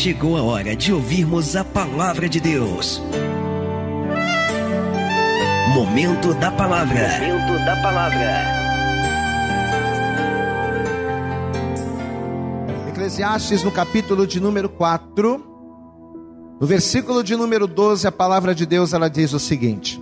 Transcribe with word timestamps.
chegou 0.00 0.34
a 0.34 0.42
hora 0.42 0.74
de 0.74 0.94
ouvirmos 0.94 1.54
a 1.54 1.62
palavra 1.62 2.26
de 2.26 2.40
Deus. 2.40 3.02
Momento 5.74 6.32
da 6.32 6.50
palavra. 6.50 7.06
Momento 7.20 7.64
da 7.66 7.76
palavra. 7.82 8.44
Eclesiastes, 12.88 13.62
no 13.62 13.70
capítulo 13.70 14.26
de 14.26 14.40
número 14.40 14.70
4, 14.70 15.44
no 16.58 16.66
versículo 16.66 17.22
de 17.22 17.36
número 17.36 17.66
12, 17.66 18.06
a 18.06 18.12
palavra 18.12 18.54
de 18.54 18.64
Deus 18.64 18.94
ela 18.94 19.10
diz 19.10 19.34
o 19.34 19.38
seguinte: 19.38 20.00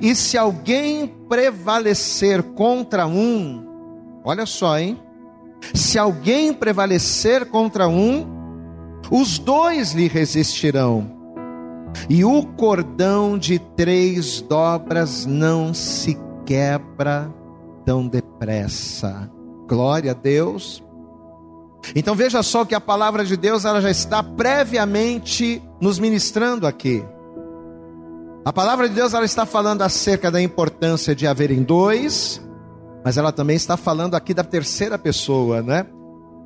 E 0.00 0.14
se 0.14 0.38
alguém 0.38 1.06
prevalecer 1.28 2.42
contra 2.42 3.06
um, 3.06 3.66
olha 4.24 4.46
só, 4.46 4.78
hein? 4.78 4.98
Se 5.74 5.98
alguém 5.98 6.54
prevalecer 6.54 7.44
contra 7.44 7.86
um, 7.86 8.41
os 9.10 9.38
dois 9.38 9.92
lhe 9.92 10.08
resistirão. 10.08 11.22
E 12.08 12.24
o 12.24 12.44
cordão 12.44 13.36
de 13.36 13.58
três 13.58 14.40
dobras 14.40 15.26
não 15.26 15.74
se 15.74 16.18
quebra 16.46 17.32
tão 17.84 18.08
depressa. 18.08 19.30
Glória 19.68 20.12
a 20.12 20.14
Deus. 20.14 20.82
Então 21.94 22.14
veja 22.14 22.42
só 22.42 22.64
que 22.64 22.74
a 22.74 22.80
palavra 22.80 23.24
de 23.24 23.36
Deus 23.36 23.64
ela 23.64 23.80
já 23.80 23.90
está 23.90 24.22
previamente 24.22 25.62
nos 25.80 25.98
ministrando 25.98 26.66
aqui. 26.66 27.04
A 28.44 28.52
palavra 28.52 28.88
de 28.88 28.94
Deus 28.94 29.14
ela 29.14 29.24
está 29.24 29.44
falando 29.46 29.82
acerca 29.82 30.30
da 30.30 30.40
importância 30.40 31.14
de 31.14 31.26
haverem 31.26 31.62
dois, 31.62 32.40
mas 33.04 33.16
ela 33.16 33.32
também 33.32 33.56
está 33.56 33.76
falando 33.76 34.14
aqui 34.14 34.34
da 34.34 34.42
terceira 34.42 34.98
pessoa, 34.98 35.62
né? 35.62 35.86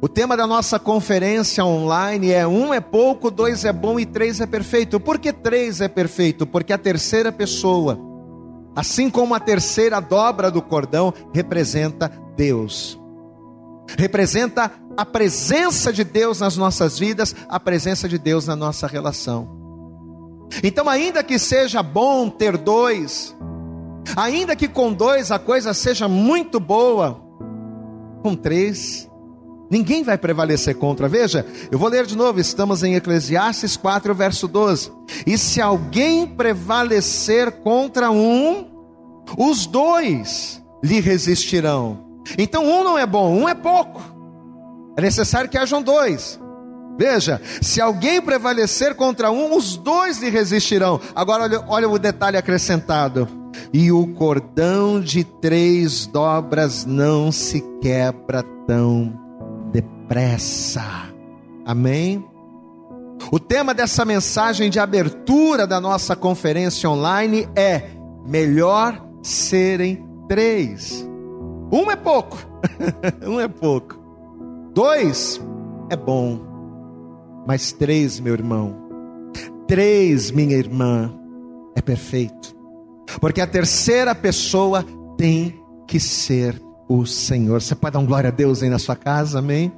O 0.01 0.09
tema 0.09 0.37
da 0.37 0.47
nossa 0.47 0.79
conferência 0.79 1.65
online 1.65 2.31
é 2.31 2.47
um 2.47 2.73
é 2.73 2.81
pouco, 2.81 3.31
dois 3.31 3.65
é 3.65 3.73
bom 3.73 3.99
e 3.99 4.05
três 4.05 4.41
é 4.41 4.47
perfeito. 4.47 5.01
Por 5.01 5.19
que 5.19 5.33
três 5.33 5.81
é 5.81 5.89
perfeito? 5.89 6.47
Porque 6.47 6.73
a 6.73 6.79
terceira 6.79 7.33
pessoa, 7.33 7.99
assim 8.75 9.09
como 9.09 9.35
a 9.35 9.41
terceira 9.41 10.01
dobra 10.01 10.51
do 10.51 10.61
cordão, 10.61 11.13
representa 11.33 12.13
Deus. 12.37 13.01
Representa 13.97 14.71
a 14.97 15.05
presença 15.05 15.93
de 15.93 16.05
Deus 16.05 16.41
nas 16.41 16.57
nossas 16.57 16.99
vidas, 16.99 17.35
a 17.49 17.59
presença 17.59 18.09
de 18.09 18.19
Deus 18.19 18.47
na 18.47 18.57
nossa 18.57 18.87
relação. 18.87 19.57
Então, 20.63 20.89
ainda 20.89 21.23
que 21.23 21.39
seja 21.39 21.83
bom 21.83 22.29
ter 22.29 22.57
dois, 22.57 23.35
Ainda 24.15 24.55
que 24.55 24.69
com 24.69 24.93
dois 24.93 25.33
a 25.33 25.39
coisa 25.39 25.75
seja 25.75 26.07
muito 26.07 26.61
boa, 26.61 27.21
com 28.23 28.37
três, 28.37 29.11
ninguém 29.71 30.03
vai 30.03 30.17
prevalecer 30.19 30.77
contra. 30.77 31.09
Veja, 31.09 31.47
eu 31.71 31.79
vou 31.79 31.89
ler 31.89 32.07
de 32.07 32.17
novo, 32.17 32.41
estamos 32.41 32.83
em 32.83 32.95
Eclesiastes 32.95 33.77
4, 33.77 34.15
verso 34.15 34.49
12. 34.49 34.93
E 35.27 35.37
se 35.37 35.61
alguém 35.61 36.27
prevalecer 36.27 37.51
contra 37.51 38.11
um, 38.11 38.67
os 39.37 39.67
dois 39.67 40.63
lhe 40.83 41.01
resistirão. 41.01 42.05
Então 42.39 42.65
um 42.65 42.83
não 42.83 42.99
é 42.99 43.07
bom, 43.07 43.35
um 43.35 43.49
é 43.49 43.55
pouco. 43.55 44.03
É 44.97 45.01
necessário 45.01 45.49
que 45.49 45.59
hajam 45.59 45.83
dois. 45.83 46.41
Veja, 46.99 47.41
se 47.61 47.81
alguém 47.81 48.23
prevalecer 48.23 48.95
contra 48.95 49.31
um, 49.31 49.55
os 49.55 49.77
dois 49.77 50.19
lhe 50.19 50.31
resistirão. 50.31 50.99
Agora 51.15 51.45
olha, 51.45 51.65
olha 51.69 51.89
o 51.89 51.99
detalhe 51.99 52.39
acrescentado 52.39 53.29
e 53.73 53.93
o 53.93 54.07
cordão 54.15 55.01
de 55.01 55.23
três 55.23 56.07
dobras 56.07 56.87
não 56.87 57.31
se 57.31 57.63
quebra 57.83 58.43
tão 58.67 59.26
depressa. 60.07 60.83
Amém? 61.65 62.25
O 63.33 63.41
tema 63.41 63.75
dessa 63.75 64.05
mensagem 64.05 64.71
de 64.71 64.79
abertura 64.79 65.67
da 65.67 65.81
nossa 65.81 66.15
conferência 66.15 66.89
online 66.89 67.49
é: 67.57 67.91
melhor 68.25 69.05
serem 69.23 70.07
três. 70.29 71.07
Um 71.73 71.91
é 71.91 71.97
pouco, 71.97 72.39
um 73.27 73.41
é 73.41 73.49
pouco. 73.49 73.99
Dois 74.73 75.41
é 75.91 75.97
bom, 75.97 76.41
mas 77.47 77.73
três, 77.73 78.21
meu 78.21 78.35
irmão, 78.35 78.77
três, 79.67 80.31
minha 80.31 80.57
irmã, 80.57 81.13
é 81.75 81.83
perfeito. 81.83 82.55
Porque 83.21 83.41
a 83.41 83.47
terceira 83.47 84.15
pessoa 84.15 84.85
tem 85.17 85.61
que 85.87 85.99
ser 85.99 86.61
o 86.89 87.07
Senhor. 87.07 87.61
Você 87.61 87.75
pode 87.75 87.95
dar 87.95 87.99
um 87.99 88.07
glória 88.07 88.29
a 88.29 88.33
Deus 88.33 88.63
aí 88.63 88.69
na 88.69 88.79
sua 88.79 88.95
casa, 88.95 89.39
amém? 89.39 89.73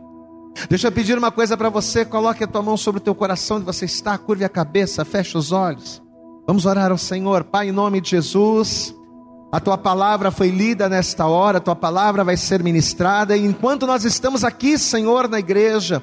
Deixa 0.69 0.89
eu 0.89 0.93
pedir 0.93 1.17
uma 1.19 1.31
coisa 1.31 1.57
para 1.57 1.69
você, 1.69 2.05
coloque 2.05 2.43
a 2.43 2.47
tua 2.47 2.63
mão 2.63 2.77
sobre 2.77 2.99
o 3.01 3.03
teu 3.03 3.15
coração 3.15 3.59
onde 3.59 3.67
você 3.67 3.85
está, 3.85 4.17
curve 4.17 4.45
a 4.45 4.49
cabeça, 4.49 5.05
feche 5.05 5.37
os 5.37 5.53
olhos. 5.53 6.03
Vamos 6.47 6.65
orar 6.65 6.91
ao 6.91 6.99
Senhor, 6.99 7.45
Pai, 7.45 7.69
em 7.69 7.73
nome 7.73 8.01
de 8.01 8.11
Jesus. 8.11 8.95
A 9.53 9.61
tua 9.61 9.79
palavra 9.79 10.31
foi 10.31 10.49
lida 10.49 10.89
nesta 10.89 11.27
hora, 11.27 11.59
a 11.59 11.61
tua 11.61 11.77
palavra 11.77 12.25
vai 12.25 12.37
ser 12.37 12.63
ministrada, 12.63 13.37
e 13.37 13.45
enquanto 13.45 13.87
nós 13.87 14.05
estamos 14.05 14.45
aqui, 14.45 14.79
Senhor, 14.79 15.29
na 15.29 15.39
igreja, 15.39 16.03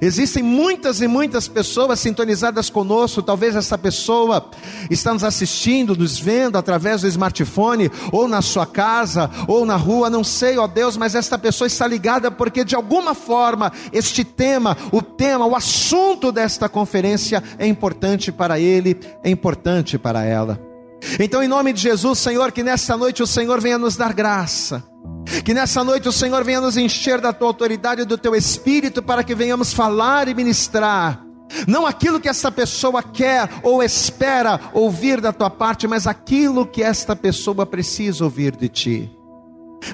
Existem 0.00 0.42
muitas 0.42 1.00
e 1.00 1.08
muitas 1.08 1.48
pessoas 1.48 2.00
sintonizadas 2.00 2.70
conosco. 2.70 3.22
Talvez 3.22 3.56
essa 3.56 3.76
pessoa 3.76 4.50
está 4.90 5.12
nos 5.12 5.24
assistindo, 5.24 5.96
nos 5.96 6.18
vendo 6.18 6.56
através 6.56 7.02
do 7.02 7.08
smartphone, 7.08 7.90
ou 8.12 8.28
na 8.28 8.42
sua 8.42 8.66
casa, 8.66 9.30
ou 9.46 9.64
na 9.66 9.76
rua, 9.76 10.10
não 10.10 10.24
sei, 10.24 10.58
ó 10.58 10.66
Deus, 10.66 10.96
mas 10.96 11.14
esta 11.14 11.38
pessoa 11.38 11.66
está 11.66 11.86
ligada 11.86 12.30
porque 12.30 12.64
de 12.64 12.74
alguma 12.74 13.14
forma 13.14 13.72
este 13.92 14.24
tema, 14.24 14.76
o 14.92 15.02
tema, 15.02 15.46
o 15.46 15.56
assunto 15.56 16.30
desta 16.32 16.68
conferência 16.68 17.42
é 17.58 17.66
importante 17.66 18.30
para 18.30 18.58
ele, 18.58 18.98
é 19.22 19.30
importante 19.30 19.98
para 19.98 20.24
ela. 20.24 20.69
Então, 21.18 21.42
em 21.42 21.48
nome 21.48 21.72
de 21.72 21.80
Jesus, 21.80 22.18
Senhor, 22.18 22.52
que 22.52 22.62
nesta 22.62 22.96
noite 22.96 23.22
o 23.22 23.26
Senhor 23.26 23.60
venha 23.60 23.78
nos 23.78 23.96
dar 23.96 24.12
graça 24.12 24.90
que 25.44 25.54
nessa 25.54 25.84
noite 25.84 26.08
o 26.08 26.12
Senhor 26.12 26.42
venha 26.44 26.60
nos 26.60 26.76
encher 26.76 27.20
da 27.20 27.32
tua 27.32 27.48
autoridade 27.48 28.02
e 28.02 28.04
do 28.04 28.18
teu 28.18 28.34
espírito 28.34 29.02
para 29.02 29.22
que 29.22 29.34
venhamos 29.34 29.72
falar 29.72 30.28
e 30.28 30.34
ministrar. 30.34 31.24
Não 31.66 31.86
aquilo 31.86 32.20
que 32.20 32.28
esta 32.28 32.50
pessoa 32.50 33.02
quer 33.02 33.48
ou 33.62 33.82
espera 33.82 34.60
ouvir 34.72 35.20
da 35.20 35.32
tua 35.32 35.50
parte, 35.50 35.86
mas 35.86 36.06
aquilo 36.06 36.66
que 36.66 36.82
esta 36.82 37.16
pessoa 37.16 37.66
precisa 37.66 38.24
ouvir 38.24 38.54
de 38.56 38.68
ti. 38.68 39.10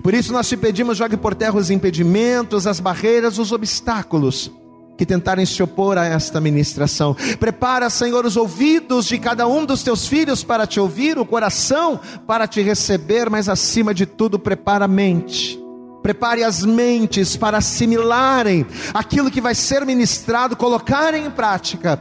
Por 0.03 0.15
isso 0.15 0.33
nós 0.33 0.49
te 0.49 0.57
pedimos, 0.57 0.99
jogue 0.99 1.17
por 1.17 1.35
terra 1.35 1.57
os 1.57 1.71
impedimentos, 1.71 2.67
as 2.67 2.81
barreiras, 2.81 3.39
os 3.39 3.53
obstáculos 3.53 4.51
que 4.97 5.05
tentarem 5.05 5.45
se 5.45 5.63
opor 5.63 5.99
a 5.99 6.07
esta 6.07 6.41
ministração. 6.41 7.15
Prepara, 7.39 7.91
Senhor, 7.91 8.25
os 8.25 8.37
ouvidos 8.37 9.07
de 9.07 9.19
cada 9.19 9.47
um 9.47 9.65
dos 9.65 9.83
teus 9.83 10.07
filhos 10.07 10.43
para 10.43 10.67
te 10.67 10.81
ouvir, 10.81 11.19
o 11.19 11.27
coração 11.27 12.01
para 12.27 12.47
te 12.47 12.63
receber, 12.63 13.29
mas 13.29 13.49
acima 13.49 13.93
de 13.93 14.07
tudo, 14.07 14.39
prepara 14.39 14.87
a 14.87 14.89
mente. 14.89 15.61
Prepare 16.03 16.45
as 16.45 16.65
mentes 16.65 17.37
para 17.37 17.59
assimilarem 17.59 18.65
aquilo 18.95 19.31
que 19.31 19.41
vai 19.41 19.55
ser 19.55 19.85
ministrado, 19.85 20.57
colocarem 20.57 21.27
em 21.27 21.31
prática, 21.31 22.01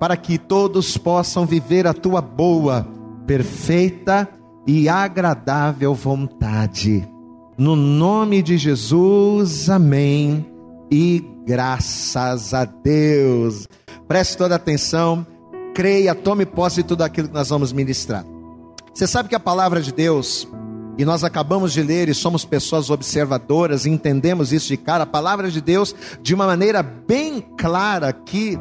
para 0.00 0.16
que 0.16 0.38
todos 0.38 0.96
possam 0.96 1.44
viver 1.44 1.86
a 1.86 1.92
tua 1.92 2.22
boa, 2.22 2.88
perfeita 3.26 4.28
e 4.66 4.88
agradável 4.88 5.94
vontade. 5.94 7.06
No 7.56 7.76
nome 7.76 8.42
de 8.42 8.56
Jesus, 8.56 9.68
amém 9.68 10.53
e 10.94 11.24
graças 11.44 12.54
a 12.54 12.64
Deus. 12.64 13.66
Preste 14.06 14.36
toda 14.36 14.54
atenção, 14.54 15.26
creia, 15.74 16.14
tome 16.14 16.46
posse 16.46 16.82
de 16.82 16.88
tudo 16.88 17.02
aquilo 17.02 17.26
que 17.26 17.34
nós 17.34 17.48
vamos 17.48 17.72
ministrar. 17.72 18.24
Você 18.94 19.04
sabe 19.08 19.28
que 19.28 19.34
a 19.34 19.40
palavra 19.40 19.80
de 19.80 19.92
Deus, 19.92 20.46
e 20.96 21.04
nós 21.04 21.24
acabamos 21.24 21.72
de 21.72 21.82
ler 21.82 22.08
e 22.08 22.14
somos 22.14 22.44
pessoas 22.44 22.90
observadoras, 22.90 23.86
entendemos 23.86 24.52
isso 24.52 24.68
de 24.68 24.76
cara, 24.76 25.02
a 25.02 25.06
palavra 25.06 25.50
de 25.50 25.60
Deus, 25.60 25.92
de 26.22 26.32
uma 26.32 26.46
maneira 26.46 26.80
bem 26.80 27.40
clara 27.58 28.10
aqui, 28.10 28.56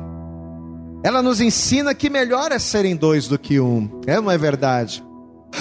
ela 1.04 1.22
nos 1.22 1.40
ensina 1.40 1.94
que 1.94 2.10
melhor 2.10 2.52
é 2.52 2.58
serem 2.58 2.96
dois 2.96 3.28
do 3.28 3.38
que 3.38 3.60
um, 3.60 4.02
é 4.08 4.20
não 4.20 4.32
é 4.32 4.40
verdade? 4.40 5.04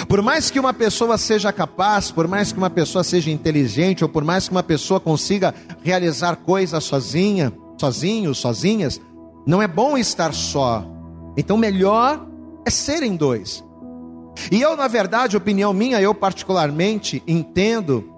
Por 0.07 0.21
mais 0.21 0.49
que 0.49 0.59
uma 0.59 0.73
pessoa 0.73 1.17
seja 1.17 1.51
capaz, 1.51 2.11
por 2.11 2.27
mais 2.27 2.51
que 2.51 2.57
uma 2.57 2.69
pessoa 2.69 3.03
seja 3.03 3.29
inteligente, 3.29 4.03
ou 4.03 4.09
por 4.09 4.23
mais 4.23 4.47
que 4.47 4.53
uma 4.53 4.63
pessoa 4.63 4.99
consiga 4.99 5.53
realizar 5.81 6.37
coisas 6.37 6.83
sozinha, 6.83 7.53
sozinho, 7.79 8.33
sozinhas, 8.33 8.99
não 9.45 9.61
é 9.61 9.67
bom 9.67 9.97
estar 9.97 10.33
só. 10.33 10.85
Então, 11.37 11.57
melhor 11.57 12.25
é 12.65 12.69
serem 12.69 13.15
dois. 13.15 13.63
E 14.51 14.61
eu, 14.61 14.75
na 14.75 14.87
verdade, 14.87 15.37
opinião 15.37 15.73
minha, 15.73 16.01
eu 16.01 16.13
particularmente 16.13 17.21
entendo 17.27 18.09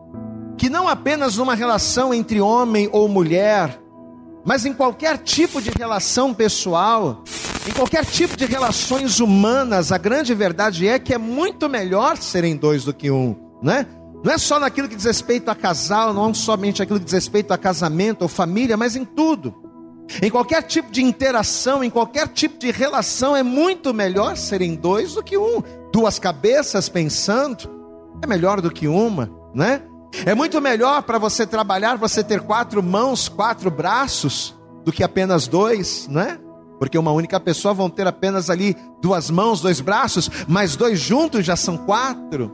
que 0.57 0.69
não 0.69 0.88
apenas 0.88 1.38
numa 1.38 1.56
relação 1.56 2.13
entre 2.13 2.39
homem 2.39 2.89
ou 2.92 3.10
mulher, 3.10 3.77
mas 4.45 4.65
em 4.65 4.74
qualquer 4.74 5.18
tipo 5.18 5.59
de 5.59 5.71
relação 5.71 6.33
pessoal, 6.33 7.24
em 7.68 7.71
qualquer 7.71 8.06
tipo 8.06 8.38
de 8.38 8.45
relações 8.45 9.19
humanas, 9.19 9.92
a 9.92 9.97
grande 9.97 10.33
verdade 10.36 10.88
é 10.88 11.00
que 11.00 11.13
é 11.13 11.18
muito 11.18 11.68
melhor 11.68 12.18
serem 12.18 12.56
dois 12.56 12.86
do 12.86 12.94
que 12.94 13.09
um, 13.09 13.36
né? 13.62 13.88
Não 14.24 14.31
é 14.31 14.38
só 14.38 14.59
naquilo 14.59 14.88
que 14.88 14.95
diz 14.95 15.06
respeito 15.06 15.50
a 15.50 15.56
casal, 15.56 16.13
não 16.13 16.33
somente 16.33 16.81
aquilo 16.81 17.00
que 17.00 17.06
diz 17.06 17.13
respeito 17.13 17.51
a 17.51 17.57
casamento 17.57 18.21
ou 18.21 18.27
família, 18.27 18.77
mas 18.77 18.95
em 18.95 19.03
tudo. 19.03 19.53
Em 20.21 20.30
qualquer 20.30 20.62
tipo 20.63 20.91
de 20.91 21.03
interação, 21.03 21.83
em 21.83 21.89
qualquer 21.89 22.27
tipo 22.27 22.59
de 22.59 22.71
relação, 22.71 23.36
é 23.36 23.44
muito 23.44 23.94
melhor 23.94 24.38
serem 24.38 24.75
dois 24.75 25.13
do 25.13 25.24
que 25.24 25.38
um. 25.38 25.62
Duas 25.91 26.19
cabeças 26.19 26.88
pensando 26.88 27.69
é 28.21 28.27
melhor 28.27 28.62
do 28.62 28.71
que 28.71 28.88
uma, 28.88 29.30
né? 29.53 29.81
É 30.23 30.35
muito 30.35 30.62
melhor 30.62 31.01
para 31.03 31.17
você 31.17 31.47
trabalhar, 31.47 31.97
você 31.97 32.23
ter 32.23 32.41
quatro 32.41 32.81
mãos, 32.83 33.27
quatro 33.27 33.71
braços, 33.71 34.56
do 34.83 34.91
que 34.91 35.03
apenas 35.03 35.47
dois, 35.47 36.07
né? 36.07 36.39
Porque 36.77 36.97
uma 36.97 37.12
única 37.12 37.39
pessoa 37.39 37.73
vão 37.73 37.89
ter 37.89 38.06
apenas 38.06 38.50
ali 38.50 38.75
duas 39.01 39.29
mãos, 39.31 39.62
dois 39.62 39.81
braços, 39.81 40.29
mas 40.47 40.75
dois 40.75 41.00
juntos 41.00 41.45
já 41.45 41.56
são 41.56 41.77
quatro. 41.77 42.51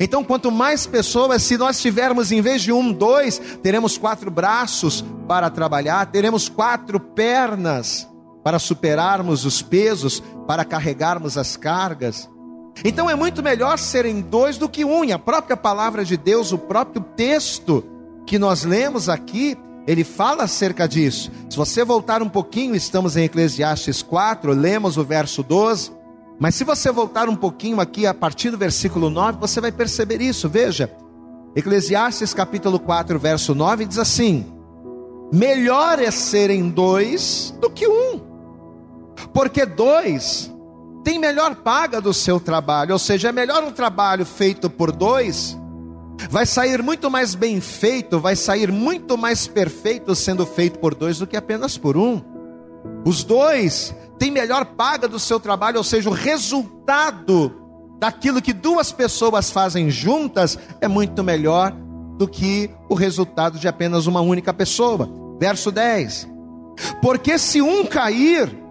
Então, 0.00 0.24
quanto 0.24 0.50
mais 0.50 0.86
pessoas, 0.86 1.42
se 1.42 1.56
nós 1.56 1.80
tivermos 1.80 2.32
em 2.32 2.40
vez 2.40 2.62
de 2.62 2.72
um, 2.72 2.92
dois, 2.92 3.40
teremos 3.62 3.96
quatro 3.96 4.30
braços 4.30 5.04
para 5.28 5.48
trabalhar, 5.48 6.06
teremos 6.06 6.48
quatro 6.48 6.98
pernas 6.98 8.06
para 8.42 8.58
superarmos 8.58 9.44
os 9.44 9.62
pesos, 9.62 10.22
para 10.46 10.64
carregarmos 10.64 11.38
as 11.38 11.56
cargas. 11.56 12.28
Então 12.84 13.08
é 13.08 13.14
muito 13.14 13.42
melhor 13.42 13.78
serem 13.78 14.20
dois 14.20 14.58
do 14.58 14.68
que 14.68 14.84
um. 14.84 15.04
E 15.04 15.12
a 15.12 15.18
própria 15.18 15.56
palavra 15.56 16.04
de 16.04 16.16
Deus, 16.16 16.52
o 16.52 16.58
próprio 16.58 17.02
texto 17.16 17.84
que 18.26 18.38
nós 18.38 18.64
lemos 18.64 19.08
aqui, 19.08 19.56
ele 19.86 20.04
fala 20.04 20.44
acerca 20.44 20.86
disso. 20.86 21.30
Se 21.48 21.56
você 21.56 21.84
voltar 21.84 22.22
um 22.22 22.28
pouquinho, 22.28 22.74
estamos 22.74 23.16
em 23.16 23.24
Eclesiastes 23.24 24.02
4, 24.02 24.52
lemos 24.52 24.96
o 24.96 25.04
verso 25.04 25.42
12. 25.42 25.92
Mas 26.38 26.54
se 26.54 26.64
você 26.64 26.90
voltar 26.90 27.28
um 27.28 27.36
pouquinho 27.36 27.80
aqui, 27.80 28.06
a 28.06 28.12
partir 28.12 28.50
do 28.50 28.58
versículo 28.58 29.08
9, 29.08 29.38
você 29.38 29.60
vai 29.60 29.72
perceber 29.72 30.20
isso. 30.20 30.48
Veja, 30.48 30.90
Eclesiastes 31.54 32.34
capítulo 32.34 32.78
4, 32.78 33.18
verso 33.18 33.54
9 33.54 33.86
diz 33.86 33.98
assim: 33.98 34.44
Melhor 35.32 35.98
é 35.98 36.10
serem 36.10 36.68
dois 36.68 37.54
do 37.60 37.70
que 37.70 37.88
um, 37.88 38.20
porque 39.32 39.64
dois 39.64 40.52
tem 41.06 41.20
melhor 41.20 41.54
paga 41.54 42.00
do 42.00 42.12
seu 42.12 42.40
trabalho, 42.40 42.92
ou 42.92 42.98
seja, 42.98 43.28
é 43.28 43.32
melhor 43.32 43.62
um 43.62 43.70
trabalho 43.70 44.26
feito 44.26 44.68
por 44.68 44.90
dois, 44.90 45.56
vai 46.28 46.44
sair 46.44 46.82
muito 46.82 47.08
mais 47.08 47.32
bem 47.32 47.60
feito, 47.60 48.18
vai 48.18 48.34
sair 48.34 48.72
muito 48.72 49.16
mais 49.16 49.46
perfeito 49.46 50.16
sendo 50.16 50.44
feito 50.44 50.80
por 50.80 50.96
dois 50.96 51.20
do 51.20 51.26
que 51.26 51.36
apenas 51.36 51.78
por 51.78 51.96
um. 51.96 52.20
Os 53.04 53.22
dois 53.22 53.94
têm 54.18 54.32
melhor 54.32 54.64
paga 54.64 55.06
do 55.06 55.20
seu 55.20 55.38
trabalho, 55.38 55.78
ou 55.78 55.84
seja, 55.84 56.10
o 56.10 56.12
resultado 56.12 57.54
daquilo 58.00 58.42
que 58.42 58.52
duas 58.52 58.90
pessoas 58.90 59.48
fazem 59.48 59.88
juntas 59.88 60.58
é 60.80 60.88
muito 60.88 61.22
melhor 61.22 61.72
do 62.18 62.26
que 62.26 62.68
o 62.88 62.96
resultado 62.96 63.60
de 63.60 63.68
apenas 63.68 64.08
uma 64.08 64.22
única 64.22 64.52
pessoa. 64.52 65.08
Verso 65.38 65.70
10: 65.70 66.26
Porque 67.00 67.38
se 67.38 67.62
um 67.62 67.86
cair, 67.86 68.65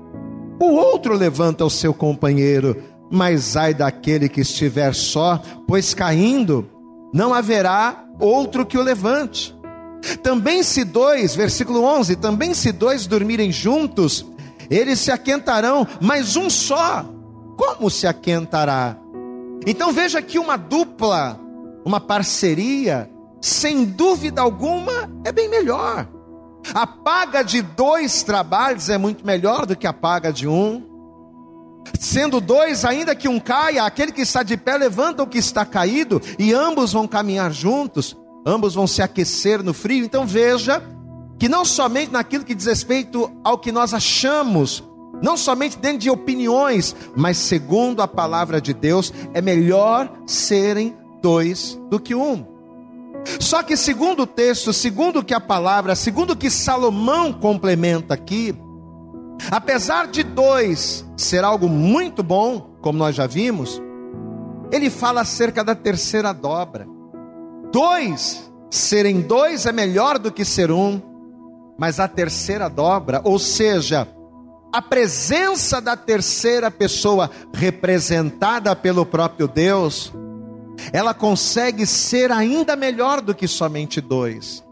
o 0.59 0.65
outro 0.65 1.13
levanta 1.13 1.65
o 1.65 1.69
seu 1.69 1.93
companheiro, 1.93 2.81
mas 3.11 3.55
ai 3.55 3.73
daquele 3.73 4.29
que 4.29 4.41
estiver 4.41 4.93
só, 4.93 5.41
pois 5.67 5.93
caindo, 5.93 6.69
não 7.13 7.33
haverá 7.33 8.05
outro 8.19 8.65
que 8.65 8.77
o 8.77 8.81
levante. 8.81 9.55
Também 10.21 10.63
se 10.63 10.83
dois, 10.83 11.35
versículo 11.35 11.83
11, 11.83 12.15
também 12.17 12.53
se 12.53 12.71
dois 12.71 13.07
dormirem 13.07 13.51
juntos, 13.51 14.25
eles 14.69 14.99
se 14.99 15.11
aquentarão, 15.11 15.87
mas 16.01 16.35
um 16.35 16.49
só, 16.49 17.05
como 17.57 17.89
se 17.89 18.07
aquentará? 18.07 18.97
Então 19.65 19.91
veja 19.91 20.21
que 20.21 20.37
uma 20.37 20.57
dupla, 20.57 21.39
uma 21.83 21.99
parceria, 21.99 23.09
sem 23.41 23.85
dúvida 23.85 24.41
alguma, 24.41 25.09
é 25.23 25.31
bem 25.31 25.49
melhor. 25.49 26.07
A 26.73 26.87
paga 26.87 27.43
de 27.43 27.61
dois 27.61 28.23
trabalhos 28.23 28.89
é 28.89 28.97
muito 28.97 29.25
melhor 29.25 29.65
do 29.65 29.75
que 29.75 29.87
a 29.87 29.93
paga 29.93 30.31
de 30.31 30.47
um. 30.47 30.83
Sendo 31.99 32.41
dois, 32.41 32.83
ainda 32.83 33.15
que 33.15 33.27
um 33.27 33.39
caia, 33.39 33.83
aquele 33.83 34.11
que 34.11 34.21
está 34.21 34.41
de 34.41 34.57
pé 34.57 34.77
levanta 34.77 35.23
o 35.23 35.27
que 35.27 35.37
está 35.37 35.65
caído, 35.65 36.21
e 36.39 36.53
ambos 36.53 36.93
vão 36.93 37.07
caminhar 37.07 37.51
juntos, 37.51 38.17
ambos 38.45 38.73
vão 38.73 38.87
se 38.87 39.01
aquecer 39.01 39.61
no 39.61 39.73
frio. 39.73 40.03
Então 40.03 40.25
veja 40.25 40.81
que 41.37 41.47
não 41.47 41.63
somente 41.63 42.11
naquilo 42.11 42.43
que 42.43 42.55
diz 42.55 42.65
respeito 42.65 43.31
ao 43.43 43.57
que 43.57 43.71
nós 43.71 43.93
achamos, 43.93 44.83
não 45.21 45.37
somente 45.37 45.77
dentro 45.77 45.99
de 45.99 46.09
opiniões, 46.09 46.95
mas 47.15 47.37
segundo 47.37 48.01
a 48.01 48.07
palavra 48.07 48.59
de 48.59 48.73
Deus, 48.73 49.13
é 49.33 49.41
melhor 49.41 50.11
serem 50.25 50.97
dois 51.21 51.79
do 51.89 51.99
que 51.99 52.15
um. 52.15 52.54
Só 53.39 53.63
que, 53.63 53.75
segundo 53.75 54.23
o 54.23 54.27
texto, 54.27 54.71
segundo 54.71 55.23
que 55.23 55.33
a 55.33 55.39
palavra, 55.39 55.95
segundo 55.95 56.35
que 56.35 56.49
Salomão 56.49 57.33
complementa 57.33 58.13
aqui, 58.13 58.55
apesar 59.51 60.07
de 60.07 60.23
dois 60.23 61.05
ser 61.17 61.43
algo 61.43 61.67
muito 61.67 62.21
bom, 62.21 62.75
como 62.81 62.99
nós 62.99 63.15
já 63.15 63.27
vimos, 63.27 63.81
ele 64.71 64.89
fala 64.89 65.21
acerca 65.21 65.63
da 65.63 65.75
terceira 65.75 66.33
dobra. 66.33 66.87
Dois, 67.71 68.51
serem 68.69 69.21
dois 69.21 69.65
é 69.65 69.71
melhor 69.71 70.19
do 70.19 70.31
que 70.31 70.45
ser 70.45 70.71
um, 70.71 71.01
mas 71.77 71.99
a 71.99 72.07
terceira 72.07 72.69
dobra, 72.69 73.21
ou 73.23 73.37
seja, 73.37 74.07
a 74.71 74.81
presença 74.81 75.79
da 75.79 75.95
terceira 75.95 76.69
pessoa 76.69 77.29
representada 77.53 78.75
pelo 78.75 79.05
próprio 79.05 79.47
Deus, 79.47 80.13
ela 80.91 81.13
consegue 81.13 81.85
ser 81.85 82.31
ainda 82.31 82.75
melhor 82.75 83.21
do 83.21 83.33
que 83.33 83.47
somente 83.47 84.01
dois. 84.01 84.63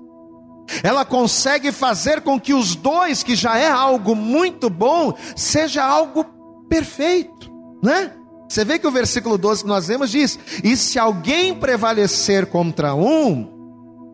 Ela 0.81 1.03
consegue 1.03 1.71
fazer 1.71 2.21
com 2.21 2.39
que 2.39 2.53
os 2.53 2.75
dois, 2.75 3.21
que 3.21 3.35
já 3.35 3.57
é 3.57 3.69
algo 3.69 4.15
muito 4.15 4.69
bom, 4.69 5.13
seja 5.35 5.83
algo 5.83 6.25
perfeito, 6.69 7.51
né? 7.83 8.11
Você 8.47 8.63
vê 8.63 8.77
que 8.77 8.87
o 8.87 8.91
versículo 8.91 9.37
12 9.37 9.63
que 9.63 9.67
nós 9.67 9.87
lemos 9.87 10.11
diz: 10.11 10.39
E 10.63 10.77
se 10.77 10.99
alguém 10.99 11.53
prevalecer 11.55 12.45
contra 12.45 12.93
um, 12.93 13.49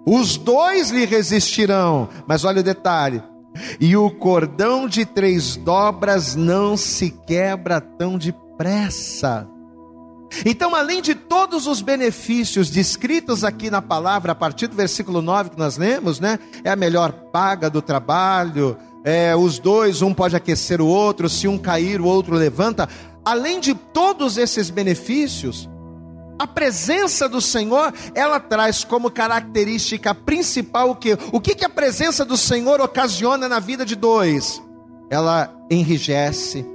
os 0.05 0.37
dois 0.37 0.89
lhe 0.89 1.05
resistirão. 1.05 2.09
Mas 2.27 2.45
olha 2.45 2.61
o 2.61 2.63
detalhe: 2.63 3.21
e 3.79 3.95
o 3.95 4.09
cordão 4.09 4.87
de 4.87 5.05
três 5.05 5.55
dobras 5.55 6.35
não 6.35 6.77
se 6.77 7.11
quebra 7.11 7.81
tão 7.81 8.17
depressa. 8.17 9.47
Então, 10.45 10.75
além 10.75 11.01
de 11.01 11.15
todos 11.15 11.67
os 11.67 11.81
benefícios 11.81 12.69
descritos 12.69 13.43
aqui 13.43 13.69
na 13.69 13.81
palavra, 13.81 14.31
a 14.31 14.35
partir 14.35 14.67
do 14.67 14.75
versículo 14.75 15.21
9 15.21 15.51
que 15.51 15.57
nós 15.57 15.77
lemos, 15.77 16.19
né? 16.19 16.39
É 16.63 16.69
a 16.69 16.75
melhor 16.75 17.11
paga 17.11 17.69
do 17.69 17.81
trabalho, 17.81 18.77
é, 19.03 19.35
os 19.35 19.59
dois, 19.59 20.01
um 20.01 20.13
pode 20.13 20.35
aquecer 20.35 20.81
o 20.81 20.87
outro, 20.87 21.29
se 21.29 21.47
um 21.47 21.57
cair, 21.57 21.99
o 22.01 22.05
outro 22.05 22.35
levanta. 22.35 22.87
Além 23.25 23.59
de 23.59 23.73
todos 23.73 24.37
esses 24.37 24.69
benefícios, 24.69 25.69
a 26.37 26.47
presença 26.47 27.27
do 27.27 27.41
Senhor, 27.41 27.93
ela 28.15 28.39
traz 28.39 28.83
como 28.83 29.11
característica 29.11 30.15
principal 30.15 30.91
o 30.91 30.95
que? 30.95 31.17
O 31.33 31.41
que, 31.41 31.53
que 31.53 31.65
a 31.65 31.69
presença 31.69 32.23
do 32.23 32.37
Senhor 32.37 32.79
ocasiona 32.79 33.49
na 33.49 33.59
vida 33.59 33.85
de 33.85 33.95
dois? 33.95 34.61
Ela 35.09 35.53
enrijece, 35.69 36.65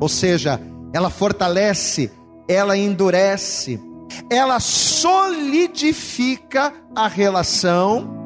ou 0.00 0.08
seja, 0.08 0.60
ela 0.92 1.10
fortalece 1.10 2.12
ela 2.52 2.76
endurece, 2.76 3.80
ela 4.28 4.60
solidifica 4.60 6.74
a 6.94 7.08
relação 7.08 8.20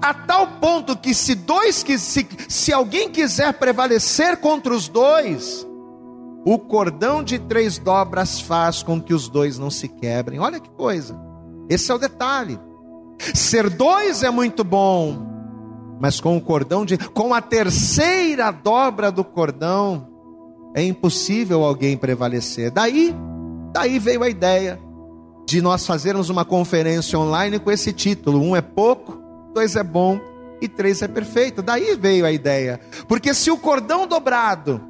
a 0.00 0.12
tal 0.12 0.46
ponto 0.46 0.96
que 0.96 1.14
se 1.14 1.34
dois 1.34 1.82
que 1.82 1.98
se, 1.98 2.26
se 2.48 2.72
alguém 2.72 3.10
quiser 3.10 3.54
prevalecer 3.54 4.36
contra 4.36 4.74
os 4.74 4.88
dois, 4.88 5.66
o 6.44 6.58
cordão 6.58 7.22
de 7.22 7.38
três 7.38 7.78
dobras 7.78 8.40
faz 8.40 8.82
com 8.82 9.00
que 9.00 9.14
os 9.14 9.28
dois 9.28 9.58
não 9.58 9.70
se 9.70 9.88
quebrem. 9.88 10.38
Olha 10.38 10.60
que 10.60 10.70
coisa. 10.70 11.18
Esse 11.68 11.90
é 11.90 11.94
o 11.94 11.98
detalhe. 11.98 12.58
Ser 13.34 13.68
dois 13.68 14.22
é 14.22 14.30
muito 14.30 14.64
bom, 14.64 15.18
mas 16.00 16.20
com 16.20 16.36
o 16.36 16.40
cordão 16.40 16.84
de 16.84 16.96
com 16.96 17.34
a 17.34 17.42
terceira 17.42 18.50
dobra 18.50 19.12
do 19.12 19.22
cordão 19.22 20.08
é 20.74 20.82
impossível 20.82 21.64
alguém 21.64 21.96
prevalecer. 21.96 22.70
Daí 22.70 23.14
Daí 23.72 23.98
veio 23.98 24.22
a 24.22 24.28
ideia 24.28 24.80
de 25.46 25.60
nós 25.60 25.86
fazermos 25.86 26.28
uma 26.28 26.44
conferência 26.44 27.18
online 27.18 27.58
com 27.58 27.70
esse 27.70 27.92
título: 27.92 28.40
um 28.40 28.54
é 28.54 28.60
pouco, 28.60 29.20
dois 29.54 29.76
é 29.76 29.82
bom 29.82 30.20
e 30.60 30.68
três 30.68 31.02
é 31.02 31.08
perfeito. 31.08 31.62
Daí 31.62 31.96
veio 31.96 32.26
a 32.26 32.32
ideia, 32.32 32.80
porque 33.08 33.32
se 33.32 33.50
o 33.50 33.56
cordão 33.56 34.06
dobrado 34.06 34.80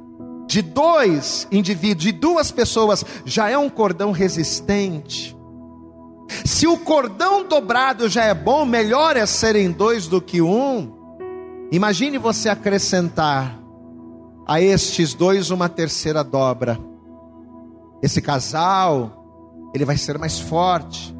de 0.47 0.61
dois 0.61 1.47
indivíduos, 1.51 2.03
de 2.03 2.11
duas 2.11 2.51
pessoas, 2.51 3.05
já 3.25 3.49
é 3.49 3.57
um 3.57 3.69
cordão 3.69 4.11
resistente. 4.11 5.37
Se 6.45 6.65
o 6.65 6.77
cordão 6.77 7.45
dobrado 7.47 8.09
já 8.09 8.25
é 8.25 8.33
bom, 8.33 8.65
melhor 8.65 9.15
é 9.15 9.25
serem 9.25 9.71
dois 9.71 10.07
do 10.07 10.21
que 10.21 10.41
um. 10.41 10.91
Imagine 11.71 12.17
você 12.17 12.49
acrescentar 12.49 13.59
a 14.47 14.61
estes 14.61 15.13
dois 15.13 15.51
uma 15.51 15.69
terceira 15.69 16.23
dobra 16.23 16.90
esse 18.01 18.21
casal, 18.21 19.69
ele 19.73 19.85
vai 19.85 19.97
ser 19.97 20.17
mais 20.17 20.39
forte. 20.39 21.15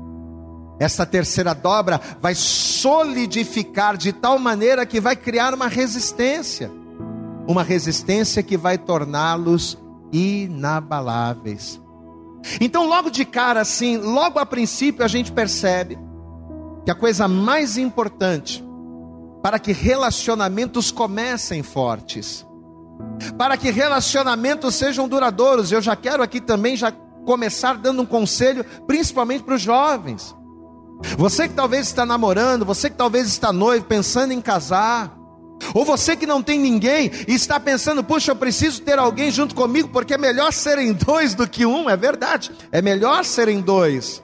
Essa 0.80 1.06
terceira 1.06 1.54
dobra 1.54 2.02
vai 2.20 2.34
solidificar 2.34 3.96
de 3.96 4.12
tal 4.12 4.40
maneira 4.40 4.86
que 4.86 5.00
vai 5.00 5.16
criar 5.16 5.54
uma 5.54 5.68
resistência. 5.68 6.72
uma 7.48 7.64
resistência 7.64 8.42
que 8.44 8.56
vai 8.56 8.78
torná-los 8.78 9.78
inabaláveis. 10.12 11.82
Então, 12.60 12.88
logo 12.88 13.10
de 13.10 13.26
cara, 13.26 13.62
assim, 13.62 13.98
logo 13.98 14.40
a 14.40 14.46
princípio, 14.46 15.04
a 15.04 15.08
gente 15.08 15.32
percebe 15.32 15.98
que 16.86 16.92
a 16.92 16.96
coisa 16.96 17.28
mais 17.28 17.78
importante 17.78 18.64
para 19.42 19.60
que 19.60 19.72
relacionamentos 19.72 20.92
comecem 20.92 21.64
fortes, 21.64 22.46
para 23.38 23.58
que 23.58 23.72
relacionamentos 23.72 24.76
sejam 24.76 25.08
duradouros, 25.08 25.72
eu 25.72 25.82
já 25.82 25.96
quero 25.96 26.24
aqui 26.24 26.42
também 26.42 26.76
já 26.76 26.92
começar 27.26 27.78
dando 27.78 28.02
um 28.02 28.06
conselho, 28.06 28.66
principalmente 28.88 29.44
para 29.44 29.56
os 29.56 29.62
jovens. 29.62 30.36
Você 31.18 31.48
que 31.48 31.54
talvez 31.54 31.88
está 31.88 32.06
namorando, 32.06 32.66
você 32.66 32.90
que 32.90 32.96
talvez 32.96 33.28
está 33.28 33.52
noivo, 33.52 33.86
pensando 33.86 34.34
em 34.34 34.42
casar, 34.42 35.18
ou 35.74 35.86
você 35.86 36.16
que 36.16 36.26
não 36.26 36.42
tem 36.42 36.60
ninguém 36.60 37.12
e 37.28 37.34
está 37.34 37.60
pensando, 37.60 38.04
puxa, 38.04 38.32
eu 38.32 38.36
preciso 38.36 38.82
ter 38.82 38.98
alguém 38.98 39.32
junto 39.32 39.56
comigo, 39.56 39.90
porque 39.90 40.14
é 40.14 40.18
melhor 40.18 40.52
serem 40.52 40.94
dois 40.94 41.34
do 41.34 41.48
que 41.48 41.66
um, 41.66 41.90
é 41.90 41.96
verdade, 41.96 42.52
é 42.72 42.82
melhor 42.82 43.24
serem 43.24 43.62
dois. 43.62 44.24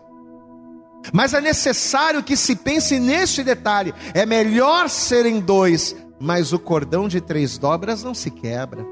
Mas 1.13 1.34
é 1.34 1.39
necessário 1.39 2.24
que 2.24 2.36
se 2.36 2.55
pense 2.55 3.00
neste 3.00 3.43
detalhe: 3.43 3.93
é 4.13 4.25
melhor 4.25 4.89
serem 4.89 5.39
dois, 5.39 5.96
mas 6.19 6.53
o 6.53 6.59
cordão 6.59 7.07
de 7.07 7.21
três 7.21 7.57
dobras 7.57 8.03
não 8.03 8.13
se 8.13 8.31
quebra. 8.31 8.86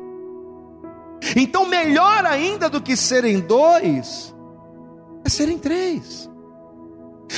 Então, 1.35 1.65
melhor 1.65 2.25
ainda 2.25 2.69
do 2.69 2.81
que 2.81 2.95
serem 2.95 3.39
dois, 3.39 4.35
é 5.23 5.29
serem 5.29 5.57
três. 5.57 6.29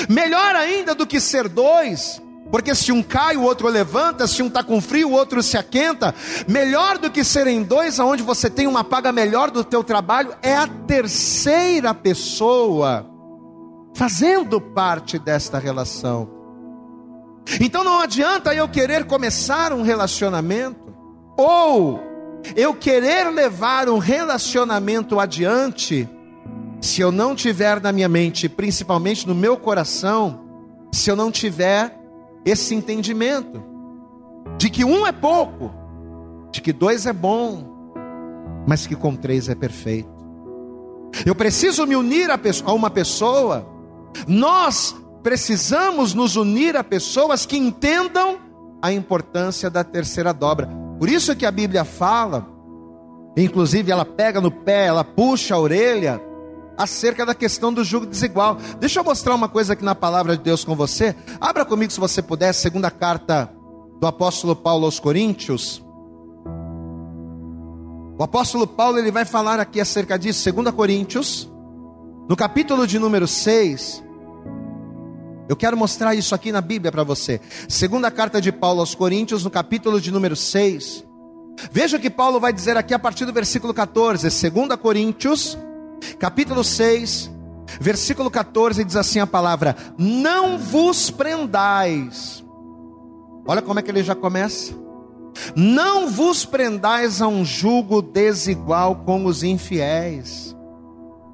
Melhor 0.10 0.56
ainda 0.56 0.94
do 0.94 1.08
que 1.08 1.20
ser 1.20 1.48
dois, 1.48 2.22
porque 2.52 2.76
se 2.76 2.92
um 2.92 3.02
cai, 3.02 3.38
o 3.38 3.44
outro 3.44 3.68
levanta, 3.68 4.28
se 4.28 4.42
um 4.42 4.48
está 4.48 4.64
com 4.64 4.82
frio, 4.82 5.10
o 5.10 5.14
outro 5.14 5.42
se 5.42 5.58
aquenta. 5.58 6.14
Melhor 6.48 6.98
do 6.98 7.10
que 7.10 7.24
serem 7.24 7.64
dois, 7.64 8.00
aonde 8.00 8.24
você 8.24 8.50
tem 8.50 8.68
uma 8.68 8.84
paga 8.84 9.12
melhor 9.12 9.52
do 9.52 9.64
teu 9.64 9.84
trabalho, 9.84 10.36
é 10.42 10.56
a 10.56 10.68
terceira 10.68 11.94
pessoa 11.94 13.10
fazendo 13.94 14.62
parte 14.62 15.18
desta 15.18 15.58
relação. 15.58 16.37
Então 17.62 17.84
não 17.84 18.00
adianta 18.00 18.54
eu 18.54 18.68
querer 18.68 19.06
começar 19.06 19.72
um 19.72 19.82
relacionamento, 19.82 20.94
ou 21.38 22.02
eu 22.56 22.74
querer 22.74 23.30
levar 23.30 23.90
um 23.90 23.98
relacionamento 23.98 25.20
adiante, 25.20 26.08
se 26.82 27.02
eu 27.02 27.12
não 27.12 27.36
tiver 27.36 27.82
na 27.82 27.92
minha 27.92 28.10
mente, 28.10 28.48
principalmente 28.48 29.28
no 29.28 29.34
meu 29.34 29.58
coração, 29.58 30.42
se 30.92 31.10
eu 31.10 31.16
não 31.16 31.32
tiver 31.32 31.98
esse 32.46 32.76
entendimento 32.76 33.64
de 34.58 34.70
que 34.70 34.86
um 34.86 35.06
é 35.06 35.12
pouco, 35.12 35.72
de 36.52 36.62
que 36.62 36.72
dois 36.72 37.06
é 37.06 37.14
bom, 37.14 37.94
mas 38.68 38.86
que 38.86 38.96
com 38.96 39.16
três 39.16 39.50
é 39.50 39.56
perfeito. 39.56 40.10
Eu 41.26 41.34
preciso 41.34 41.86
me 41.86 41.96
unir 41.96 42.30
a 42.30 42.72
uma 42.74 42.90
pessoa, 42.90 43.66
nós 44.28 44.96
precisamos 45.24 46.14
nos 46.14 46.36
unir 46.36 46.76
a 46.76 46.84
pessoas 46.84 47.46
que 47.46 47.58
entendam 47.58 48.40
a 48.82 48.92
importância 48.92 49.70
da 49.70 49.84
terceira 49.84 50.34
dobra. 50.34 50.70
Por 51.00 51.10
isso 51.10 51.36
que 51.36 51.46
a 51.46 51.52
Bíblia 51.52 51.84
fala, 51.84 52.48
inclusive 53.36 53.92
ela 53.92 54.06
pega 54.06 54.42
no 54.42 54.52
pé, 54.52 54.88
ela 54.88 55.04
puxa 55.04 55.56
a 55.56 55.60
orelha, 55.60 56.22
acerca 56.78 57.26
da 57.26 57.34
questão 57.34 57.74
do 57.74 57.84
jugo 57.84 58.06
desigual. 58.06 58.58
Deixa 58.80 59.00
eu 59.00 59.04
mostrar 59.04 59.34
uma 59.34 59.50
coisa 59.50 59.74
aqui 59.74 59.84
na 59.84 59.96
palavra 59.96 60.38
de 60.38 60.44
Deus 60.44 60.64
com 60.64 60.76
você. 60.76 61.16
Abra 61.42 61.66
comigo, 61.66 61.92
se 61.92 62.00
você 62.00 62.22
puder, 62.22 62.54
segunda 62.54 62.92
carta 62.92 63.52
do 64.00 64.06
apóstolo 64.06 64.56
Paulo 64.56 64.86
aos 64.86 65.00
Coríntios. 65.00 65.84
O 68.20 68.24
apóstolo 68.24 68.68
Paulo 68.68 68.98
ele 68.98 69.12
vai 69.12 69.26
falar 69.26 69.60
aqui 69.60 69.80
acerca 69.80 70.18
disso, 70.18 70.52
2 70.52 70.74
Coríntios, 70.74 71.52
no 72.30 72.36
capítulo 72.36 72.86
de 72.86 73.00
número 73.00 73.28
6. 73.28 74.04
Eu 75.50 75.56
quero 75.56 75.78
mostrar 75.78 76.14
isso 76.14 76.36
aqui 76.36 76.52
na 76.52 76.60
Bíblia 76.62 76.92
para 76.92 77.04
você. 77.04 77.40
Segunda 77.70 78.12
carta 78.12 78.42
de 78.42 78.52
Paulo 78.52 78.82
aos 78.82 78.94
Coríntios, 78.94 79.44
no 79.44 79.50
capítulo 79.50 80.02
de 80.02 80.12
número 80.12 80.36
6. 80.36 81.06
Veja 81.72 81.98
o 81.98 82.00
que 82.00 82.10
Paulo 82.10 82.40
vai 82.40 82.52
dizer 82.52 82.76
aqui 82.76 82.94
a 82.94 83.00
partir 83.00 83.26
do 83.26 83.34
versículo 83.34 83.74
14, 83.74 84.28
2 84.52 84.76
Coríntios, 84.80 85.58
capítulo 86.20 86.64
6, 86.64 87.32
versículo 87.80 88.30
14, 88.30 88.84
diz 88.84 88.96
assim 88.96 89.20
a 89.20 89.28
palavra: 89.28 89.76
Não 89.98 90.58
vos 90.58 91.10
prendais. 91.10 92.44
Olha 93.48 93.62
como 93.62 93.80
é 93.80 93.82
que 93.82 93.90
ele 93.90 94.04
já 94.04 94.14
começa. 94.14 94.74
Não 95.56 96.10
vos 96.10 96.46
prendais 96.46 97.22
a 97.22 97.28
um 97.28 97.46
jugo 97.46 98.02
desigual 98.02 98.98
com 98.98 99.26
os 99.26 99.44
infiéis, 99.44 100.56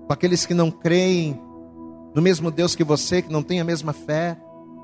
com 0.06 0.14
aqueles 0.14 0.46
que 0.46 0.54
não 0.54 0.70
creem 0.70 1.40
no 2.14 2.22
mesmo 2.22 2.52
Deus 2.52 2.76
que 2.76 2.84
você, 2.84 3.22
que 3.22 3.32
não 3.32 3.44
tem 3.44 3.60
a 3.60 3.64
mesma 3.64 3.94
fé. 3.94 4.38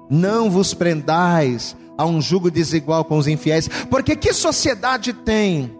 Não 0.09 0.49
vos 0.49 0.73
prendais 0.73 1.75
a 1.97 2.05
um 2.05 2.21
jugo 2.21 2.49
desigual 2.49 3.03
com 3.03 3.17
os 3.17 3.27
infiéis, 3.27 3.67
porque 3.89 4.15
que 4.15 4.33
sociedade 4.33 5.13
tem 5.13 5.77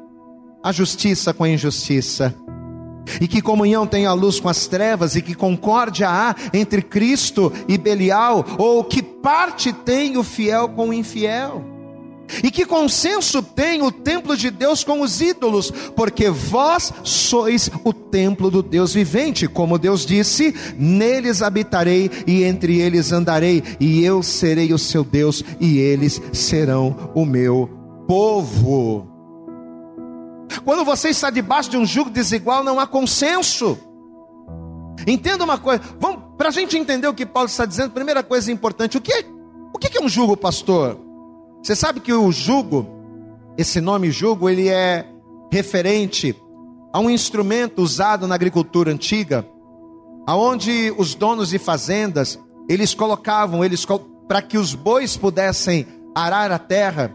a 0.62 0.72
justiça 0.72 1.34
com 1.34 1.44
a 1.44 1.50
injustiça? 1.50 2.36
E 3.20 3.28
que 3.28 3.42
comunhão 3.42 3.88
tem 3.88 4.06
a 4.06 4.14
luz 4.14 4.40
com 4.40 4.50
as 4.50 4.68
trevas, 4.68 5.16
e 5.16 5.22
que 5.22 5.34
concórdia 5.34 6.10
há 6.10 6.36
entre 6.54 6.82
Cristo 6.82 7.52
e 7.68 7.78
Belial, 7.78 8.46
ou 8.58 8.84
que 8.84 9.02
parte 9.02 9.74
tem 9.74 10.18
o 10.18 10.24
fiel 10.24 10.70
com 10.70 10.90
o 10.90 10.94
infiel? 10.94 11.79
E 12.44 12.52
que 12.52 12.66
consenso 12.66 13.42
tem 13.42 13.82
o 13.82 13.92
templo 13.92 14.38
de 14.38 14.52
Deus 14.52 14.84
com 14.84 15.02
os 15.02 15.20
ídolos? 15.20 15.72
Porque 15.96 16.30
vós 16.30 16.94
sois 17.04 17.70
o 17.84 17.92
templo 17.92 18.52
do 18.52 18.62
Deus 18.62 18.94
vivente, 18.94 19.48
como 19.48 19.80
Deus 19.80 20.06
disse: 20.06 20.54
neles 20.78 21.42
habitarei 21.42 22.10
e 22.28 22.44
entre 22.44 22.80
eles 22.80 23.12
andarei, 23.12 23.64
e 23.80 24.04
eu 24.04 24.22
serei 24.22 24.74
o 24.74 24.78
seu 24.78 25.04
Deus, 25.04 25.44
e 25.60 25.80
eles 25.80 26.22
serão 26.32 27.12
o 27.16 27.26
meu 27.26 27.70
povo. 28.08 29.08
Quando 30.64 30.84
você 30.84 31.10
está 31.10 31.30
debaixo 31.30 31.70
de 31.70 31.78
um 31.78 31.86
jugo 31.86 32.10
desigual, 32.10 32.64
não 32.64 32.80
há 32.80 32.88
consenso. 32.88 33.78
Entenda 35.08 35.44
uma 35.44 35.58
coisa, 35.58 35.82
vamos 36.00 36.22
para 36.38 36.50
a 36.50 36.52
gente 36.52 36.78
entender 36.78 37.08
o 37.08 37.14
que 37.14 37.26
Paulo 37.26 37.48
está 37.48 37.66
dizendo. 37.66 37.92
Primeira 37.92 38.22
coisa 38.22 38.52
importante: 38.52 38.98
o 38.98 39.02
que 39.02 39.14
é, 39.14 39.26
o 39.74 39.80
que 39.80 39.98
é 39.98 40.02
um 40.02 40.10
jugo, 40.10 40.36
pastor? 40.38 41.09
Você 41.62 41.76
sabe 41.76 42.00
que 42.00 42.14
o 42.14 42.32
jugo, 42.32 42.88
esse 43.58 43.82
nome 43.82 44.12
jugo, 44.12 44.50
ele 44.50 44.70
é 44.70 45.06
referente 45.52 46.36
a 46.94 47.00
um 47.00 47.10
instrumento 47.10 47.82
usado 47.82 48.28
na 48.28 48.36
agricultura 48.36 48.92
antiga, 48.92 49.46
aonde 50.26 50.94
os 50.98 51.16
donos 51.16 51.50
de 51.50 51.60
fazendas 51.60 52.40
eles 52.70 52.94
colocavam 52.94 53.66
eles 53.66 53.86
para 54.28 54.42
que 54.42 54.58
os 54.58 54.76
bois 54.76 55.18
pudessem 55.18 55.88
arar 56.16 56.52
a 56.52 56.60
terra, 56.60 57.12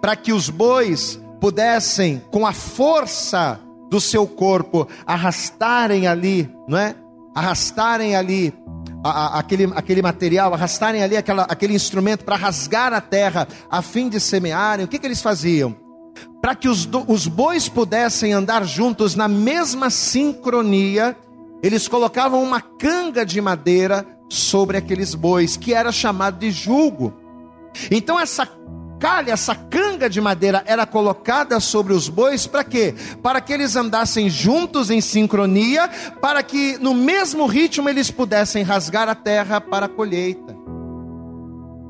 para 0.00 0.16
que 0.16 0.32
os 0.32 0.48
bois 0.48 1.20
pudessem, 1.40 2.22
com 2.30 2.46
a 2.46 2.52
força 2.52 3.60
do 3.90 4.00
seu 4.00 4.26
corpo, 4.26 4.88
arrastarem 5.06 6.06
ali, 6.06 6.50
não 6.66 6.78
é? 6.78 6.94
Arrastarem 7.34 8.16
ali 8.16 8.52
a, 9.02 9.10
a, 9.10 9.38
aquele, 9.38 9.70
aquele 9.74 10.02
material, 10.02 10.52
arrastarem 10.54 11.02
ali 11.02 11.16
aquela, 11.16 11.42
aquele 11.44 11.74
instrumento 11.74 12.24
para 12.24 12.36
rasgar 12.36 12.92
a 12.92 13.00
terra, 13.00 13.46
a 13.70 13.82
fim 13.82 14.08
de 14.08 14.20
semearem. 14.20 14.84
O 14.84 14.88
que, 14.88 14.98
que 14.98 15.06
eles 15.06 15.22
faziam? 15.22 15.76
Para 16.40 16.54
que 16.54 16.68
os, 16.68 16.88
os 17.06 17.26
bois 17.26 17.68
pudessem 17.68 18.32
andar 18.32 18.64
juntos 18.64 19.14
na 19.14 19.28
mesma 19.28 19.90
sincronia, 19.90 21.16
eles 21.62 21.88
colocavam 21.88 22.42
uma 22.42 22.60
canga 22.60 23.24
de 23.24 23.40
madeira 23.40 24.06
sobre 24.28 24.76
aqueles 24.76 25.14
bois, 25.14 25.56
que 25.56 25.72
era 25.72 25.90
chamado 25.90 26.38
de 26.38 26.50
julgo. 26.50 27.14
Então, 27.90 28.18
essa 28.18 28.46
calha, 28.98 29.32
essa 29.32 29.54
canga 29.54 30.08
de 30.08 30.20
madeira 30.20 30.62
era 30.66 30.84
colocada 30.86 31.60
sobre 31.60 31.92
os 31.92 32.08
bois 32.08 32.46
para 32.46 32.64
quê? 32.64 32.94
Para 33.22 33.40
que 33.40 33.52
eles 33.52 33.76
andassem 33.76 34.28
juntos 34.28 34.90
em 34.90 35.00
sincronia, 35.00 35.88
para 36.20 36.42
que 36.42 36.76
no 36.78 36.94
mesmo 36.94 37.46
ritmo 37.46 37.88
eles 37.88 38.10
pudessem 38.10 38.62
rasgar 38.62 39.08
a 39.08 39.14
terra 39.14 39.60
para 39.60 39.86
a 39.86 39.88
colheita. 39.88 40.56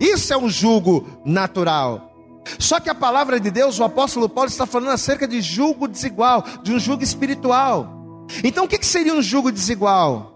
Isso 0.00 0.32
é 0.32 0.36
um 0.36 0.48
jugo 0.48 1.06
natural. 1.24 2.12
Só 2.58 2.80
que 2.80 2.88
a 2.88 2.94
palavra 2.94 3.38
de 3.38 3.50
Deus, 3.50 3.78
o 3.78 3.84
apóstolo 3.84 4.28
Paulo 4.28 4.48
está 4.48 4.64
falando 4.64 4.90
acerca 4.90 5.26
de 5.26 5.40
jugo 5.40 5.88
desigual, 5.88 6.44
de 6.62 6.72
um 6.72 6.78
jugo 6.78 7.02
espiritual. 7.02 8.26
Então 8.44 8.64
o 8.64 8.68
que 8.68 8.84
seria 8.84 9.14
um 9.14 9.22
jugo 9.22 9.50
desigual? 9.50 10.34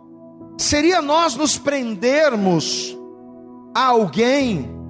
Seria 0.59 1.00
nós 1.00 1.35
nos 1.37 1.57
prendermos 1.57 2.97
a 3.75 3.87
alguém 3.87 4.81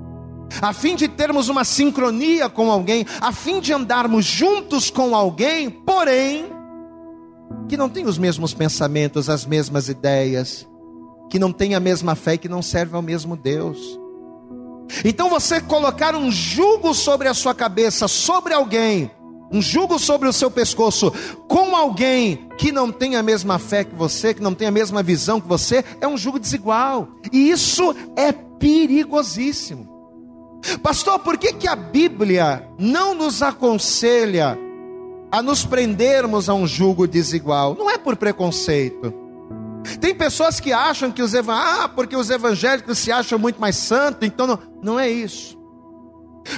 a 0.61 0.73
fim 0.73 0.97
de 0.97 1.09
termos 1.09 1.49
uma 1.49 1.65
sincronia 1.65 2.49
com 2.49 2.71
alguém, 2.71 3.07
a 3.21 3.33
fim 3.33 3.61
de 3.61 3.73
andarmos 3.73 4.25
juntos 4.25 4.91
com 4.91 5.15
alguém, 5.15 5.71
porém, 5.71 6.47
que 7.69 7.77
não 7.77 7.89
tem 7.89 8.07
os 8.07 8.19
mesmos 8.19 8.53
pensamentos, 8.53 9.29
as 9.29 9.47
mesmas 9.47 9.89
ideias, 9.89 10.67
que 11.31 11.39
não 11.39 11.53
tem 11.53 11.75
a 11.75 11.81
mesma 11.81 12.15
fé 12.15 12.37
que 12.37 12.49
não 12.49 12.63
serve 12.63 12.95
ao 12.95 13.03
mesmo 13.03 13.37
Deus. 13.37 13.99
Então 15.05 15.31
você 15.31 15.61
colocar 15.61 16.15
um 16.15 16.31
jugo 16.31 16.93
sobre 16.95 17.29
a 17.29 17.35
sua 17.35 17.55
cabeça, 17.55 18.07
sobre 18.07 18.53
alguém, 18.53 19.11
um 19.53 19.61
jugo 19.61 19.99
sobre 19.99 20.29
o 20.29 20.33
seu 20.33 20.51
pescoço 20.51 21.13
com 21.47 21.77
alguém 21.77 22.49
que 22.57 22.73
não 22.73 22.91
tem 22.91 23.17
a 23.17 23.23
mesma 23.23 23.59
fé 23.59 23.85
que 23.85 23.95
você, 23.95 24.33
que 24.33 24.43
não 24.43 24.55
tem 24.55 24.69
a 24.69 24.71
mesma 24.73 25.03
visão 25.03 25.41
que 25.41 25.49
você, 25.49 25.85
é 26.01 26.09
um 26.09 26.17
jugo 26.17 26.39
desigual. 26.39 27.09
E 27.31 27.51
isso 27.51 27.95
é 28.17 28.33
perigosíssimo. 28.33 29.92
Pastor, 30.83 31.19
por 31.19 31.37
que, 31.37 31.53
que 31.53 31.67
a 31.67 31.75
Bíblia 31.75 32.69
não 32.79 33.15
nos 33.15 33.43
aconselha 33.43 34.59
a 35.31 35.43
nos 35.43 35.65
prendermos 35.65 36.49
a 36.49 36.55
um 36.55 36.67
jugo 36.67 37.07
desigual? 37.07 37.75
Não 37.75 37.91
é 37.91 37.99
por 37.99 38.17
preconceito. 38.17 39.13
Tem 40.01 40.15
pessoas 40.15 40.61
que 40.61 40.73
acham 40.73 41.11
que 41.11 41.23
os 41.23 41.35
evangélicos, 41.35 41.85
ah, 41.85 41.89
porque 41.89 42.15
os 42.15 42.31
evangélicos 42.31 42.99
se 42.99 43.11
acham 43.11 43.39
muito 43.39 43.61
mais 43.61 43.77
santos, 43.77 44.27
então 44.29 44.47
não, 44.47 44.59
não 44.83 45.01
é 45.01 45.11
isso. 45.11 45.59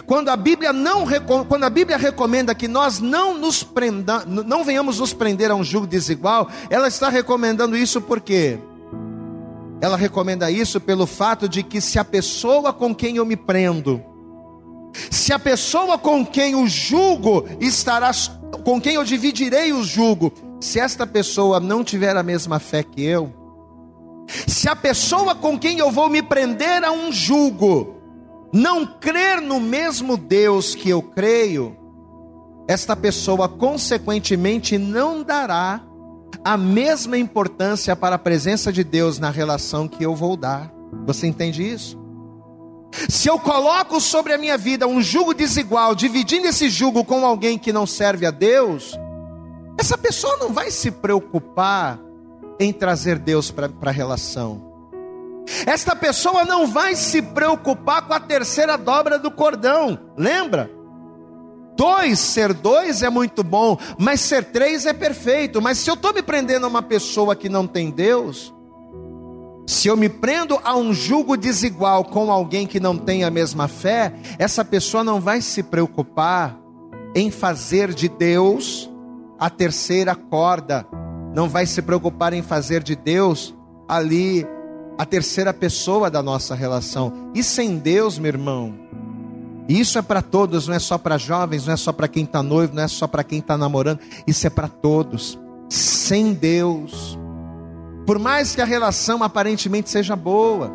Quando 0.06 0.28
a 0.28 0.36
Bíblia 0.36 0.72
não 0.72 1.06
quando 1.46 1.64
a 1.64 1.70
Bíblia 1.70 1.96
recomenda 1.96 2.54
que 2.54 2.66
nós 2.66 3.00
não 3.00 3.36
nos 3.36 3.62
prenda, 3.62 4.24
não 4.24 4.64
venhamos 4.64 4.98
nos 4.98 5.12
prender 5.12 5.50
a 5.50 5.54
um 5.54 5.64
jugo 5.64 5.86
desigual, 5.86 6.48
ela 6.70 6.88
está 6.88 7.08
recomendando 7.08 7.76
isso 7.76 8.00
por 8.00 8.20
quê? 8.20 8.58
Ela 9.84 9.98
recomenda 9.98 10.50
isso 10.50 10.80
pelo 10.80 11.06
fato 11.06 11.46
de 11.46 11.62
que 11.62 11.78
se 11.78 11.98
a 11.98 12.04
pessoa 12.06 12.72
com 12.72 12.94
quem 12.94 13.18
eu 13.18 13.26
me 13.26 13.36
prendo, 13.36 14.02
se 15.10 15.30
a 15.30 15.38
pessoa 15.38 15.98
com 15.98 16.24
quem 16.24 16.54
o 16.54 16.66
jugo 16.66 17.44
estará, 17.60 18.10
com 18.64 18.80
quem 18.80 18.94
eu 18.94 19.04
dividirei 19.04 19.74
o 19.74 19.84
jugo, 19.84 20.32
se 20.58 20.80
esta 20.80 21.06
pessoa 21.06 21.60
não 21.60 21.84
tiver 21.84 22.16
a 22.16 22.22
mesma 22.22 22.58
fé 22.58 22.82
que 22.82 23.02
eu, 23.04 23.30
se 24.46 24.70
a 24.70 24.74
pessoa 24.74 25.34
com 25.34 25.58
quem 25.58 25.80
eu 25.80 25.90
vou 25.90 26.08
me 26.08 26.22
prender 26.22 26.82
a 26.82 26.90
um 26.90 27.12
jugo, 27.12 27.96
não 28.54 28.86
crer 28.86 29.42
no 29.42 29.60
mesmo 29.60 30.16
Deus 30.16 30.74
que 30.74 30.88
eu 30.88 31.02
creio, 31.02 31.76
esta 32.66 32.96
pessoa 32.96 33.50
consequentemente 33.50 34.78
não 34.78 35.22
dará 35.22 35.82
a 36.44 36.56
mesma 36.58 37.16
importância 37.16 37.96
para 37.96 38.16
a 38.16 38.18
presença 38.18 38.70
de 38.70 38.84
Deus 38.84 39.18
na 39.18 39.30
relação 39.30 39.88
que 39.88 40.04
eu 40.04 40.14
vou 40.14 40.36
dar. 40.36 40.70
Você 41.06 41.26
entende 41.26 41.66
isso? 41.66 41.98
Se 43.08 43.28
eu 43.28 43.38
coloco 43.38 44.00
sobre 44.00 44.32
a 44.32 44.38
minha 44.38 44.56
vida 44.56 44.86
um 44.86 45.02
jugo 45.02 45.34
desigual, 45.34 45.94
dividindo 45.94 46.46
esse 46.46 46.68
jugo 46.68 47.04
com 47.04 47.24
alguém 47.24 47.58
que 47.58 47.72
não 47.72 47.86
serve 47.86 48.26
a 48.26 48.30
Deus, 48.30 48.96
essa 49.78 49.98
pessoa 49.98 50.36
não 50.36 50.52
vai 50.52 50.70
se 50.70 50.90
preocupar 50.90 51.98
em 52.60 52.72
trazer 52.72 53.18
Deus 53.18 53.50
para 53.50 53.70
a 53.82 53.90
relação. 53.90 54.72
Esta 55.66 55.96
pessoa 55.96 56.44
não 56.44 56.66
vai 56.66 56.94
se 56.94 57.20
preocupar 57.20 58.02
com 58.02 58.14
a 58.14 58.20
terceira 58.20 58.78
dobra 58.78 59.18
do 59.18 59.30
cordão, 59.30 59.98
lembra? 60.16 60.70
Dois, 61.76 62.18
ser 62.18 62.52
dois 62.52 63.02
é 63.02 63.10
muito 63.10 63.42
bom, 63.42 63.76
mas 63.98 64.20
ser 64.20 64.44
três 64.44 64.86
é 64.86 64.92
perfeito. 64.92 65.60
Mas 65.60 65.78
se 65.78 65.90
eu 65.90 65.94
estou 65.94 66.12
me 66.12 66.22
prendendo 66.22 66.66
a 66.66 66.68
uma 66.68 66.82
pessoa 66.82 67.34
que 67.34 67.48
não 67.48 67.66
tem 67.66 67.90
Deus, 67.90 68.54
se 69.66 69.88
eu 69.88 69.96
me 69.96 70.08
prendo 70.08 70.60
a 70.62 70.76
um 70.76 70.92
jugo 70.92 71.36
desigual 71.36 72.04
com 72.04 72.30
alguém 72.30 72.66
que 72.66 72.78
não 72.78 72.96
tem 72.96 73.24
a 73.24 73.30
mesma 73.30 73.66
fé, 73.66 74.12
essa 74.38 74.64
pessoa 74.64 75.02
não 75.02 75.20
vai 75.20 75.40
se 75.40 75.62
preocupar 75.62 76.58
em 77.14 77.30
fazer 77.30 77.92
de 77.92 78.08
Deus 78.08 78.90
a 79.38 79.48
terceira 79.48 80.14
corda, 80.14 80.86
não 81.34 81.48
vai 81.48 81.66
se 81.66 81.80
preocupar 81.82 82.32
em 82.32 82.42
fazer 82.42 82.82
de 82.82 82.94
Deus 82.94 83.54
ali 83.88 84.46
a 84.98 85.04
terceira 85.04 85.52
pessoa 85.52 86.10
da 86.10 86.22
nossa 86.22 86.54
relação. 86.54 87.30
E 87.34 87.42
sem 87.42 87.78
Deus, 87.78 88.18
meu 88.18 88.28
irmão, 88.28 88.74
isso 89.68 89.98
é 89.98 90.02
para 90.02 90.20
todos, 90.20 90.68
não 90.68 90.74
é 90.74 90.78
só 90.78 90.98
para 90.98 91.16
jovens, 91.16 91.66
não 91.66 91.74
é 91.74 91.76
só 91.76 91.92
para 91.92 92.08
quem 92.08 92.24
está 92.24 92.42
noivo, 92.42 92.74
não 92.74 92.82
é 92.82 92.88
só 92.88 93.06
para 93.06 93.24
quem 93.24 93.38
está 93.38 93.56
namorando, 93.56 94.00
isso 94.26 94.46
é 94.46 94.50
para 94.50 94.68
todos. 94.68 95.38
Sem 95.70 96.34
Deus, 96.34 97.18
por 98.06 98.18
mais 98.18 98.54
que 98.54 98.60
a 98.60 98.66
relação 98.66 99.22
aparentemente 99.22 99.88
seja 99.88 100.14
boa, 100.14 100.70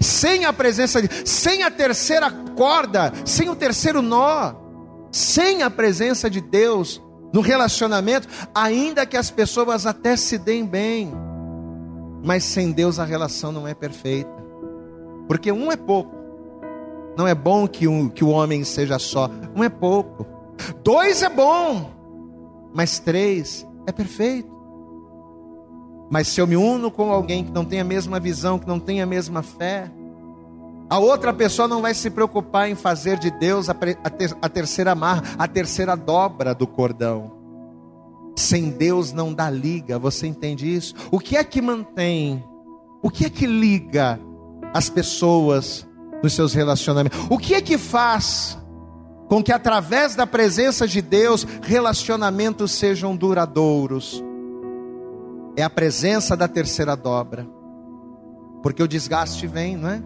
sem 0.00 0.46
a 0.46 0.52
presença 0.52 1.02
de, 1.02 1.28
sem 1.28 1.62
a 1.62 1.70
terceira 1.70 2.30
corda, 2.30 3.12
sem 3.24 3.50
o 3.50 3.56
terceiro 3.56 4.00
nó, 4.00 4.54
sem 5.12 5.62
a 5.62 5.70
presença 5.70 6.30
de 6.30 6.40
Deus 6.40 7.02
no 7.32 7.40
relacionamento, 7.40 8.26
ainda 8.54 9.04
que 9.04 9.16
as 9.16 9.30
pessoas 9.30 9.84
até 9.86 10.16
se 10.16 10.38
deem 10.38 10.64
bem, 10.64 11.12
mas 12.24 12.44
sem 12.44 12.72
Deus 12.72 12.98
a 12.98 13.04
relação 13.04 13.52
não 13.52 13.68
é 13.68 13.74
perfeita. 13.74 14.32
Porque 15.28 15.52
um 15.52 15.70
é 15.70 15.76
pouco. 15.76 16.23
Não 17.16 17.26
é 17.26 17.34
bom 17.34 17.66
que, 17.66 17.86
um, 17.86 18.08
que 18.08 18.24
o 18.24 18.28
homem 18.28 18.64
seja 18.64 18.98
só. 18.98 19.30
Um 19.54 19.62
é 19.62 19.68
pouco. 19.68 20.26
Dois 20.82 21.22
é 21.22 21.28
bom. 21.28 21.90
Mas 22.74 22.98
três 22.98 23.66
é 23.86 23.92
perfeito. 23.92 24.52
Mas 26.10 26.28
se 26.28 26.40
eu 26.40 26.46
me 26.46 26.56
uno 26.56 26.90
com 26.90 27.10
alguém 27.10 27.44
que 27.44 27.52
não 27.52 27.64
tem 27.64 27.80
a 27.80 27.84
mesma 27.84 28.20
visão, 28.20 28.58
que 28.58 28.66
não 28.66 28.78
tem 28.78 29.00
a 29.00 29.06
mesma 29.06 29.42
fé, 29.42 29.90
a 30.88 30.98
outra 30.98 31.32
pessoa 31.32 31.66
não 31.66 31.80
vai 31.80 31.94
se 31.94 32.10
preocupar 32.10 32.68
em 32.68 32.74
fazer 32.74 33.18
de 33.18 33.30
Deus 33.30 33.68
a, 33.68 33.74
ter, 33.74 33.96
a 34.40 34.48
terceira 34.48 34.92
amarra, 34.92 35.22
a 35.38 35.48
terceira 35.48 35.96
dobra 35.96 36.54
do 36.54 36.66
cordão. 36.66 37.32
Sem 38.36 38.70
Deus 38.70 39.12
não 39.12 39.32
dá 39.32 39.48
liga, 39.48 39.98
você 39.98 40.26
entende 40.26 40.72
isso? 40.72 40.94
O 41.10 41.18
que 41.18 41.36
é 41.36 41.44
que 41.44 41.62
mantém? 41.62 42.44
O 43.02 43.08
que 43.10 43.24
é 43.24 43.30
que 43.30 43.46
liga 43.46 44.20
as 44.72 44.90
pessoas 44.90 45.86
nos 46.24 46.32
seus 46.32 46.54
relacionamentos? 46.54 47.18
O 47.28 47.38
que 47.38 47.54
é 47.54 47.60
que 47.60 47.76
faz 47.76 48.58
com 49.28 49.42
que 49.42 49.52
através 49.52 50.14
da 50.14 50.26
presença 50.26 50.88
de 50.88 51.00
Deus 51.00 51.46
relacionamentos 51.62 52.72
sejam 52.72 53.14
duradouros? 53.14 54.24
É 55.56 55.62
a 55.62 55.70
presença 55.70 56.36
da 56.36 56.48
terceira 56.48 56.96
dobra. 56.96 57.46
Porque 58.62 58.82
o 58.82 58.88
desgaste 58.88 59.46
vem, 59.46 59.76
não 59.76 59.90
é? 59.90 60.02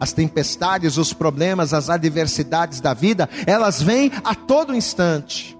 As 0.00 0.12
tempestades, 0.12 0.96
os 0.96 1.12
problemas, 1.12 1.74
as 1.74 1.90
adversidades 1.90 2.80
da 2.80 2.94
vida, 2.94 3.28
elas 3.46 3.82
vêm 3.82 4.10
a 4.24 4.34
todo 4.34 4.74
instante. 4.74 5.56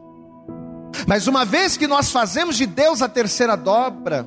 Mas 1.06 1.26
uma 1.26 1.44
vez 1.44 1.76
que 1.76 1.86
nós 1.86 2.10
fazemos 2.10 2.56
de 2.56 2.64
Deus 2.64 3.02
a 3.02 3.08
terceira 3.08 3.54
dobra, 3.54 4.26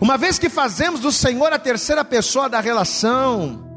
uma 0.00 0.16
vez 0.16 0.38
que 0.38 0.48
fazemos 0.48 1.00
do 1.00 1.12
Senhor 1.12 1.52
a 1.52 1.58
terceira 1.58 2.02
pessoa 2.02 2.48
da 2.48 2.60
relação, 2.60 3.73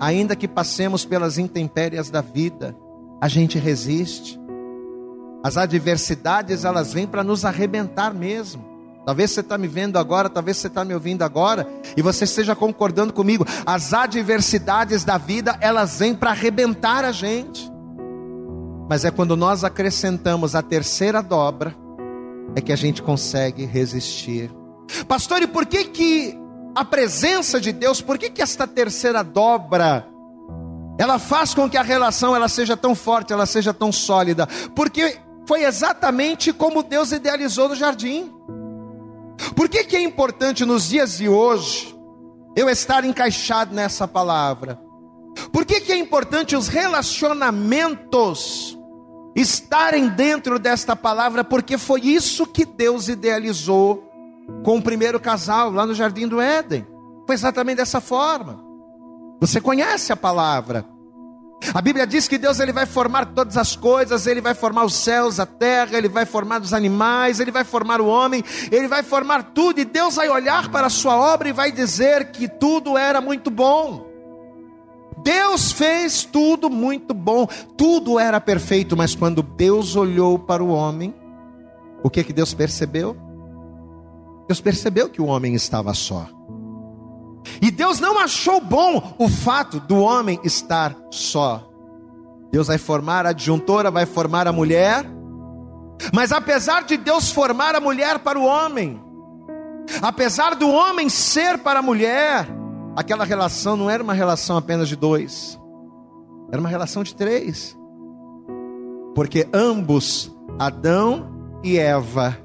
ainda 0.00 0.34
que 0.34 0.48
passemos 0.48 1.04
pelas 1.04 1.38
intempéries 1.38 2.10
da 2.10 2.20
vida, 2.20 2.74
a 3.20 3.28
gente 3.28 3.58
resiste. 3.58 4.40
As 5.42 5.56
adversidades 5.56 6.64
elas 6.64 6.92
vêm 6.92 7.06
para 7.06 7.22
nos 7.22 7.44
arrebentar 7.44 8.12
mesmo. 8.12 8.68
Talvez 9.06 9.30
você 9.30 9.40
está 9.40 9.56
me 9.56 9.68
vendo 9.68 9.98
agora, 9.98 10.28
talvez 10.28 10.56
você 10.56 10.66
está 10.66 10.84
me 10.84 10.94
ouvindo 10.94 11.22
agora, 11.22 11.66
e 11.96 12.02
você 12.02 12.24
esteja 12.24 12.56
concordando 12.56 13.12
comigo. 13.12 13.46
As 13.64 13.94
adversidades 13.94 15.04
da 15.04 15.18
vida 15.18 15.56
elas 15.60 15.98
vêm 15.98 16.14
para 16.14 16.30
arrebentar 16.30 17.04
a 17.04 17.12
gente 17.12 17.70
mas 18.90 19.04
é 19.04 19.10
quando 19.12 19.36
nós 19.36 19.62
acrescentamos 19.62 20.56
a 20.56 20.62
terceira 20.62 21.22
dobra 21.22 21.76
é 22.56 22.60
que 22.60 22.72
a 22.72 22.76
gente 22.76 23.00
consegue 23.00 23.64
resistir. 23.64 24.50
Pastor, 25.06 25.40
e 25.42 25.46
por 25.46 25.64
que 25.64 25.84
que 25.84 26.36
a 26.74 26.84
presença 26.84 27.60
de 27.60 27.72
Deus, 27.72 28.00
por 28.00 28.18
que 28.18 28.30
que 28.30 28.42
esta 28.42 28.66
terceira 28.66 29.22
dobra 29.22 30.06
ela 30.98 31.18
faz 31.18 31.54
com 31.54 31.68
que 31.68 31.78
a 31.78 31.82
relação 31.82 32.36
ela 32.36 32.48
seja 32.48 32.76
tão 32.76 32.94
forte, 32.94 33.32
ela 33.32 33.46
seja 33.46 33.72
tão 33.72 33.90
sólida? 33.90 34.46
Porque 34.74 35.18
foi 35.46 35.64
exatamente 35.64 36.52
como 36.52 36.82
Deus 36.82 37.12
idealizou 37.12 37.68
no 37.68 37.74
jardim. 37.74 38.30
Por 39.56 39.68
que 39.68 39.84
que 39.84 39.96
é 39.96 40.02
importante 40.02 40.64
nos 40.64 40.88
dias 40.88 41.18
de 41.18 41.28
hoje 41.28 41.96
eu 42.54 42.68
estar 42.68 43.04
encaixado 43.04 43.74
nessa 43.74 44.06
palavra? 44.06 44.78
Por 45.52 45.64
que 45.64 45.80
que 45.80 45.92
é 45.92 45.96
importante 45.96 46.54
os 46.54 46.68
relacionamentos 46.68 48.78
estarem 49.34 50.08
dentro 50.08 50.58
desta 50.58 50.96
palavra, 50.96 51.44
porque 51.44 51.78
foi 51.78 52.00
isso 52.00 52.46
que 52.46 52.64
Deus 52.64 53.08
idealizou 53.08 54.09
com 54.62 54.78
o 54.78 54.82
primeiro 54.82 55.18
casal 55.18 55.70
lá 55.70 55.86
no 55.86 55.94
jardim 55.94 56.28
do 56.28 56.40
Éden. 56.40 56.86
Foi 57.26 57.34
exatamente 57.34 57.78
dessa 57.78 58.00
forma. 58.00 58.62
Você 59.40 59.60
conhece 59.60 60.12
a 60.12 60.16
palavra. 60.16 60.84
A 61.74 61.80
Bíblia 61.80 62.06
diz 62.06 62.26
que 62.26 62.38
Deus 62.38 62.58
ele 62.58 62.72
vai 62.72 62.86
formar 62.86 63.26
todas 63.26 63.56
as 63.56 63.76
coisas, 63.76 64.26
ele 64.26 64.40
vai 64.40 64.54
formar 64.54 64.84
os 64.84 64.94
céus, 64.94 65.38
a 65.38 65.44
terra, 65.44 65.96
ele 65.96 66.08
vai 66.08 66.24
formar 66.24 66.60
os 66.62 66.72
animais, 66.72 67.38
ele 67.38 67.50
vai 67.50 67.64
formar 67.64 68.00
o 68.00 68.06
homem, 68.06 68.42
ele 68.70 68.88
vai 68.88 69.02
formar 69.02 69.52
tudo 69.54 69.78
e 69.78 69.84
Deus 69.84 70.16
vai 70.16 70.28
olhar 70.28 70.70
para 70.70 70.86
a 70.86 70.90
sua 70.90 71.16
obra 71.16 71.48
e 71.48 71.52
vai 71.52 71.70
dizer 71.70 72.32
que 72.32 72.48
tudo 72.48 72.96
era 72.96 73.20
muito 73.20 73.50
bom. 73.50 74.08
Deus 75.22 75.70
fez 75.70 76.24
tudo 76.24 76.70
muito 76.70 77.12
bom, 77.12 77.46
tudo 77.76 78.18
era 78.18 78.40
perfeito, 78.40 78.96
mas 78.96 79.14
quando 79.14 79.42
Deus 79.42 79.94
olhou 79.96 80.38
para 80.38 80.64
o 80.64 80.70
homem, 80.70 81.14
o 82.02 82.08
que 82.08 82.24
que 82.24 82.32
Deus 82.32 82.54
percebeu? 82.54 83.14
Deus 84.50 84.60
percebeu 84.60 85.08
que 85.08 85.22
o 85.22 85.26
homem 85.26 85.54
estava 85.54 85.94
só. 85.94 86.26
E 87.62 87.70
Deus 87.70 88.00
não 88.00 88.18
achou 88.18 88.60
bom 88.60 89.14
o 89.16 89.28
fato 89.28 89.78
do 89.78 90.00
homem 90.00 90.40
estar 90.42 90.92
só. 91.08 91.70
Deus 92.50 92.66
vai 92.66 92.76
formar 92.76 93.26
a 93.26 93.28
adjuntora, 93.28 93.92
vai 93.92 94.06
formar 94.06 94.48
a 94.48 94.52
mulher. 94.52 95.06
Mas 96.12 96.32
apesar 96.32 96.82
de 96.82 96.96
Deus 96.96 97.30
formar 97.30 97.76
a 97.76 97.80
mulher 97.80 98.18
para 98.18 98.40
o 98.40 98.42
homem, 98.42 99.00
apesar 100.02 100.56
do 100.56 100.68
homem 100.68 101.08
ser 101.08 101.58
para 101.58 101.78
a 101.78 101.82
mulher, 101.82 102.48
aquela 102.96 103.24
relação 103.24 103.76
não 103.76 103.88
era 103.88 104.02
uma 104.02 104.14
relação 104.14 104.56
apenas 104.56 104.88
de 104.88 104.96
dois, 104.96 105.60
era 106.50 106.60
uma 106.60 106.68
relação 106.68 107.04
de 107.04 107.14
três. 107.14 107.78
Porque 109.14 109.46
ambos, 109.52 110.28
Adão 110.58 111.30
e 111.62 111.78
Eva, 111.78 112.36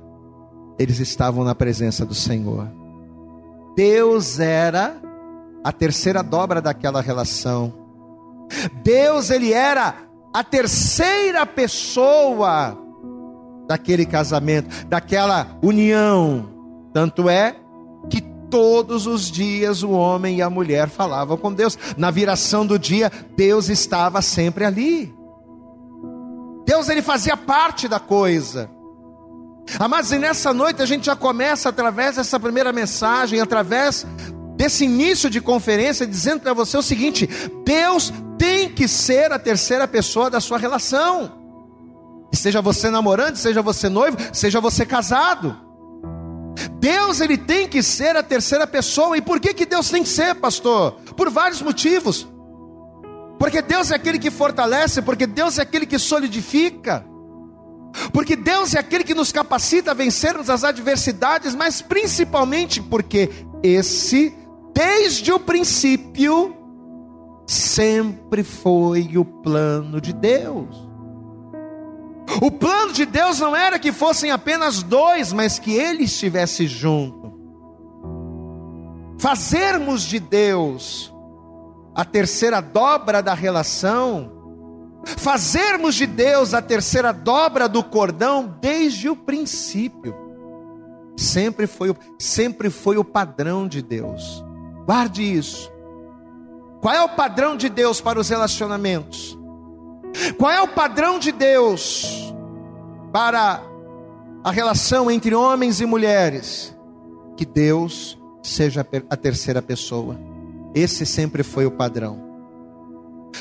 eles 0.78 1.00
estavam 1.00 1.44
na 1.44 1.56
presença 1.56 2.06
do 2.06 2.14
Senhor. 2.14 2.68
Deus 3.76 4.40
era 4.40 4.98
a 5.64 5.72
terceira 5.72 6.22
dobra 6.22 6.62
daquela 6.62 7.02
relação. 7.02 7.74
Deus, 8.84 9.30
ele 9.30 9.52
era 9.52 9.96
a 10.34 10.44
terceira 10.44 11.46
pessoa 11.46 12.78
daquele 13.68 14.06
casamento, 14.06 14.86
daquela 14.88 15.58
união. 15.62 16.50
Tanto 16.94 17.30
é 17.30 17.56
que 18.10 18.22
todos 18.50 19.08
os 19.08 19.30
dias 19.32 19.82
o 19.82 19.92
homem 19.92 20.38
e 20.38 20.42
a 20.42 20.50
mulher 20.50 20.88
falavam 20.88 21.38
com 21.38 21.52
Deus. 21.52 21.78
Na 21.98 22.12
viração 22.12 22.66
do 22.66 22.78
dia, 22.78 23.12
Deus 23.36 23.70
estava 23.70 24.22
sempre 24.22 24.66
ali. 24.66 25.14
Deus 26.66 26.90
ele 26.90 27.02
fazia 27.02 27.38
parte 27.38 27.88
da 27.88 28.00
coisa. 28.00 28.70
Mas 29.90 30.12
e 30.12 30.18
nessa 30.18 30.54
noite 30.54 30.82
a 30.82 30.86
gente 30.86 31.06
já 31.06 31.16
começa 31.16 31.70
através 31.70 32.16
dessa 32.16 32.40
primeira 32.40 32.72
mensagem, 32.72 33.40
através 33.40 34.06
desse 34.56 34.86
início 34.86 35.30
de 35.30 35.42
conferência, 35.42 36.08
dizendo 36.08 36.42
para 36.42 36.54
você 36.54 36.78
o 36.78 36.82
seguinte: 36.82 37.28
Deus 37.66 38.14
tem 38.38 38.70
que 38.70 38.88
ser 38.88 39.32
a 39.32 39.40
terceira 39.40 39.88
pessoa 39.88 40.30
da 40.30 40.40
sua 40.40 40.58
relação. 40.58 41.44
Seja 42.34 42.62
você 42.62 42.90
namorando, 42.90 43.38
seja 43.38 43.62
você 43.62 43.90
noivo, 43.90 44.18
seja 44.34 44.60
você 44.60 44.86
casado. 44.86 45.58
Deus 46.80 47.20
ele 47.20 47.38
tem 47.38 47.68
que 47.68 47.82
ser 47.82 48.16
a 48.16 48.24
terceira 48.24 48.68
pessoa. 48.68 49.18
E 49.18 49.22
por 49.22 49.40
que 49.40 49.54
que 49.54 49.66
Deus 49.66 49.90
tem 49.90 50.04
que 50.04 50.10
ser, 50.10 50.36
pastor? 50.36 50.94
Por 51.16 51.30
vários 51.30 51.62
motivos. 51.62 52.28
Porque 53.40 53.62
Deus 53.62 53.92
é 53.92 53.96
aquele 53.96 54.20
que 54.20 54.32
fortalece, 54.32 55.02
porque 55.02 55.26
Deus 55.26 55.58
é 55.58 55.62
aquele 55.62 55.86
que 55.86 56.00
solidifica. 56.00 57.06
Porque 58.12 58.36
Deus 58.36 58.74
é 58.74 58.80
aquele 58.80 59.04
que 59.04 59.14
nos 59.14 59.32
capacita 59.32 59.92
a 59.92 59.94
vencermos 59.94 60.50
as 60.50 60.64
adversidades, 60.64 61.56
mas 61.56 61.82
principalmente 61.82 62.82
porque 62.82 63.30
esse, 63.64 64.36
desde 64.74 65.32
o 65.32 65.40
princípio, 65.40 66.56
sempre 67.48 68.44
foi 68.44 69.18
o 69.18 69.24
plano 69.24 70.02
de 70.02 70.14
Deus. 70.14 70.86
O 72.42 72.52
plano 72.52 72.92
de 72.92 73.06
Deus 73.06 73.40
não 73.40 73.56
era 73.56 73.80
que 73.80 73.92
fossem 73.92 74.32
apenas 74.32 74.84
dois, 74.84 75.32
mas 75.32 75.60
que 75.60 75.74
ele 75.74 76.04
estivesse 76.04 76.68
junto. 76.68 77.34
Fazermos 79.18 80.04
de 80.04 80.20
Deus 80.20 81.14
a 81.96 82.04
terceira 82.04 82.60
dobra 82.60 83.24
da 83.24 83.34
relação, 83.34 84.35
fazermos 85.06 85.96
de 85.96 86.06
Deus 86.06 86.54
a 86.54 86.62
terceira 86.62 87.12
dobra 87.12 87.70
do 87.70 87.84
cordão 87.84 88.58
desde 88.60 89.10
o 89.10 89.16
princípio. 89.16 90.16
Sempre 91.18 91.68
foi, 91.68 91.96
sempre 92.20 92.70
foi 92.70 92.98
o 92.98 93.04
padrão 93.04 93.68
de 93.68 93.82
Deus. 93.82 94.44
Guarde 94.86 95.24
isso. 95.24 95.72
Qual 96.82 96.94
é 96.94 97.02
o 97.02 97.10
padrão 97.10 97.56
de 97.56 97.70
Deus 97.70 98.02
para 98.02 98.20
os 98.20 98.30
relacionamentos? 98.30 99.38
Qual 100.38 100.52
é 100.52 100.62
o 100.62 100.68
padrão 100.68 101.18
de 101.18 101.32
Deus 101.32 102.34
para 103.12 103.62
a 104.44 104.52
relação 104.52 105.10
entre 105.10 105.34
homens 105.34 105.82
e 105.82 105.86
mulheres? 105.86 106.76
Que 107.36 107.46
Deus 107.46 108.18
seja 108.44 108.86
a 109.10 109.18
terceira 109.18 109.62
pessoa. 109.62 110.18
Esse 110.74 111.06
sempre 111.06 111.42
foi 111.42 111.66
o 111.66 111.72
padrão. 111.72 112.35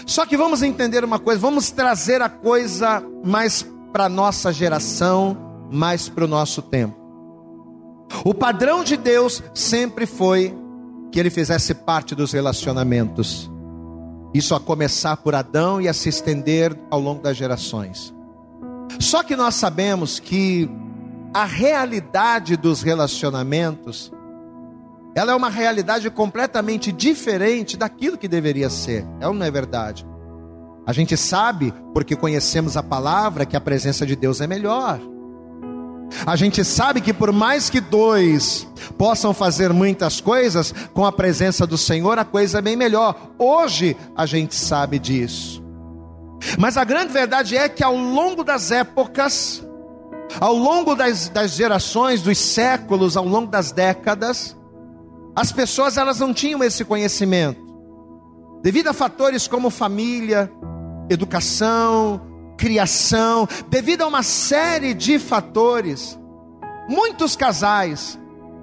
Só 0.06 0.26
que 0.26 0.36
vamos 0.36 0.62
entender 0.62 1.04
uma 1.04 1.18
coisa, 1.18 1.40
vamos 1.40 1.70
trazer 1.70 2.22
a 2.22 2.28
coisa 2.28 3.02
mais 3.24 3.66
para 3.92 4.08
nossa 4.08 4.52
geração, 4.52 5.36
mais 5.70 6.08
para 6.08 6.24
o 6.24 6.28
nosso 6.28 6.62
tempo. 6.62 6.96
O 8.24 8.34
padrão 8.34 8.84
de 8.84 8.96
Deus 8.96 9.42
sempre 9.54 10.06
foi 10.06 10.54
que 11.10 11.18
ele 11.18 11.30
fizesse 11.30 11.74
parte 11.74 12.14
dos 12.14 12.32
relacionamentos. 12.32 13.50
Isso 14.32 14.54
a 14.54 14.60
começar 14.60 15.16
por 15.18 15.34
Adão 15.34 15.80
e 15.80 15.88
a 15.88 15.92
se 15.92 16.08
estender 16.08 16.76
ao 16.90 17.00
longo 17.00 17.22
das 17.22 17.36
gerações. 17.36 18.12
Só 18.98 19.22
que 19.22 19.36
nós 19.36 19.54
sabemos 19.54 20.18
que 20.18 20.68
a 21.32 21.44
realidade 21.44 22.56
dos 22.56 22.82
relacionamentos, 22.82 24.12
ela 25.14 25.32
é 25.32 25.34
uma 25.34 25.48
realidade 25.48 26.10
completamente 26.10 26.90
diferente 26.90 27.76
daquilo 27.76 28.18
que 28.18 28.26
deveria 28.26 28.68
ser. 28.68 29.06
É 29.20 29.28
ou 29.28 29.34
não 29.34 29.46
é 29.46 29.50
verdade? 29.50 30.04
A 30.86 30.92
gente 30.92 31.16
sabe, 31.16 31.72
porque 31.92 32.16
conhecemos 32.16 32.76
a 32.76 32.82
palavra, 32.82 33.46
que 33.46 33.56
a 33.56 33.60
presença 33.60 34.04
de 34.04 34.16
Deus 34.16 34.40
é 34.40 34.46
melhor. 34.46 35.00
A 36.26 36.36
gente 36.36 36.64
sabe 36.64 37.00
que 37.00 37.12
por 37.12 37.32
mais 37.32 37.70
que 37.70 37.80
dois 37.80 38.68
possam 38.98 39.32
fazer 39.32 39.72
muitas 39.72 40.20
coisas, 40.20 40.74
com 40.92 41.04
a 41.04 41.12
presença 41.12 41.66
do 41.66 41.78
Senhor 41.78 42.18
a 42.18 42.24
coisa 42.24 42.58
é 42.58 42.62
bem 42.62 42.76
melhor. 42.76 43.32
Hoje 43.38 43.96
a 44.16 44.26
gente 44.26 44.54
sabe 44.54 44.98
disso. 44.98 45.62
Mas 46.58 46.76
a 46.76 46.84
grande 46.84 47.12
verdade 47.12 47.56
é 47.56 47.68
que 47.68 47.82
ao 47.82 47.96
longo 47.96 48.44
das 48.44 48.70
épocas, 48.70 49.64
ao 50.38 50.54
longo 50.54 50.94
das, 50.94 51.28
das 51.28 51.52
gerações, 51.52 52.20
dos 52.20 52.36
séculos, 52.36 53.16
ao 53.16 53.24
longo 53.24 53.50
das 53.50 53.72
décadas, 53.72 54.54
as 55.34 55.52
pessoas 55.52 55.96
elas 55.96 56.20
não 56.20 56.32
tinham 56.32 56.62
esse 56.62 56.84
conhecimento. 56.84 57.62
Devido 58.62 58.88
a 58.88 58.92
fatores 58.92 59.46
como 59.46 59.68
família, 59.68 60.50
educação, 61.10 62.20
criação, 62.56 63.48
devido 63.68 64.02
a 64.02 64.06
uma 64.06 64.22
série 64.22 64.94
de 64.94 65.18
fatores, 65.18 66.18
muitos 66.88 67.36
casais 67.36 68.18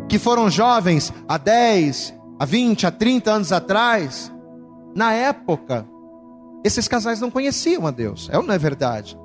que 0.08 0.18
foram 0.18 0.50
jovens 0.50 1.14
há 1.28 1.38
10, 1.38 2.14
há 2.40 2.46
20, 2.46 2.88
há 2.88 2.92
30 2.92 3.32
anos 3.32 3.52
atrás, 3.52 4.32
na 4.96 5.14
época, 5.14 5.88
esses 6.64 6.88
casais 6.88 7.20
não 7.20 7.32
conheciam 7.32 7.86
a 7.86 7.92
Deus, 7.92 8.30
é 8.32 8.38
ou 8.38 8.44
não 8.44 8.54
é 8.54 8.58
verdade? 8.58 9.18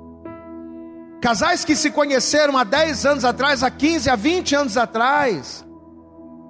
Casais 1.21 1.65
que 1.65 1.75
se 1.75 1.89
conheceram 1.89 2.57
há 2.57 2.63
10 2.63 3.05
anos 3.05 3.25
atrás, 3.25 3.63
há 3.63 3.71
15, 3.71 4.09
há 4.09 4.15
20 4.15 4.55
anos 4.55 4.77
atrás, 4.77 5.66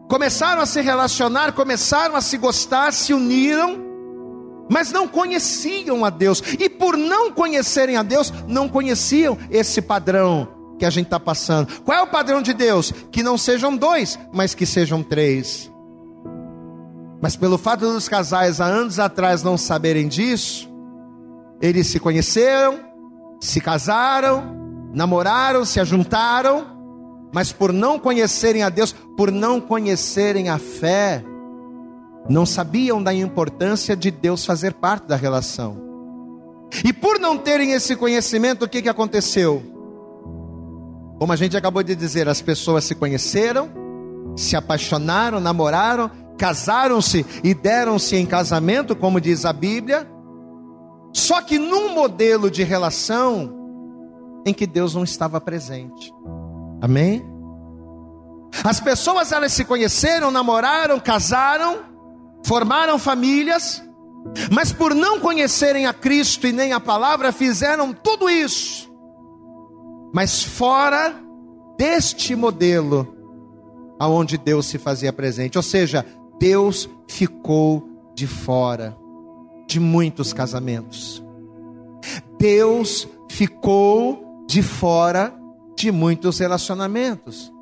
começaram 0.07 0.61
a 0.61 0.65
se 0.65 0.81
relacionar, 0.81 1.51
começaram 1.53 2.15
a 2.15 2.21
se 2.21 2.37
gostar, 2.37 2.93
se 2.93 3.13
uniram, 3.13 3.85
mas 4.69 4.91
não 4.91 5.07
conheciam 5.07 6.03
a 6.03 6.09
Deus, 6.09 6.41
e 6.59 6.69
por 6.69 6.97
não 6.97 7.31
conhecerem 7.31 7.97
a 7.97 8.03
Deus, 8.03 8.33
não 8.47 8.67
conheciam 8.67 9.37
esse 9.49 9.81
padrão 9.81 10.47
que 10.77 10.85
a 10.85 10.89
gente 10.89 11.05
está 11.05 11.19
passando. 11.19 11.81
Qual 11.81 11.97
é 11.97 12.01
o 12.01 12.07
padrão 12.07 12.41
de 12.41 12.53
Deus? 12.53 12.91
Que 13.11 13.23
não 13.23 13.37
sejam 13.37 13.75
dois, 13.75 14.19
mas 14.31 14.53
que 14.53 14.65
sejam 14.65 15.01
três. 15.01 15.71
Mas 17.21 17.35
pelo 17.35 17.57
fato 17.57 17.91
dos 17.91 18.07
casais 18.07 18.61
há 18.61 18.65
anos 18.65 18.99
atrás 18.99 19.41
não 19.41 19.57
saberem 19.57 20.07
disso, 20.07 20.69
eles 21.59 21.87
se 21.87 21.99
conheceram, 21.99 22.79
se 23.41 23.59
casaram, 23.59 24.55
namoraram, 24.93 25.65
se 25.65 25.79
ajuntaram, 25.79 26.76
mas 27.31 27.51
por 27.51 27.73
não 27.73 27.99
conhecerem 27.99 28.63
a 28.63 28.69
Deus, 28.69 28.93
por 29.15 29.31
não 29.31 29.59
conhecerem 29.59 30.49
a 30.49 30.57
fé, 30.57 31.23
não 32.29 32.45
sabiam 32.45 33.01
da 33.01 33.13
importância 33.13 33.95
de 33.95 34.11
Deus 34.11 34.45
fazer 34.45 34.73
parte 34.73 35.07
da 35.07 35.15
relação. 35.15 35.77
E 36.83 36.91
por 36.91 37.19
não 37.19 37.37
terem 37.37 37.71
esse 37.71 37.95
conhecimento, 37.95 38.65
o 38.65 38.69
que, 38.69 38.81
que 38.81 38.89
aconteceu? 38.89 39.63
Como 41.17 41.31
a 41.31 41.35
gente 41.35 41.55
acabou 41.55 41.81
de 41.81 41.95
dizer, 41.95 42.27
as 42.27 42.41
pessoas 42.41 42.83
se 42.83 42.93
conheceram, 42.93 43.69
se 44.35 44.55
apaixonaram, 44.55 45.39
namoraram, 45.39 46.11
casaram-se 46.37 47.25
e 47.43 47.53
deram-se 47.53 48.15
em 48.15 48.25
casamento, 48.25 48.95
como 48.95 49.19
diz 49.19 49.45
a 49.45 49.53
Bíblia, 49.53 50.07
só 51.13 51.41
que 51.41 51.57
num 51.57 51.93
modelo 51.93 52.51
de 52.51 52.63
relação 52.63 53.55
em 54.45 54.53
que 54.53 54.67
Deus 54.67 54.93
não 54.93 55.03
estava 55.03 55.41
presente. 55.41 56.13
Amém? 56.81 57.23
As 58.63 58.79
pessoas 58.79 59.31
elas 59.31 59.53
se 59.53 59.65
conheceram, 59.65 60.31
namoraram, 60.31 60.99
casaram, 60.99 61.79
formaram 62.45 62.97
famílias, 62.97 63.83
mas 64.51 64.71
por 64.71 64.95
não 64.95 65.19
conhecerem 65.19 65.85
a 65.85 65.93
Cristo 65.93 66.47
e 66.47 66.51
nem 66.51 66.73
a 66.73 66.79
palavra, 66.79 67.31
fizeram 67.31 67.93
tudo 67.93 68.29
isso, 68.29 68.91
mas 70.13 70.43
fora 70.43 71.13
deste 71.77 72.35
modelo 72.35 73.15
aonde 73.99 74.37
Deus 74.37 74.65
se 74.67 74.77
fazia 74.77 75.11
presente, 75.11 75.57
ou 75.57 75.63
seja, 75.63 76.05
Deus 76.39 76.89
ficou 77.07 77.87
de 78.15 78.27
fora 78.27 78.95
de 79.67 79.79
muitos 79.79 80.33
casamentos. 80.33 81.23
Deus 82.39 83.07
ficou 83.29 84.45
de 84.47 84.63
fora 84.63 85.36
de 85.85 85.91
muitos 85.91 86.39
relacionamentos. 86.39 87.53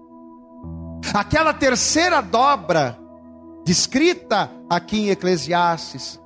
Aquela 1.14 1.54
terceira 1.54 2.22
dobra, 2.22 2.98
descrita 3.66 4.50
aqui 4.70 5.02
em 5.02 5.10
Eclesiastes, 5.10 6.20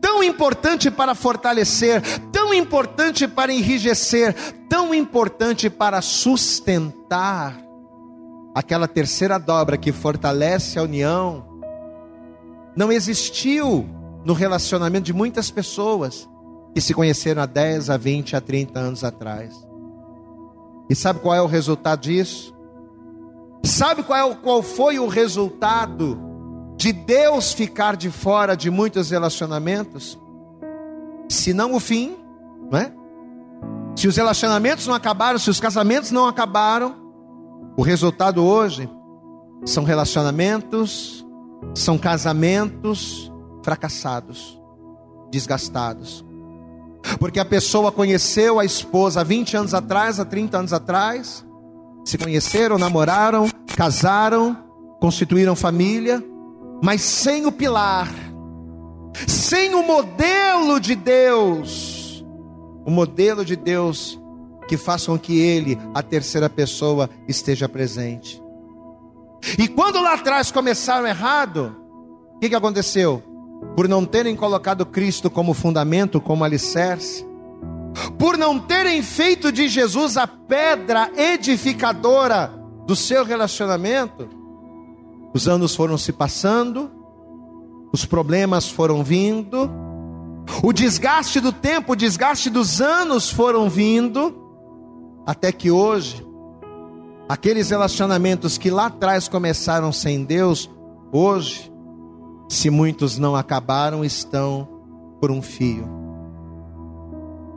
tão 0.00 0.22
importante 0.22 0.90
para 0.90 1.14
fortalecer, 1.14 2.02
tão 2.30 2.52
importante 2.52 3.26
para 3.26 3.52
enrijecer, 3.52 4.34
tão 4.68 4.92
importante 4.92 5.70
para 5.70 6.02
sustentar, 6.02 7.56
aquela 8.54 8.86
terceira 8.86 9.38
dobra 9.38 9.76
que 9.76 9.92
fortalece 9.92 10.78
a 10.78 10.82
união, 10.82 11.46
não 12.76 12.90
existiu 12.90 13.88
no 14.24 14.32
relacionamento 14.32 15.04
de 15.04 15.12
muitas 15.12 15.50
pessoas 15.50 16.28
que 16.74 16.80
se 16.80 16.92
conheceram 16.92 17.42
há 17.42 17.46
10, 17.46 17.90
a 17.90 17.96
20, 17.96 18.34
a 18.36 18.40
30 18.40 18.80
anos 18.80 19.04
atrás. 19.04 19.73
E 20.88 20.94
sabe 20.94 21.20
qual 21.20 21.34
é 21.34 21.42
o 21.42 21.46
resultado 21.46 22.00
disso? 22.00 22.54
Sabe 23.64 24.02
qual, 24.02 24.32
é, 24.32 24.34
qual 24.34 24.62
foi 24.62 24.98
o 24.98 25.08
resultado 25.08 26.18
de 26.76 26.92
Deus 26.92 27.52
ficar 27.52 27.96
de 27.96 28.10
fora 28.10 28.54
de 28.54 28.70
muitos 28.70 29.10
relacionamentos? 29.10 30.18
Se 31.28 31.54
não 31.54 31.74
o 31.74 31.80
fim, 31.80 32.16
não 32.70 32.78
é? 32.78 32.92
Se 33.96 34.06
os 34.06 34.16
relacionamentos 34.16 34.86
não 34.86 34.94
acabaram, 34.94 35.38
se 35.38 35.48
os 35.48 35.60
casamentos 35.60 36.10
não 36.10 36.26
acabaram, 36.26 36.94
o 37.76 37.82
resultado 37.82 38.44
hoje 38.44 38.88
são 39.64 39.84
relacionamentos, 39.84 41.24
são 41.74 41.96
casamentos 41.96 43.32
fracassados, 43.62 44.60
desgastados. 45.30 46.24
Porque 47.18 47.38
a 47.38 47.44
pessoa 47.44 47.92
conheceu 47.92 48.58
a 48.58 48.64
esposa 48.64 49.20
há 49.20 49.24
20 49.24 49.56
anos 49.56 49.74
atrás, 49.74 50.18
há 50.18 50.24
30 50.24 50.58
anos 50.58 50.72
atrás, 50.72 51.44
se 52.04 52.18
conheceram, 52.18 52.78
namoraram, 52.78 53.48
casaram, 53.76 54.56
constituíram 55.00 55.54
família, 55.54 56.22
mas 56.82 57.02
sem 57.02 57.46
o 57.46 57.52
pilar, 57.52 58.08
sem 59.26 59.74
o 59.74 59.82
modelo 59.82 60.80
de 60.80 60.94
Deus, 60.94 62.24
o 62.84 62.90
modelo 62.90 63.44
de 63.44 63.56
Deus 63.56 64.18
que 64.66 64.76
faça 64.76 65.06
com 65.06 65.18
que 65.18 65.38
ele, 65.38 65.78
a 65.94 66.02
terceira 66.02 66.48
pessoa, 66.48 67.10
esteja 67.28 67.68
presente. 67.68 68.42
E 69.58 69.68
quando 69.68 70.00
lá 70.00 70.14
atrás 70.14 70.50
começaram 70.50 71.06
errado, 71.06 71.76
o 72.36 72.38
que, 72.38 72.48
que 72.48 72.54
aconteceu? 72.54 73.22
Por 73.76 73.88
não 73.88 74.04
terem 74.04 74.36
colocado 74.36 74.86
Cristo 74.86 75.28
como 75.30 75.52
fundamento, 75.54 76.20
como 76.20 76.44
alicerce, 76.44 77.26
por 78.18 78.36
não 78.36 78.58
terem 78.58 79.02
feito 79.02 79.50
de 79.50 79.68
Jesus 79.68 80.16
a 80.16 80.26
pedra 80.26 81.10
edificadora 81.16 82.52
do 82.86 82.94
seu 82.94 83.24
relacionamento, 83.24 84.28
os 85.34 85.48
anos 85.48 85.74
foram 85.74 85.98
se 85.98 86.12
passando, 86.12 86.90
os 87.92 88.04
problemas 88.04 88.68
foram 88.68 89.02
vindo, 89.02 89.70
o 90.62 90.72
desgaste 90.72 91.40
do 91.40 91.52
tempo, 91.52 91.92
o 91.92 91.96
desgaste 91.96 92.50
dos 92.50 92.80
anos 92.80 93.30
foram 93.30 93.68
vindo, 93.68 94.34
até 95.26 95.50
que 95.50 95.70
hoje, 95.70 96.24
aqueles 97.28 97.70
relacionamentos 97.70 98.58
que 98.58 98.70
lá 98.70 98.86
atrás 98.86 99.26
começaram 99.26 99.90
sem 99.90 100.24
Deus, 100.24 100.70
hoje, 101.12 101.72
se 102.54 102.70
muitos 102.70 103.18
não 103.18 103.34
acabaram, 103.36 104.04
estão 104.04 104.68
por 105.20 105.30
um 105.30 105.42
fio. 105.42 105.88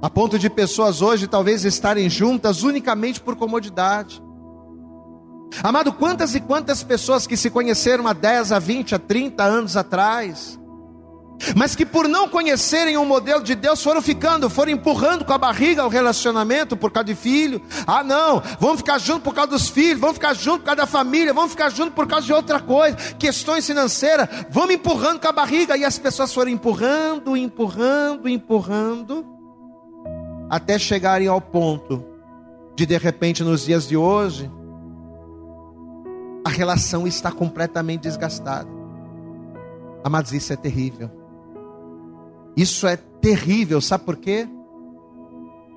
A 0.02 0.10
ponto 0.10 0.38
de 0.38 0.50
pessoas 0.50 1.02
hoje 1.02 1.28
talvez 1.28 1.66
estarem 1.66 2.10
juntas 2.10 2.64
unicamente 2.64 3.20
por 3.20 3.36
comodidade. 3.36 4.22
Amado, 5.64 5.92
quantas 5.94 6.36
e 6.36 6.40
quantas 6.40 6.84
pessoas 6.84 7.26
que 7.26 7.38
se 7.38 7.50
conheceram 7.50 8.08
há 8.08 8.14
10, 8.14 8.52
a 8.52 8.60
20, 8.60 8.96
a 8.96 9.00
30 9.00 9.44
anos 9.44 9.76
atrás, 9.76 10.60
mas 11.56 11.76
que 11.76 11.86
por 11.86 12.08
não 12.08 12.28
conhecerem 12.28 12.98
o 12.98 13.06
modelo 13.06 13.44
de 13.44 13.56
Deus 13.56 13.82
foram 13.84 14.02
ficando, 14.02 14.50
foram 14.50 14.72
empurrando 14.72 15.24
com 15.24 15.34
a 15.34 15.38
barriga 15.38 15.86
o 15.86 15.90
relacionamento 15.90 16.76
por 16.76 16.92
causa 16.92 17.06
de 17.06 17.16
filho. 17.16 17.62
Ah, 17.86 18.04
não, 18.04 18.42
vamos 18.60 18.78
ficar 18.78 18.98
juntos 18.98 19.24
por 19.24 19.34
causa 19.34 19.52
dos 19.52 19.70
filhos, 19.70 20.00
vamos 20.00 20.16
ficar 20.16 20.34
juntos 20.34 20.60
por 20.60 20.66
causa 20.66 20.82
da 20.82 20.88
família, 20.88 21.34
vamos 21.34 21.52
ficar 21.52 21.70
juntos 21.70 21.94
por 21.94 22.08
causa 22.08 22.26
de 22.26 22.34
outra 22.34 22.60
coisa, 22.60 22.96
questões 23.20 23.66
financeiras, 23.66 24.28
vamos 24.50 24.74
empurrando 24.74 25.20
com 25.20 25.28
a 25.28 25.32
barriga 25.32 25.78
e 25.78 25.86
as 25.86 25.98
pessoas 25.98 26.34
foram 26.34 26.52
empurrando, 26.52 27.36
empurrando, 27.38 28.28
empurrando 28.28 29.26
até 30.50 30.80
chegarem 30.80 31.28
ao 31.28 31.42
ponto 31.42 32.06
de 32.76 32.86
de 32.86 32.98
repente 32.98 33.44
nos 33.44 33.66
dias 33.66 33.88
de 33.88 33.98
hoje 33.98 34.50
a 36.46 36.50
relação 36.50 37.06
está 37.06 37.30
completamente 37.30 38.04
desgastada. 38.04 38.70
Amados, 40.04 40.32
isso 40.32 40.54
é 40.54 40.56
terrível. 40.56 41.12
Isso 42.58 42.88
é 42.88 42.98
terrível, 42.98 43.80
sabe 43.80 44.04
por 44.04 44.18
quê? 44.18 44.48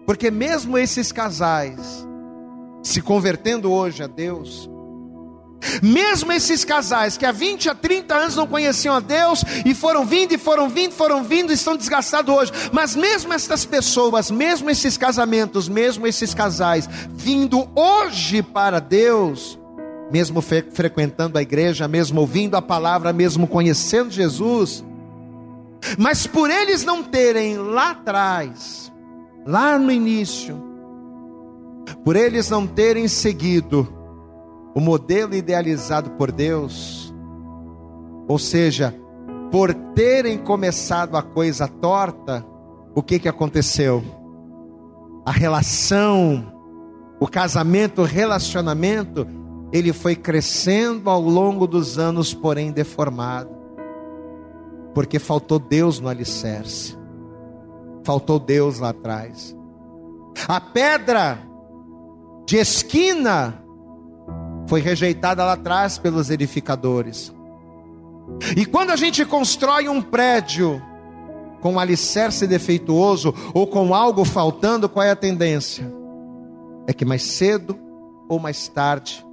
Porque 0.07 0.31
mesmo 0.31 0.79
esses 0.79 1.12
casais 1.12 1.79
se 2.83 3.03
convertendo 3.03 3.71
hoje 3.71 4.03
a 4.03 4.07
Deus, 4.07 4.69
mesmo 5.83 6.33
esses 6.33 6.64
casais 6.64 7.19
que 7.19 7.27
há 7.27 7.33
20 7.33 7.69
a 7.69 7.75
30 7.75 8.14
anos 8.14 8.37
não 8.37 8.47
conheciam 8.47 8.95
a 8.95 9.01
Deus 9.01 9.45
e 9.66 9.75
foram 9.75 10.07
vindo 10.07 10.33
e 10.33 10.38
foram 10.38 10.71
vindo, 10.71 10.93
foram 10.93 11.23
vindo 11.23 11.53
e 11.53 11.55
estão 11.55 11.77
desgastados 11.77 12.35
hoje. 12.35 12.53
Mas 12.73 12.97
mesmo 12.97 13.33
essas 13.35 13.66
pessoas, 13.66 14.31
mesmo 14.31 14.71
esses 14.71 14.97
casamentos, 14.97 15.69
mesmo 15.69 16.07
esses 16.07 16.33
casais 16.33 16.88
vindo 17.11 17.69
hoje 17.75 18.43
para 18.43 18.81
Deus, 18.81 19.59
mesmo 20.11 20.40
fre 20.40 20.62
frequentando 20.73 21.37
a 21.37 21.43
igreja, 21.43 21.87
mesmo 21.87 22.23
ouvindo 22.23 22.57
a 22.57 22.62
palavra, 22.62 23.12
mesmo 23.12 23.47
conhecendo 23.47 24.11
Jesus, 24.11 24.83
mas 25.99 26.27
por 26.27 26.51
eles 26.51 26.85
não 26.85 27.03
terem 27.03 27.57
lá 27.57 27.90
atrás, 27.90 28.93
lá 29.47 29.79
no 29.79 29.90
início, 29.90 30.62
por 32.05 32.16
eles 32.16 32.49
não 32.51 32.66
terem 32.66 33.09
seguido 33.09 33.88
o 34.75 34.81
modelo 34.81 35.35
idealizado 35.35 36.11
por 36.12 36.31
Deus, 36.31 37.12
ou 38.29 38.38
seja, 38.38 38.95
por 39.51 39.75
terem 39.75 40.38
começado 40.38 41.16
a 41.16 41.23
coisa 41.23 41.66
torta, 41.66 42.45
o 42.95 43.03
que 43.03 43.19
que 43.19 43.29
aconteceu? 43.29 44.03
A 45.27 45.33
relação, 45.33 46.53
o 47.19 47.27
casamento, 47.27 48.03
o 48.03 48.05
relacionamento, 48.05 49.27
ele 49.73 49.93
foi 49.93 50.14
crescendo 50.14 51.11
ao 51.11 51.21
longo 51.21 51.66
dos 51.66 51.99
anos, 51.99 52.33
porém 52.33 52.71
deformado, 52.71 53.51
porque 54.94 55.18
faltou 55.18 55.59
Deus 55.59 56.00
no 56.00 56.09
alicerce, 56.09 56.96
faltou 58.05 58.38
Deus 58.38 58.79
lá 58.79 58.90
atrás. 58.90 59.57
A 60.48 60.61
pedra 60.61 61.38
de 62.46 62.57
esquina 62.57 63.62
foi 64.66 64.81
rejeitada 64.81 65.44
lá 65.44 65.53
atrás 65.53 65.98
pelos 65.98 66.31
edificadores. 66.31 67.33
E 68.57 68.64
quando 68.64 68.90
a 68.90 68.96
gente 68.96 69.24
constrói 69.24 69.88
um 69.88 70.00
prédio 70.00 70.81
com 71.61 71.74
um 71.74 71.79
alicerce 71.79 72.46
defeituoso 72.46 73.35
ou 73.53 73.66
com 73.66 73.94
algo 73.94 74.24
faltando, 74.24 74.88
qual 74.88 75.05
é 75.05 75.11
a 75.11 75.16
tendência? 75.16 75.92
É 76.87 76.92
que 76.92 77.05
mais 77.05 77.22
cedo 77.22 77.79
ou 78.29 78.38
mais 78.38 78.68
tarde 78.68 79.24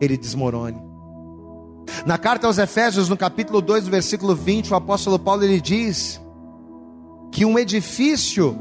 ele 0.00 0.16
desmorone. 0.16 0.89
Na 2.06 2.18
carta 2.18 2.46
aos 2.46 2.58
Efésios, 2.58 3.08
no 3.08 3.16
capítulo 3.16 3.60
2, 3.60 3.88
versículo 3.88 4.34
20, 4.34 4.72
o 4.72 4.76
apóstolo 4.76 5.18
Paulo 5.18 5.44
ele 5.44 5.60
diz 5.60 6.20
que 7.30 7.44
um 7.44 7.58
edifício 7.58 8.56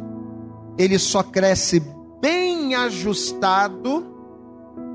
ele 0.78 0.98
só 1.00 1.24
cresce 1.24 1.82
bem 2.22 2.76
ajustado 2.76 4.06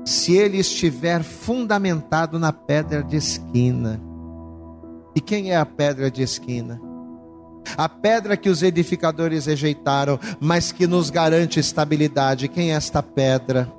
se 0.05 0.35
ele 0.35 0.57
estiver 0.57 1.23
fundamentado 1.23 2.37
na 2.37 2.53
pedra 2.53 3.03
de 3.03 3.17
esquina. 3.17 3.99
E 5.15 5.21
quem 5.21 5.51
é 5.51 5.57
a 5.57 5.65
pedra 5.65 6.11
de 6.11 6.21
esquina? 6.21 6.79
A 7.77 7.89
pedra 7.89 8.37
que 8.37 8.49
os 8.49 8.61
edificadores 8.61 9.47
rejeitaram, 9.47 10.19
mas 10.39 10.71
que 10.71 10.85
nos 10.85 11.09
garante 11.09 11.59
estabilidade. 11.59 12.47
Quem 12.47 12.71
é 12.71 12.75
esta 12.75 13.01
pedra? 13.01 13.71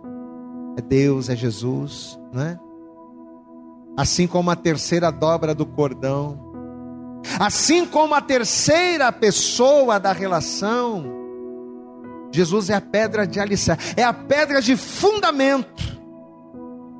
É 0.76 0.82
Deus, 0.82 1.28
é 1.28 1.36
Jesus, 1.36 2.18
não 2.32 2.42
é? 2.42 2.58
Assim 3.96 4.26
como 4.26 4.50
a 4.50 4.56
terceira 4.56 5.10
dobra 5.10 5.54
do 5.54 5.64
cordão, 5.64 6.38
assim 7.40 7.86
como 7.86 8.14
a 8.14 8.20
terceira 8.20 9.10
pessoa 9.10 9.98
da 9.98 10.12
relação, 10.12 11.06
Jesus 12.30 12.68
é 12.68 12.74
a 12.74 12.80
pedra 12.80 13.26
de 13.26 13.40
alicerce, 13.40 13.94
é 13.96 14.04
a 14.04 14.12
pedra 14.12 14.60
de 14.60 14.76
fundamento 14.76 15.96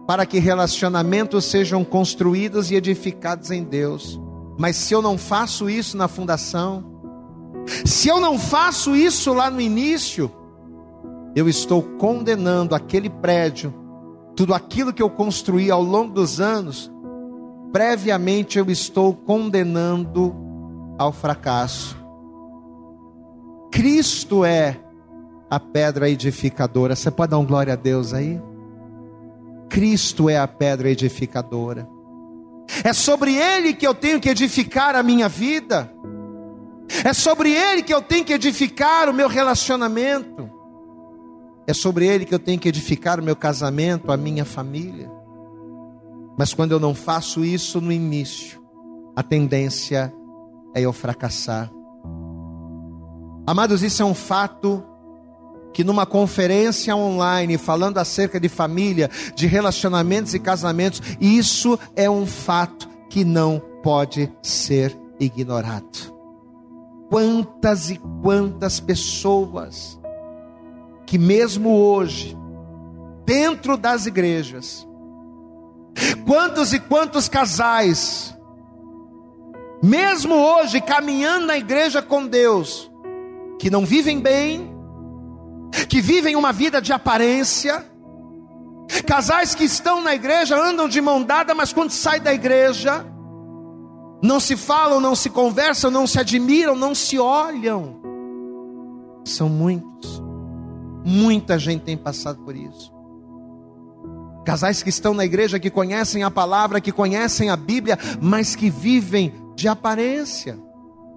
para 0.06 0.24
que 0.24 0.38
relacionamentos 0.38 1.44
sejam 1.44 1.84
construídos 1.84 2.70
e 2.70 2.76
edificados 2.76 3.50
em 3.50 3.62
Deus. 3.62 4.20
Mas 4.58 4.76
se 4.76 4.94
eu 4.94 5.02
não 5.02 5.18
faço 5.18 5.68
isso 5.68 5.96
na 5.96 6.08
fundação, 6.08 6.96
Se 7.84 8.08
eu 8.08 8.20
não 8.20 8.38
faço 8.38 8.94
isso 8.94 9.32
lá 9.32 9.50
no 9.50 9.60
início, 9.60 10.30
eu 11.34 11.48
estou 11.48 11.82
condenando 11.82 12.74
aquele 12.74 13.10
prédio, 13.10 13.74
tudo 14.36 14.52
aquilo 14.52 14.92
que 14.92 15.02
eu 15.02 15.08
construí 15.08 15.70
ao 15.70 15.82
longo 15.82 16.12
dos 16.12 16.40
anos, 16.40 16.92
previamente 17.72 18.58
eu 18.58 18.70
estou 18.70 19.14
condenando 19.14 20.34
ao 20.98 21.10
fracasso. 21.10 21.96
Cristo 23.72 24.44
é 24.44 24.78
a 25.50 25.58
pedra 25.58 26.08
edificadora. 26.08 26.94
Você 26.94 27.10
pode 27.10 27.30
dar 27.30 27.38
um 27.38 27.46
glória 27.46 27.72
a 27.72 27.76
Deus 27.76 28.12
aí? 28.12 28.40
Cristo 29.70 30.28
é 30.28 30.38
a 30.38 30.46
pedra 30.46 30.90
edificadora. 30.90 31.88
É 32.84 32.92
sobre 32.92 33.34
Ele 33.34 33.72
que 33.72 33.86
eu 33.86 33.94
tenho 33.94 34.20
que 34.20 34.28
edificar 34.28 34.94
a 34.94 35.02
minha 35.02 35.28
vida. 35.28 35.90
É 37.04 37.12
sobre 37.12 37.52
Ele 37.52 37.82
que 37.82 37.92
eu 37.92 38.02
tenho 38.02 38.24
que 38.24 38.32
edificar 38.32 39.08
o 39.08 39.14
meu 39.14 39.28
relacionamento. 39.28 40.55
É 41.66 41.74
sobre 41.74 42.06
Ele 42.06 42.24
que 42.24 42.34
eu 42.34 42.38
tenho 42.38 42.60
que 42.60 42.68
edificar 42.68 43.18
o 43.18 43.22
meu 43.22 43.34
casamento, 43.34 44.12
a 44.12 44.16
minha 44.16 44.44
família. 44.44 45.10
Mas 46.38 46.54
quando 46.54 46.72
eu 46.72 46.80
não 46.80 46.94
faço 46.94 47.44
isso 47.44 47.80
no 47.80 47.90
início, 47.90 48.62
a 49.16 49.22
tendência 49.22 50.12
é 50.74 50.82
eu 50.82 50.92
fracassar. 50.92 51.70
Amados, 53.46 53.82
isso 53.82 54.02
é 54.02 54.04
um 54.04 54.14
fato 54.14 54.84
que 55.72 55.84
numa 55.84 56.06
conferência 56.06 56.94
online 56.94 57.58
falando 57.58 57.98
acerca 57.98 58.40
de 58.40 58.48
família, 58.48 59.10
de 59.34 59.46
relacionamentos 59.46 60.34
e 60.34 60.38
casamentos, 60.38 61.02
isso 61.20 61.78
é 61.94 62.08
um 62.08 62.26
fato 62.26 62.88
que 63.10 63.24
não 63.24 63.60
pode 63.82 64.32
ser 64.42 64.96
ignorado. 65.18 66.14
Quantas 67.08 67.90
e 67.90 68.00
quantas 68.22 68.80
pessoas 68.80 69.98
que 71.06 71.18
mesmo 71.18 71.70
hoje, 71.70 72.36
dentro 73.24 73.76
das 73.76 74.06
igrejas, 74.06 74.86
quantos 76.26 76.72
e 76.72 76.80
quantos 76.80 77.28
casais, 77.28 78.36
mesmo 79.82 80.34
hoje 80.34 80.80
caminhando 80.80 81.46
na 81.46 81.56
igreja 81.56 82.02
com 82.02 82.26
Deus, 82.26 82.90
que 83.58 83.70
não 83.70 83.86
vivem 83.86 84.20
bem, 84.20 84.74
que 85.88 86.00
vivem 86.00 86.36
uma 86.36 86.52
vida 86.52 86.80
de 86.82 86.92
aparência, 86.92 87.84
casais 89.06 89.54
que 89.54 89.64
estão 89.64 90.02
na 90.02 90.14
igreja, 90.14 90.56
andam 90.56 90.88
de 90.88 91.00
mão 91.00 91.22
dada, 91.22 91.54
mas 91.54 91.72
quando 91.72 91.90
saem 91.90 92.22
da 92.22 92.34
igreja, 92.34 93.04
não 94.22 94.40
se 94.40 94.56
falam, 94.56 95.00
não 95.00 95.14
se 95.14 95.30
conversam, 95.30 95.90
não 95.90 96.06
se 96.06 96.18
admiram, 96.18 96.74
não 96.74 96.94
se 96.94 97.18
olham. 97.18 98.00
São 99.24 99.48
muitos, 99.48 100.22
muita 101.06 101.56
gente 101.56 101.82
tem 101.82 101.96
passado 101.96 102.42
por 102.42 102.56
isso. 102.56 102.92
Casais 104.44 104.82
que 104.82 104.90
estão 104.90 105.14
na 105.14 105.24
igreja, 105.24 105.60
que 105.60 105.70
conhecem 105.70 106.24
a 106.24 106.30
palavra, 106.30 106.80
que 106.80 106.90
conhecem 106.90 107.48
a 107.48 107.56
Bíblia, 107.56 107.96
mas 108.20 108.56
que 108.56 108.68
vivem 108.68 109.32
de 109.54 109.68
aparência. 109.68 110.58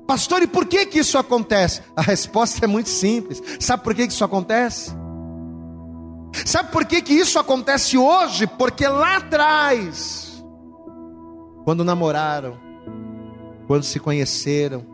Pastor, 0.07 0.43
e 0.43 0.47
por 0.47 0.67
que 0.67 0.85
que 0.85 0.99
isso 0.99 1.17
acontece? 1.17 1.81
A 1.95 2.01
resposta 2.03 2.65
é 2.65 2.67
muito 2.67 2.89
simples. 2.89 3.41
Sabe 3.59 3.83
por 3.83 3.95
que 3.95 4.05
que 4.05 4.13
isso 4.13 4.23
acontece? 4.23 4.91
Sabe 6.45 6.71
por 6.71 6.85
que 6.85 7.01
que 7.01 7.13
isso 7.13 7.39
acontece 7.39 7.97
hoje? 7.97 8.45
Porque 8.45 8.87
lá 8.87 9.17
atrás, 9.17 10.43
quando 11.63 11.83
namoraram, 11.83 12.59
quando 13.65 13.83
se 13.83 13.99
conheceram, 13.99 14.85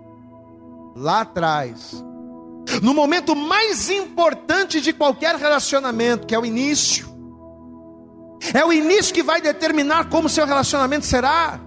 lá 0.96 1.22
atrás, 1.22 2.05
no 2.82 2.93
momento 2.93 3.36
mais 3.36 3.89
importante 3.89 4.82
de 4.82 4.93
qualquer 4.93 5.36
relacionamento, 5.36 6.28
que 6.28 6.36
é 6.36 6.39
o 6.39 6.45
início, 6.45 7.08
é 8.54 8.63
o 8.65 8.71
início 8.71 9.13
que 9.13 9.23
vai 9.23 9.41
determinar 9.41 10.10
como 10.10 10.30
seu 10.30 10.45
relacionamento 10.45 11.06
será 11.06 11.60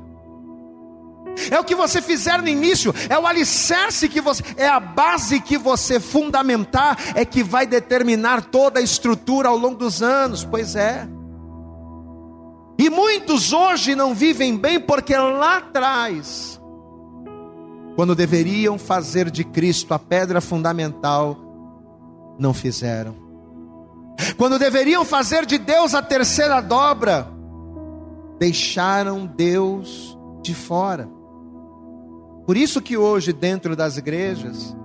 é 1.50 1.58
o 1.58 1.64
que 1.64 1.74
você 1.74 2.02
fizer 2.02 2.42
no 2.42 2.48
início, 2.48 2.92
é 3.08 3.16
o 3.18 3.26
alicerce 3.26 4.08
que 4.08 4.20
você, 4.20 4.42
é 4.56 4.66
a 4.66 4.80
base 4.80 5.40
que 5.40 5.56
você 5.56 6.00
fundamentar, 6.00 6.98
é 7.14 7.24
que 7.24 7.42
vai 7.42 7.66
determinar 7.66 8.42
toda 8.46 8.80
a 8.80 8.82
estrutura 8.82 9.48
ao 9.48 9.56
longo 9.56 9.76
dos 9.76 10.02
anos, 10.02 10.44
pois 10.44 10.74
é. 10.74 11.06
E 12.78 12.90
muitos 12.90 13.52
hoje 13.52 13.94
não 13.94 14.14
vivem 14.14 14.56
bem 14.56 14.80
porque 14.80 15.16
lá 15.16 15.58
atrás, 15.58 16.57
quando 17.98 18.14
deveriam 18.14 18.78
fazer 18.78 19.28
de 19.28 19.42
Cristo 19.42 19.92
a 19.92 19.98
pedra 19.98 20.40
fundamental, 20.40 21.36
não 22.38 22.54
fizeram. 22.54 23.16
Quando 24.36 24.56
deveriam 24.56 25.04
fazer 25.04 25.44
de 25.44 25.58
Deus 25.58 25.96
a 25.96 26.00
terceira 26.00 26.60
dobra, 26.60 27.26
deixaram 28.38 29.26
Deus 29.26 30.16
de 30.40 30.54
fora. 30.54 31.08
Por 32.46 32.56
isso 32.56 32.80
que 32.80 32.96
hoje, 32.96 33.32
dentro 33.32 33.74
das 33.74 33.96
igrejas, 33.96 34.76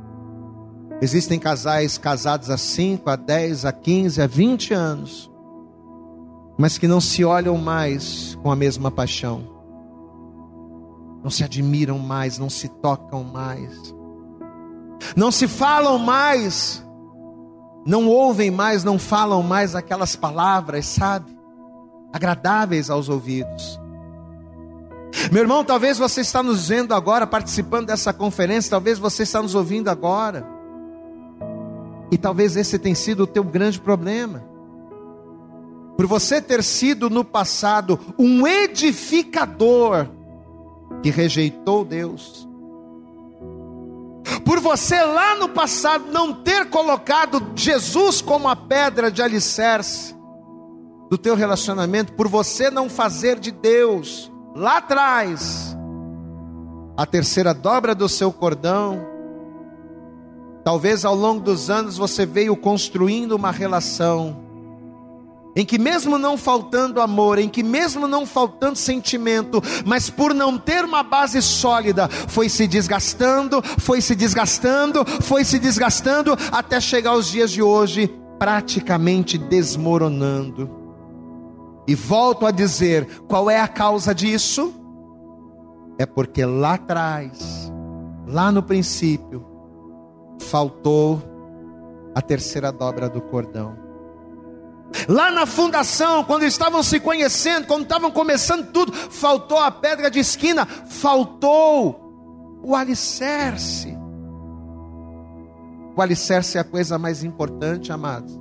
existem 1.00 1.38
casais 1.38 2.00
casados 2.00 2.50
há 2.50 2.58
5, 2.58 3.08
a 3.12 3.16
10, 3.16 3.66
a 3.66 3.72
15, 3.72 4.22
a 4.24 4.26
20 4.26 4.74
anos, 4.74 5.32
mas 6.58 6.80
que 6.80 6.88
não 6.88 7.00
se 7.00 7.24
olham 7.24 7.60
mais 7.60 8.36
com 8.42 8.52
a 8.52 8.56
mesma 8.56 8.90
paixão, 8.90 9.53
não 11.24 11.32
se 11.32 11.44
admiram 11.44 11.98
mais, 11.98 12.38
não 12.38 12.50
se 12.50 12.68
tocam 12.68 13.24
mais, 13.24 13.96
não 15.16 15.32
se 15.32 15.48
falam 15.48 15.98
mais, 15.98 16.86
não 17.86 18.08
ouvem 18.08 18.52
mais, 18.52 18.84
não 18.84 19.00
falam 19.00 19.42
mais 19.42 19.74
aquelas 19.74 20.16
palavras, 20.16 20.86
sabe, 20.86 21.38
agradáveis 22.12 22.90
aos 22.90 23.08
ouvidos. 23.08 23.80
Meu 25.32 25.44
irmão, 25.44 25.64
talvez 25.64 25.98
você 25.98 26.22
está 26.22 26.44
nos 26.44 26.68
vendo 26.68 26.94
agora, 26.94 27.26
participando 27.26 27.88
dessa 27.88 28.12
conferência, 28.12 28.72
talvez 28.72 29.00
você 29.00 29.24
está 29.24 29.42
nos 29.42 29.56
ouvindo 29.56 29.90
agora. 29.90 30.46
E 32.12 32.18
talvez 32.18 32.56
esse 32.58 32.78
tenha 32.78 32.96
sido 32.96 33.24
o 33.24 33.28
teu 33.28 33.44
grande 33.44 33.80
problema. 33.80 34.44
Por 35.96 36.08
você 36.08 36.42
ter 36.42 36.64
sido 36.64 37.10
no 37.10 37.24
passado 37.24 38.00
um 38.18 38.48
edificador 38.48 40.08
que 41.02 41.10
rejeitou 41.10 41.84
Deus. 41.84 42.48
Por 44.46 44.60
você 44.60 45.02
lá 45.02 45.36
no 45.36 45.50
passado 45.50 46.06
não 46.12 46.34
ter 46.34 46.70
colocado 46.70 47.52
Jesus 47.56 48.22
como 48.22 48.48
a 48.48 48.56
pedra 48.56 49.10
de 49.10 49.22
alicerce 49.22 50.16
do 51.10 51.18
teu 51.18 51.36
relacionamento, 51.36 52.14
por 52.14 52.28
você 52.28 52.70
não 52.70 52.90
fazer 52.90 53.40
de 53.40 53.52
Deus 53.52 54.32
lá 54.56 54.78
atrás, 54.78 55.76
a 56.96 57.06
terceira 57.06 57.54
dobra 57.54 57.96
do 57.96 58.08
seu 58.08 58.32
cordão, 58.32 59.06
talvez 60.64 61.06
ao 61.06 61.16
longo 61.16 61.42
dos 61.42 61.70
anos 61.70 61.98
você 61.98 62.26
veio 62.26 62.56
construindo 62.56 63.34
uma 63.34 63.52
relação, 63.52 64.43
em 65.56 65.66
que 65.66 65.78
mesmo 65.78 66.18
não 66.18 66.38
faltando 66.38 67.02
amor, 67.02 67.38
em 67.38 67.48
que 67.48 67.64
mesmo 67.64 68.08
não 68.08 68.26
faltando 68.26 68.78
sentimento, 68.78 69.62
mas 69.86 70.10
por 70.10 70.34
não 70.34 70.58
ter 70.58 70.84
uma 70.84 71.04
base 71.04 71.42
sólida, 71.42 72.08
foi 72.10 72.50
se 72.50 72.68
desgastando, 72.68 73.62
foi 73.80 74.02
se 74.02 74.16
desgastando, 74.16 75.06
foi 75.22 75.44
se 75.44 75.60
desgastando, 75.60 76.38
até 76.52 76.80
chegar 76.80 77.12
aos 77.12 77.28
dias 77.28 77.52
de 77.52 77.62
hoje, 77.62 78.08
praticamente 78.40 79.38
desmoronando. 79.38 80.70
E 81.88 81.96
volto 81.96 82.46
a 82.46 82.52
dizer: 82.52 83.08
qual 83.28 83.50
é 83.50 83.60
a 83.60 83.68
causa 83.68 84.14
disso? 84.16 84.74
É 86.00 86.06
porque 86.06 86.44
lá 86.44 86.74
atrás, 86.74 87.72
lá 88.26 88.52
no 88.52 88.64
princípio, 88.64 89.46
faltou 90.40 91.22
a 92.16 92.22
terceira 92.22 92.72
dobra 92.72 93.08
do 93.08 93.22
cordão. 93.22 93.83
Lá 95.08 95.32
na 95.32 95.46
fundação, 95.46 96.24
quando 96.24 96.44
estavam 96.44 96.84
se 96.84 97.00
conhecendo, 97.00 97.68
quando 97.68 97.84
estavam 97.84 98.12
começando 98.12 98.72
tudo, 98.72 98.94
faltou 98.94 99.58
a 99.58 99.72
pedra 99.72 100.10
de 100.10 100.20
esquina, 100.20 100.66
faltou 100.66 102.60
o 102.64 102.76
alicerce. 102.76 103.98
O 105.96 106.02
alicerce 106.02 106.58
é 106.58 106.62
a 106.62 106.64
coisa 106.64 106.98
mais 106.98 107.24
importante, 107.24 107.92
amados. 107.92 108.40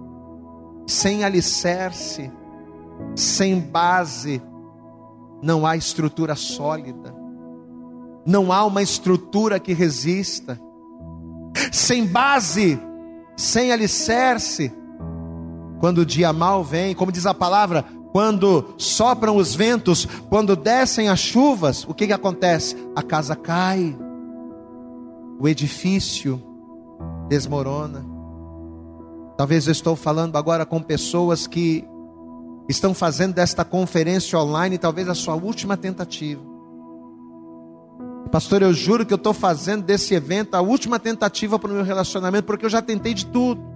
Sem 0.87 1.25
alicerce, 1.25 2.31
sem 3.15 3.59
base, 3.61 4.43
não 5.43 5.67
há 5.67 5.77
estrutura 5.77 6.35
sólida, 6.35 7.15
não 8.25 8.53
há 8.53 8.65
uma 8.65 8.83
estrutura 8.83 9.59
que 9.59 9.73
resista. 9.73 10.61
Sem 11.71 12.07
base, 12.07 12.81
sem 13.37 13.73
alicerce, 13.73 14.73
quando 15.83 15.99
o 15.99 16.07
dia 16.07 16.33
mal 16.33 16.63
vem, 16.63 16.95
como 16.95 17.11
diz 17.11 17.27
a 17.27 17.35
palavra, 17.35 17.85
quando 18.13 18.73
sopram 18.79 19.37
os 19.37 19.53
ventos, 19.53 20.07
quando 20.29 20.55
descem 20.55 21.09
as 21.09 21.19
chuvas, 21.19 21.85
o 21.89 21.93
que, 21.93 22.07
que 22.07 22.13
acontece? 22.13 22.77
A 22.95 23.03
casa 23.03 23.35
cai, 23.35 23.99
o 25.41 25.49
edifício 25.49 26.41
desmorona. 27.29 28.07
Talvez 29.37 29.67
eu 29.67 29.73
estou 29.73 29.97
falando 29.97 30.37
agora 30.37 30.65
com 30.65 30.81
pessoas 30.81 31.49
que 31.49 31.85
estão 32.69 32.95
fazendo 32.95 33.35
desta 33.35 33.65
conferência 33.65 34.39
online 34.39 34.79
talvez 34.79 35.09
a 35.09 35.17
sua 35.17 35.35
última 35.35 35.77
tentativa. 35.77 36.41
Pastor, 38.31 38.63
eu 38.63 38.73
juro 38.73 39.05
que 39.05 39.13
eu 39.13 39.17
estou 39.17 39.35
fazendo 39.35 39.83
desse 39.83 40.15
evento 40.15 40.55
a 40.55 40.61
última 40.61 41.01
tentativa 41.01 41.59
para 41.59 41.73
o 41.73 41.75
meu 41.75 41.83
relacionamento, 41.83 42.45
porque 42.45 42.67
eu 42.67 42.71
já 42.71 42.81
tentei 42.81 43.15
de 43.15 43.27
tudo. 43.27 43.72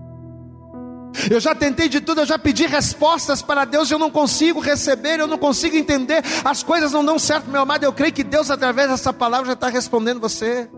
Eu 1.31 1.41
já 1.41 1.55
tentei 1.55 1.89
de 1.89 2.01
tudo, 2.01 2.21
eu 2.21 2.27
já 2.27 2.39
pedi 2.39 2.67
respostas 2.67 3.43
para 3.43 3.65
Deus, 3.65 3.91
eu 3.91 3.99
não 3.99 4.11
consigo 4.11 4.61
receber, 4.61 5.19
eu 5.19 5.27
não 5.27 5.39
consigo 5.39 5.77
entender, 5.77 6.23
as 6.45 6.63
coisas 6.63 6.93
não 6.93 7.05
dão 7.05 7.19
certo, 7.19 7.51
meu 7.51 7.63
amado. 7.63 7.85
Eu 7.85 7.93
creio 7.93 8.13
que 8.13 8.23
Deus, 8.23 8.51
através 8.51 8.91
dessa 8.91 9.13
palavra, 9.13 9.47
já 9.47 9.53
está 9.55 9.69
respondendo 9.69 10.21
você. 10.21 10.69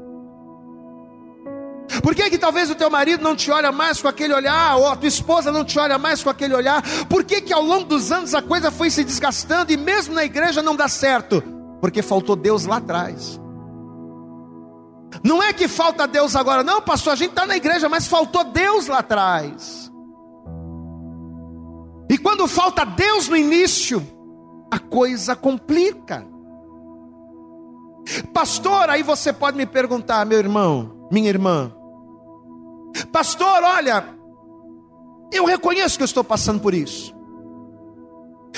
Por 2.02 2.14
que, 2.14 2.30
que 2.30 2.38
talvez 2.38 2.70
o 2.70 2.74
teu 2.74 2.90
marido 2.90 3.22
não 3.22 3.34
te 3.34 3.50
olha 3.50 3.72
mais 3.72 4.00
com 4.00 4.08
aquele 4.08 4.34
olhar, 4.34 4.76
ou 4.76 4.88
a 4.88 4.96
tua 4.96 5.08
esposa 5.08 5.50
não 5.50 5.64
te 5.64 5.78
olha 5.78 5.98
mais 5.98 6.22
com 6.22 6.30
aquele 6.30 6.54
olhar? 6.54 6.82
Por 7.08 7.24
que, 7.24 7.40
que 7.40 7.52
ao 7.52 7.62
longo 7.62 7.84
dos 7.84 8.12
anos 8.12 8.34
a 8.34 8.42
coisa 8.42 8.70
foi 8.70 8.90
se 8.90 9.02
desgastando 9.02 9.72
e 9.72 9.76
mesmo 9.76 10.14
na 10.14 10.24
igreja 10.24 10.62
não 10.62 10.76
dá 10.76 10.86
certo? 10.88 11.42
Porque 11.80 12.02
faltou 12.02 12.36
Deus 12.36 12.66
lá 12.66 12.76
atrás. 12.76 13.40
Não 15.24 15.42
é 15.42 15.52
que 15.52 15.66
falta 15.66 16.06
Deus 16.06 16.36
agora, 16.36 16.62
não, 16.62 16.80
pastor, 16.80 17.14
a 17.14 17.16
gente 17.16 17.30
está 17.30 17.46
na 17.46 17.56
igreja, 17.56 17.88
mas 17.88 18.06
faltou 18.06 18.44
Deus 18.44 18.86
lá 18.86 18.98
atrás. 18.98 19.87
E 22.08 22.16
quando 22.16 22.46
falta 22.48 22.84
Deus 22.84 23.28
no 23.28 23.36
início, 23.36 24.06
a 24.70 24.78
coisa 24.78 25.36
complica. 25.36 26.26
Pastor, 28.32 28.88
aí 28.88 29.02
você 29.02 29.32
pode 29.32 29.56
me 29.56 29.66
perguntar, 29.66 30.24
meu 30.24 30.38
irmão, 30.38 31.08
minha 31.10 31.28
irmã, 31.28 31.72
pastor, 33.12 33.62
olha, 33.62 34.16
eu 35.30 35.44
reconheço 35.44 35.98
que 35.98 36.02
eu 36.02 36.06
estou 36.06 36.24
passando 36.24 36.60
por 36.60 36.72
isso. 36.72 37.14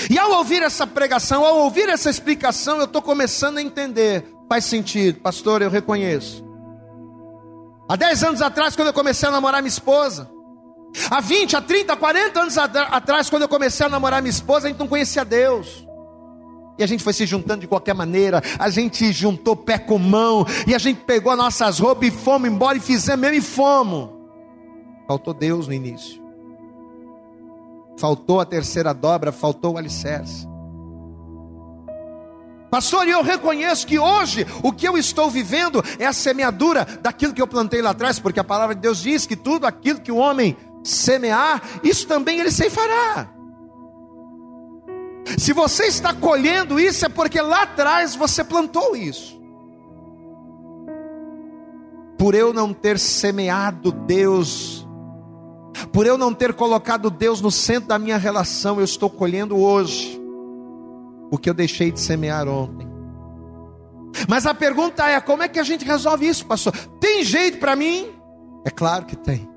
E 0.08 0.18
ao 0.18 0.30
ouvir 0.32 0.62
essa 0.62 0.86
pregação, 0.86 1.44
ao 1.44 1.58
ouvir 1.58 1.88
essa 1.88 2.08
explicação, 2.08 2.78
eu 2.78 2.84
estou 2.84 3.02
começando 3.02 3.58
a 3.58 3.62
entender. 3.62 4.24
Faz 4.48 4.64
sentido, 4.64 5.20
pastor, 5.20 5.62
eu 5.62 5.70
reconheço. 5.70 6.44
Há 7.88 7.96
10 7.96 8.22
anos 8.24 8.42
atrás, 8.42 8.76
quando 8.76 8.88
eu 8.88 8.94
comecei 8.94 9.28
a 9.28 9.32
namorar 9.32 9.60
minha 9.60 9.68
esposa, 9.68 10.30
Há 11.10 11.20
20, 11.20 11.56
há 11.56 11.60
30, 11.60 11.96
40 11.96 12.40
anos 12.40 12.58
atrás, 12.58 13.30
quando 13.30 13.42
eu 13.42 13.48
comecei 13.48 13.86
a 13.86 13.88
namorar 13.88 14.20
minha 14.22 14.30
esposa, 14.30 14.66
a 14.66 14.70
gente 14.70 14.78
não 14.78 14.88
conhecia 14.88 15.24
Deus. 15.24 15.86
E 16.78 16.82
a 16.82 16.86
gente 16.86 17.04
foi 17.04 17.12
se 17.12 17.26
juntando 17.26 17.60
de 17.60 17.66
qualquer 17.66 17.94
maneira, 17.94 18.42
a 18.58 18.70
gente 18.70 19.12
juntou 19.12 19.54
pé 19.54 19.78
com 19.78 19.98
mão, 19.98 20.46
e 20.66 20.74
a 20.74 20.78
gente 20.78 21.00
pegou 21.02 21.30
as 21.30 21.38
nossas 21.38 21.78
roupas 21.78 22.08
e 22.08 22.10
fomos 22.10 22.48
embora 22.48 22.78
e 22.78 22.80
fizemos 22.80 23.20
mesmo 23.20 23.36
e 23.36 23.40
fomos. 23.40 24.10
Faltou 25.06 25.34
Deus 25.34 25.66
no 25.66 25.74
início. 25.74 26.20
Faltou 27.98 28.40
a 28.40 28.46
terceira 28.46 28.94
dobra, 28.94 29.30
faltou 29.30 29.74
o 29.74 29.78
alicerce. 29.78 30.48
Pastor, 32.70 33.08
eu 33.08 33.20
reconheço 33.20 33.86
que 33.86 33.98
hoje 33.98 34.46
o 34.62 34.72
que 34.72 34.86
eu 34.86 34.96
estou 34.96 35.28
vivendo 35.28 35.84
é 35.98 36.06
a 36.06 36.12
semeadura 36.12 36.86
daquilo 37.02 37.34
que 37.34 37.42
eu 37.42 37.46
plantei 37.46 37.82
lá 37.82 37.90
atrás, 37.90 38.20
porque 38.20 38.38
a 38.38 38.44
palavra 38.44 38.76
de 38.76 38.80
Deus 38.80 39.02
diz 39.02 39.26
que 39.26 39.34
tudo 39.34 39.66
aquilo 39.66 40.00
que 40.00 40.12
o 40.12 40.16
homem 40.16 40.56
semear, 40.82 41.62
isso 41.82 42.06
também 42.06 42.40
ele 42.40 42.50
ceifará. 42.50 43.28
Se 45.38 45.52
você 45.52 45.84
está 45.84 46.14
colhendo 46.14 46.80
isso, 46.80 47.04
é 47.06 47.08
porque 47.08 47.40
lá 47.40 47.62
atrás 47.62 48.14
você 48.14 48.42
plantou 48.42 48.96
isso. 48.96 49.40
Por 52.18 52.34
eu 52.34 52.52
não 52.52 52.72
ter 52.72 52.98
semeado 52.98 53.92
Deus, 53.92 54.86
por 55.92 56.06
eu 56.06 56.18
não 56.18 56.34
ter 56.34 56.52
colocado 56.52 57.10
Deus 57.10 57.40
no 57.40 57.50
centro 57.50 57.88
da 57.88 57.98
minha 57.98 58.18
relação, 58.18 58.78
eu 58.78 58.84
estou 58.84 59.08
colhendo 59.08 59.56
hoje 59.56 60.20
o 61.30 61.38
que 61.38 61.48
eu 61.48 61.54
deixei 61.54 61.90
de 61.90 62.00
semear 62.00 62.48
ontem. 62.48 62.88
Mas 64.28 64.46
a 64.46 64.52
pergunta 64.52 65.08
é: 65.08 65.20
como 65.20 65.42
é 65.42 65.48
que 65.48 65.58
a 65.58 65.64
gente 65.64 65.84
resolve 65.84 66.26
isso, 66.26 66.44
pastor? 66.44 66.74
Tem 66.98 67.24
jeito 67.24 67.58
para 67.58 67.76
mim? 67.76 68.10
É 68.64 68.70
claro 68.70 69.06
que 69.06 69.16
tem. 69.16 69.49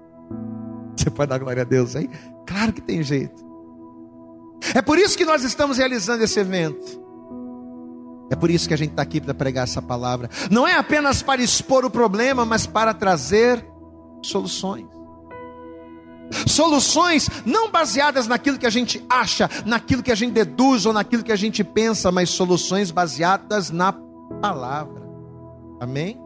Você 0.98 1.10
pode 1.10 1.30
dar 1.30 1.38
glória 1.38 1.62
a 1.62 1.66
Deus 1.66 1.96
aí? 1.96 2.10
Claro 2.46 2.74
que 2.74 2.82
tem 2.82 3.04
jeito. 3.04 3.44
É 4.74 4.82
por 4.82 4.98
isso 4.98 5.18
que 5.18 5.26
nós 5.26 5.44
estamos 5.44 5.78
realizando 5.78 6.24
esse 6.24 6.40
evento. 6.40 7.02
É 8.30 8.36
por 8.36 8.50
isso 8.50 8.68
que 8.68 8.74
a 8.74 8.78
gente 8.78 8.92
está 8.92 9.02
aqui 9.02 9.20
para 9.20 9.34
pregar 9.34 9.66
essa 9.66 9.82
palavra. 9.82 10.30
Não 10.50 10.68
é 10.68 10.74
apenas 10.74 11.22
para 11.22 11.42
expor 11.42 11.86
o 11.86 11.90
problema, 11.90 12.46
mas 12.46 12.66
para 12.66 12.94
trazer 12.94 13.66
soluções. 14.24 14.88
Soluções 16.48 17.30
não 17.46 17.70
baseadas 17.70 18.28
naquilo 18.28 18.58
que 18.58 18.66
a 18.66 18.70
gente 18.70 19.06
acha, 19.10 19.50
naquilo 19.66 20.02
que 20.02 20.12
a 20.12 20.16
gente 20.16 20.34
deduz 20.34 20.86
ou 20.86 20.94
naquilo 20.94 21.24
que 21.24 21.32
a 21.32 21.36
gente 21.36 21.64
pensa, 21.64 22.12
mas 22.12 22.30
soluções 22.30 22.90
baseadas 22.90 23.70
na 23.70 23.94
palavra. 24.42 25.04
Amém? 25.80 26.23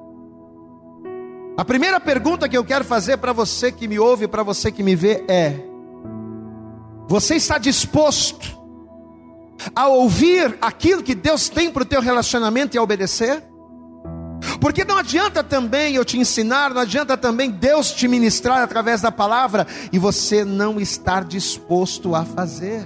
A 1.58 1.66
primeira 1.66 2.00
pergunta 2.00 2.48
que 2.48 2.56
eu 2.56 2.64
quero 2.64 2.86
fazer 2.86 3.18
para 3.18 3.34
você 3.34 3.72
que 3.72 3.88
me 3.88 3.98
ouve, 3.98 4.28
para 4.28 4.44
você 4.44 4.72
que 4.72 4.84
me 4.84 4.96
vê 4.96 5.26
é: 5.28 5.60
você 7.08 7.34
está 7.36 7.58
disposto 7.58 8.56
a 9.76 9.88
ouvir 9.88 10.56
aquilo 10.62 11.02
que 11.02 11.16
Deus 11.16 11.50
tem 11.50 11.72
para 11.72 11.82
o 11.82 11.86
teu 11.86 12.00
relacionamento 12.00 12.76
e 12.76 12.78
a 12.78 12.84
obedecer? 12.84 13.44
Porque 14.62 14.86
não 14.86 14.98
adianta 14.98 15.44
também 15.44 15.96
eu 15.96 16.06
te 16.06 16.20
ensinar, 16.20 16.76
não 16.76 16.82
adianta 16.82 17.18
também 17.18 17.50
Deus 17.50 17.92
te 17.92 18.08
ministrar 18.08 18.62
através 18.62 19.02
da 19.02 19.12
palavra 19.12 19.66
e 19.92 19.98
você 19.98 20.46
não 20.46 20.80
estar 20.80 21.24
disposto 21.24 22.14
a 22.14 22.24
fazer. 22.24 22.86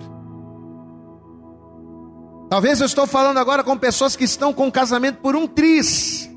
Talvez 2.49 2.79
eu 2.79 2.85
estou 2.85 3.05
falando 3.05 3.37
agora 3.37 3.65
com 3.65 3.77
pessoas 3.77 4.15
que 4.15 4.23
estão 4.23 4.53
com 4.53 4.71
casamento 4.71 5.17
por 5.17 5.35
um 5.35 5.45
triz 5.45 6.30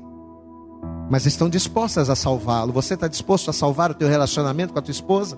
mas 1.09 1.25
estão 1.25 1.49
dispostas 1.49 2.09
a 2.09 2.15
salvá-lo. 2.15 2.73
Você 2.73 2.95
está 2.95 3.07
disposto 3.07 3.49
a 3.49 3.53
salvar 3.53 3.91
o 3.91 3.93
teu 3.93 4.07
relacionamento 4.07 4.73
com 4.73 4.79
a 4.79 4.81
tua 4.81 4.91
esposa? 4.91 5.37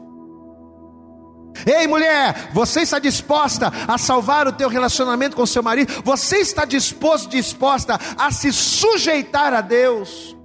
Ei, 1.66 1.88
mulher, 1.88 2.50
você 2.54 2.82
está 2.82 3.00
disposta 3.00 3.72
a 3.88 3.98
salvar 3.98 4.48
o 4.48 4.52
teu 4.52 4.70
relacionamento 4.70 5.36
com 5.36 5.42
o 5.42 5.48
seu 5.48 5.64
marido? 5.64 5.92
Você 6.04 6.38
está 6.38 6.66
disposto, 6.66 7.30
disposta 7.30 8.00
a 8.18 8.32
se 8.32 8.54
sujeitar 8.54 9.54
a 9.54 9.62
Deus? 9.62 10.38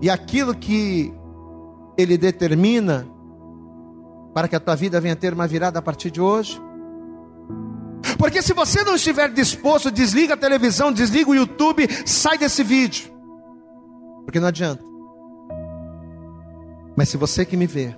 E 0.00 0.10
aquilo 0.10 0.54
que 0.54 1.14
ele 1.96 2.18
determina 2.18 3.06
para 4.34 4.48
que 4.48 4.56
a 4.56 4.60
tua 4.60 4.74
vida 4.74 5.00
venha 5.00 5.14
ter 5.14 5.32
uma 5.32 5.46
virada 5.46 5.78
a 5.78 5.82
partir 5.82 6.10
de 6.10 6.20
hoje? 6.20 6.60
Porque 8.18 8.42
se 8.42 8.52
você 8.52 8.82
não 8.82 8.96
estiver 8.96 9.30
disposto, 9.30 9.90
desliga 9.90 10.34
a 10.34 10.36
televisão, 10.36 10.92
desliga 10.92 11.30
o 11.30 11.34
YouTube, 11.34 11.88
sai 12.04 12.36
desse 12.36 12.62
vídeo. 12.64 13.12
Porque 14.24 14.40
não 14.40 14.48
adianta. 14.48 14.82
Mas 16.96 17.08
se 17.08 17.16
você 17.16 17.44
que 17.44 17.56
me 17.56 17.66
vê, 17.66 17.94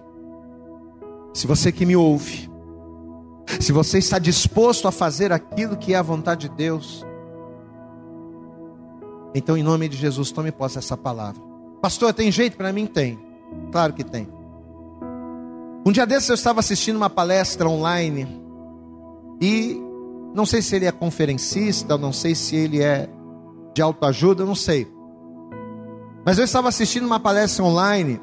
se 1.33 1.47
você 1.47 1.72
que 1.72 1.85
me 1.85 1.97
ouve, 1.97 2.51
se 3.61 3.72
você 3.72 3.99
está 3.99 4.18
disposto 4.18 4.87
a 4.87 4.93
fazer 4.93 5.33
aquilo 5.33 5.77
que 5.77 5.95
é 5.95 5.97
a 5.97 6.03
vontade 6.03 6.49
de 6.49 6.55
Deus, 6.55 7.05
então 9.35 9.57
em 9.57 9.62
nome 9.62 9.89
de 9.89 9.97
Jesus 9.97 10.31
tome 10.31 10.53
posse 10.53 10.77
dessa 10.77 10.97
palavra. 10.97 11.43
Pastor, 11.83 12.12
tem 12.14 12.31
jeito 12.31 12.57
para 12.57 12.72
mim? 12.72 12.87
Tem. 12.87 13.18
Claro 13.72 13.93
que 13.93 14.05
tem. 14.05 14.29
Um 15.85 15.93
dia 15.93 16.07
desses 16.07 16.29
eu 16.29 16.35
estava 16.35 16.61
assistindo 16.61 16.97
uma 16.97 17.11
palestra 17.11 17.68
online 17.68 18.27
e 19.41 19.79
não 20.35 20.47
sei 20.47 20.62
se 20.62 20.77
ele 20.77 20.87
é 20.87 20.93
conferencista, 20.93 21.99
não 21.99 22.12
sei 22.12 22.35
se 22.35 22.57
ele 22.57 22.81
é 22.81 23.09
de 23.75 23.83
autoajuda, 23.83 24.45
não 24.45 24.55
sei. 24.55 24.94
Mas 26.25 26.39
eu 26.39 26.45
estava 26.45 26.68
assistindo 26.68 27.05
uma 27.05 27.20
palestra 27.20 27.62
online 27.62 28.20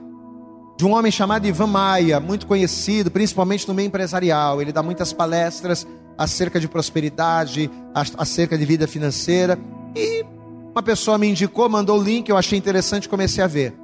de 0.75 0.85
um 0.85 0.93
homem 0.93 1.11
chamado 1.11 1.45
Ivan 1.45 1.67
Maia, 1.67 2.19
muito 2.19 2.47
conhecido, 2.47 3.11
principalmente 3.11 3.67
no 3.67 3.73
meio 3.73 3.87
empresarial. 3.87 4.59
Ele 4.59 4.71
dá 4.71 4.81
muitas 4.81 5.13
palestras 5.13 5.85
acerca 6.17 6.59
de 6.59 6.67
prosperidade, 6.67 7.69
acerca 8.17 8.57
de 8.57 8.65
vida 8.65 8.87
financeira. 8.87 9.59
E 9.95 10.25
uma 10.71 10.81
pessoa 10.81 11.19
me 11.19 11.29
indicou, 11.29 11.69
mandou 11.69 11.99
o 11.99 12.03
link, 12.03 12.29
eu 12.29 12.37
achei 12.37 12.57
interessante, 12.57 13.07
comecei 13.07 13.43
a 13.43 13.47
ver. 13.47 13.75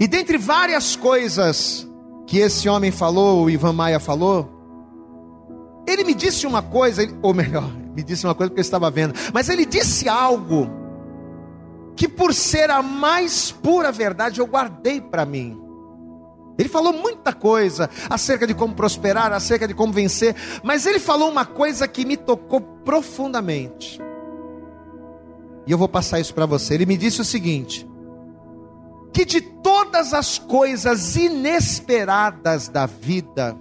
E 0.00 0.08
dentre 0.08 0.36
várias 0.36 0.96
coisas 0.96 1.88
que 2.26 2.38
esse 2.38 2.68
homem 2.68 2.90
falou, 2.90 3.44
o 3.44 3.50
Ivan 3.50 3.72
Maia 3.72 4.00
falou, 4.00 4.50
ele 5.86 6.02
me 6.02 6.14
disse 6.14 6.44
uma 6.44 6.62
coisa, 6.62 7.06
ou 7.22 7.32
melhor, 7.32 7.70
me 7.94 8.02
disse 8.02 8.26
uma 8.26 8.34
coisa 8.34 8.50
porque 8.50 8.60
eu 8.60 8.64
estava 8.64 8.90
vendo, 8.90 9.14
mas 9.32 9.48
ele 9.48 9.64
disse 9.64 10.08
algo 10.08 10.81
que 11.96 12.08
por 12.08 12.34
ser 12.34 12.70
a 12.70 12.82
mais 12.82 13.50
pura 13.50 13.92
verdade 13.92 14.40
eu 14.40 14.46
guardei 14.46 15.00
para 15.00 15.24
mim. 15.24 15.60
Ele 16.58 16.68
falou 16.68 16.92
muita 16.92 17.32
coisa 17.32 17.88
acerca 18.08 18.46
de 18.46 18.54
como 18.54 18.74
prosperar, 18.74 19.32
acerca 19.32 19.66
de 19.66 19.74
como 19.74 19.92
vencer, 19.92 20.36
mas 20.62 20.86
ele 20.86 20.98
falou 20.98 21.30
uma 21.30 21.44
coisa 21.44 21.88
que 21.88 22.04
me 22.04 22.16
tocou 22.16 22.60
profundamente. 22.60 24.00
E 25.66 25.72
eu 25.72 25.78
vou 25.78 25.88
passar 25.88 26.20
isso 26.20 26.34
para 26.34 26.46
você. 26.46 26.74
Ele 26.74 26.86
me 26.86 26.96
disse 26.96 27.20
o 27.20 27.24
seguinte: 27.24 27.88
que 29.12 29.24
de 29.24 29.40
todas 29.40 30.12
as 30.12 30.38
coisas 30.38 31.16
inesperadas 31.16 32.68
da 32.68 32.86
vida, 32.86 33.56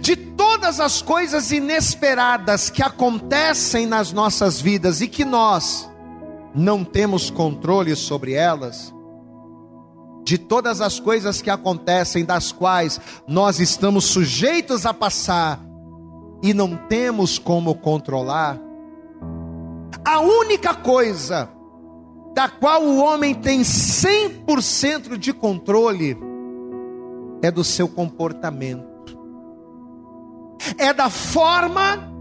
de 0.00 0.16
todas 0.16 0.80
as 0.80 1.02
coisas 1.02 1.52
inesperadas 1.52 2.70
que 2.70 2.82
acontecem 2.82 3.86
nas 3.86 4.12
nossas 4.12 4.60
vidas 4.60 5.00
e 5.00 5.08
que 5.08 5.24
nós 5.24 5.88
não 6.54 6.84
temos 6.84 7.30
controle 7.30 7.96
sobre 7.96 8.34
elas, 8.34 8.94
de 10.22 10.38
todas 10.38 10.80
as 10.80 10.98
coisas 10.98 11.42
que 11.42 11.50
acontecem, 11.50 12.24
das 12.24 12.52
quais 12.52 13.00
nós 13.26 13.60
estamos 13.60 14.04
sujeitos 14.04 14.86
a 14.86 14.94
passar 14.94 15.60
e 16.42 16.54
não 16.54 16.76
temos 16.76 17.38
como 17.38 17.74
controlar, 17.74 18.58
a 20.04 20.20
única 20.20 20.74
coisa 20.74 21.48
da 22.34 22.48
qual 22.48 22.82
o 22.82 22.98
homem 22.98 23.34
tem 23.34 23.62
100% 23.62 25.16
de 25.16 25.32
controle 25.32 26.16
é 27.42 27.50
do 27.50 27.62
seu 27.62 27.88
comportamento, 27.88 29.18
é 30.78 30.92
da 30.92 31.10
forma 31.10 32.12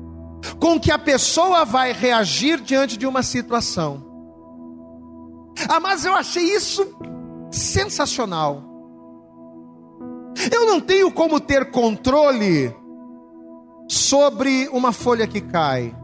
com 0.59 0.79
que 0.79 0.91
a 0.91 0.99
pessoa 0.99 1.63
vai 1.63 1.93
reagir 1.93 2.59
diante 2.59 2.97
de 2.97 3.07
uma 3.07 3.23
situação. 3.23 4.12
Ah, 5.67 5.79
mas 5.79 6.05
eu 6.05 6.13
achei 6.13 6.43
isso 6.43 6.95
sensacional. 7.51 8.63
Eu 10.51 10.65
não 10.65 10.81
tenho 10.81 11.11
como 11.11 11.39
ter 11.39 11.71
controle 11.71 12.75
sobre 13.87 14.67
uma 14.71 14.91
folha 14.91 15.27
que 15.27 15.41
cai. 15.41 15.95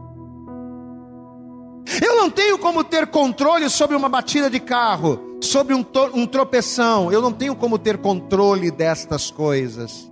Eu 2.02 2.14
não 2.16 2.30
tenho 2.30 2.58
como 2.58 2.84
ter 2.84 3.06
controle 3.08 3.68
sobre 3.68 3.96
uma 3.96 4.08
batida 4.08 4.48
de 4.48 4.60
carro, 4.60 5.38
sobre 5.40 5.74
um, 5.74 5.84
um 6.14 6.26
tropeção. 6.26 7.10
Eu 7.10 7.20
não 7.20 7.32
tenho 7.32 7.56
como 7.56 7.78
ter 7.78 7.98
controle 7.98 8.70
destas 8.70 9.30
coisas. 9.30 10.10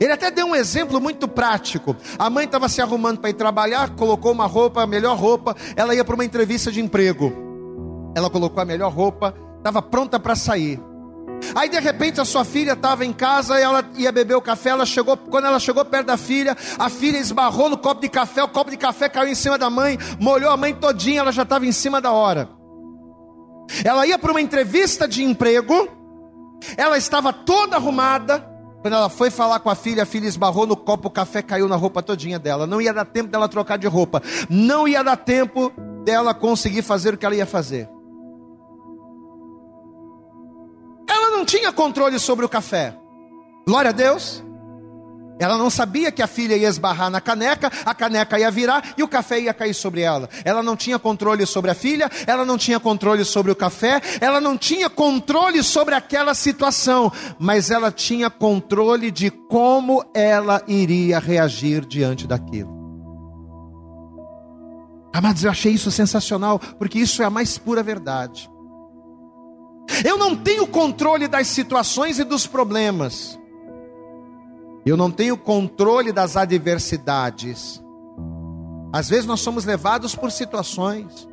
Ele 0.00 0.12
até 0.12 0.30
deu 0.30 0.46
um 0.46 0.54
exemplo 0.54 1.00
muito 1.00 1.28
prático. 1.28 1.94
A 2.18 2.30
mãe 2.30 2.46
estava 2.46 2.68
se 2.68 2.80
arrumando 2.80 3.18
para 3.18 3.30
ir 3.30 3.34
trabalhar, 3.34 3.90
colocou 3.96 4.32
uma 4.32 4.46
roupa, 4.46 4.82
a 4.82 4.86
melhor 4.86 5.18
roupa. 5.18 5.54
Ela 5.76 5.94
ia 5.94 6.04
para 6.04 6.14
uma 6.14 6.24
entrevista 6.24 6.70
de 6.72 6.80
emprego. 6.80 7.49
Ela 8.14 8.30
colocou 8.30 8.60
a 8.60 8.64
melhor 8.64 8.92
roupa, 8.92 9.34
estava 9.58 9.80
pronta 9.80 10.18
para 10.18 10.34
sair. 10.34 10.80
Aí 11.54 11.68
de 11.68 11.78
repente 11.80 12.20
a 12.20 12.24
sua 12.24 12.44
filha 12.44 12.72
estava 12.72 13.04
em 13.04 13.12
casa 13.12 13.58
e 13.58 13.62
ela 13.62 13.84
ia 13.96 14.12
beber 14.12 14.36
o 14.36 14.42
café. 14.42 14.70
Ela 14.70 14.86
chegou, 14.86 15.16
quando 15.16 15.46
ela 15.46 15.58
chegou 15.58 15.84
perto 15.84 16.06
da 16.06 16.16
filha, 16.16 16.56
a 16.78 16.88
filha 16.88 17.18
esbarrou 17.18 17.68
no 17.68 17.78
copo 17.78 18.00
de 18.00 18.08
café. 18.08 18.42
O 18.42 18.48
copo 18.48 18.70
de 18.70 18.76
café 18.76 19.08
caiu 19.08 19.30
em 19.30 19.34
cima 19.34 19.56
da 19.56 19.70
mãe, 19.70 19.98
molhou 20.18 20.50
a 20.50 20.56
mãe 20.56 20.74
todinha. 20.74 21.20
Ela 21.20 21.32
já 21.32 21.42
estava 21.42 21.66
em 21.66 21.72
cima 21.72 22.00
da 22.00 22.12
hora. 22.12 22.48
Ela 23.84 24.06
ia 24.06 24.18
para 24.18 24.30
uma 24.30 24.40
entrevista 24.40 25.08
de 25.08 25.22
emprego. 25.24 25.88
Ela 26.76 26.98
estava 26.98 27.32
toda 27.32 27.76
arrumada. 27.76 28.46
Quando 28.82 28.94
ela 28.94 29.10
foi 29.10 29.30
falar 29.30 29.60
com 29.60 29.68
a 29.68 29.74
filha, 29.74 30.04
a 30.04 30.06
filha 30.06 30.26
esbarrou 30.26 30.66
no 30.66 30.74
copo, 30.74 31.08
o 31.08 31.10
café 31.10 31.42
caiu 31.42 31.68
na 31.68 31.76
roupa 31.76 32.02
todinha 32.02 32.38
dela. 32.38 32.66
Não 32.66 32.80
ia 32.80 32.94
dar 32.94 33.04
tempo 33.04 33.28
dela 33.28 33.48
trocar 33.48 33.76
de 33.76 33.86
roupa. 33.86 34.22
Não 34.48 34.88
ia 34.88 35.02
dar 35.02 35.16
tempo 35.16 35.70
dela 36.04 36.32
conseguir 36.32 36.82
fazer 36.82 37.14
o 37.14 37.18
que 37.18 37.26
ela 37.26 37.34
ia 37.34 37.46
fazer. 37.46 37.88
Tinha 41.50 41.72
controle 41.72 42.16
sobre 42.20 42.44
o 42.44 42.48
café. 42.48 42.94
Glória 43.66 43.90
a 43.90 43.92
Deus. 43.92 44.42
Ela 45.40 45.58
não 45.58 45.68
sabia 45.68 46.12
que 46.12 46.22
a 46.22 46.26
filha 46.26 46.54
ia 46.54 46.68
esbarrar 46.68 47.10
na 47.10 47.20
caneca, 47.20 47.72
a 47.84 47.94
caneca 47.94 48.38
ia 48.38 48.50
virar 48.50 48.94
e 48.96 49.02
o 49.02 49.08
café 49.08 49.40
ia 49.40 49.54
cair 49.54 49.74
sobre 49.74 50.02
ela. 50.02 50.28
Ela 50.44 50.62
não 50.62 50.76
tinha 50.76 50.98
controle 50.98 51.44
sobre 51.46 51.70
a 51.70 51.74
filha, 51.74 52.08
ela 52.26 52.44
não 52.44 52.56
tinha 52.56 52.78
controle 52.78 53.24
sobre 53.24 53.50
o 53.50 53.56
café, 53.56 54.00
ela 54.20 54.40
não 54.40 54.56
tinha 54.56 54.88
controle 54.88 55.62
sobre 55.62 55.94
aquela 55.94 56.34
situação, 56.34 57.10
mas 57.38 57.70
ela 57.70 57.90
tinha 57.90 58.30
controle 58.30 59.10
de 59.10 59.30
como 59.30 60.04
ela 60.14 60.62
iria 60.68 61.18
reagir 61.18 61.84
diante 61.86 62.26
daquilo. 62.28 62.78
Amados, 65.12 65.42
eu 65.42 65.50
achei 65.50 65.72
isso 65.72 65.90
sensacional, 65.90 66.60
porque 66.78 66.98
isso 66.98 67.22
é 67.22 67.24
a 67.24 67.30
mais 67.30 67.58
pura 67.58 67.82
verdade. 67.82 68.48
Eu 70.04 70.16
não 70.16 70.36
tenho 70.36 70.66
controle 70.66 71.28
das 71.28 71.46
situações 71.48 72.18
e 72.18 72.24
dos 72.24 72.46
problemas. 72.46 73.38
Eu 74.84 74.96
não 74.96 75.10
tenho 75.10 75.36
controle 75.36 76.12
das 76.12 76.36
adversidades. 76.36 77.82
Às 78.92 79.08
vezes 79.08 79.26
nós 79.26 79.40
somos 79.40 79.64
levados 79.64 80.14
por 80.14 80.32
situações. 80.32 81.28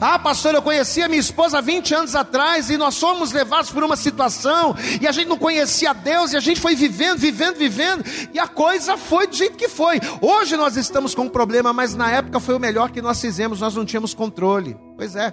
Ah, 0.00 0.18
pastor, 0.18 0.54
eu 0.54 0.62
conheci 0.62 1.02
a 1.02 1.08
minha 1.08 1.20
esposa 1.20 1.58
há 1.58 1.60
20 1.60 1.94
anos 1.94 2.14
atrás 2.14 2.70
e 2.70 2.76
nós 2.76 2.98
fomos 2.98 3.32
levados 3.32 3.70
por 3.70 3.82
uma 3.82 3.96
situação 3.96 4.76
e 5.00 5.08
a 5.08 5.12
gente 5.12 5.28
não 5.28 5.36
conhecia 5.36 5.92
Deus 5.92 6.32
e 6.32 6.36
a 6.36 6.40
gente 6.40 6.60
foi 6.60 6.76
vivendo, 6.76 7.18
vivendo, 7.18 7.56
vivendo 7.56 8.04
e 8.32 8.38
a 8.38 8.46
coisa 8.46 8.96
foi 8.96 9.26
do 9.26 9.34
jeito 9.34 9.56
que 9.56 9.68
foi. 9.68 9.98
Hoje 10.20 10.56
nós 10.56 10.76
estamos 10.76 11.16
com 11.16 11.22
um 11.22 11.28
problema, 11.28 11.72
mas 11.72 11.96
na 11.96 12.10
época 12.10 12.38
foi 12.38 12.54
o 12.54 12.60
melhor 12.60 12.92
que 12.92 13.02
nós 13.02 13.20
fizemos, 13.20 13.60
nós 13.60 13.74
não 13.74 13.84
tínhamos 13.84 14.14
controle. 14.14 14.76
Pois 14.96 15.16
é, 15.16 15.32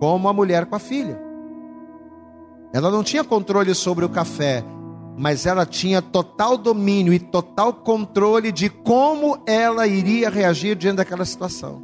como 0.00 0.26
a 0.26 0.32
mulher 0.32 0.64
com 0.64 0.76
a 0.76 0.78
filha. 0.78 1.31
Ela 2.72 2.90
não 2.90 3.02
tinha 3.04 3.22
controle 3.22 3.74
sobre 3.74 4.04
o 4.04 4.08
café, 4.08 4.64
mas 5.16 5.44
ela 5.44 5.66
tinha 5.66 6.00
total 6.00 6.56
domínio 6.56 7.12
e 7.12 7.18
total 7.18 7.72
controle 7.74 8.50
de 8.50 8.70
como 8.70 9.42
ela 9.46 9.86
iria 9.86 10.30
reagir 10.30 10.74
diante 10.74 10.96
daquela 10.96 11.24
situação. 11.24 11.82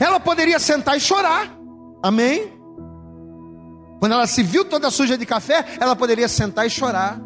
Ela 0.00 0.20
poderia 0.20 0.58
sentar 0.60 0.96
e 0.96 1.00
chorar, 1.00 1.52
amém? 2.02 2.52
Quando 3.98 4.12
ela 4.12 4.26
se 4.26 4.42
viu 4.42 4.64
toda 4.64 4.90
suja 4.90 5.18
de 5.18 5.26
café, 5.26 5.64
ela 5.80 5.96
poderia 5.96 6.28
sentar 6.28 6.66
e 6.66 6.70
chorar. 6.70 7.20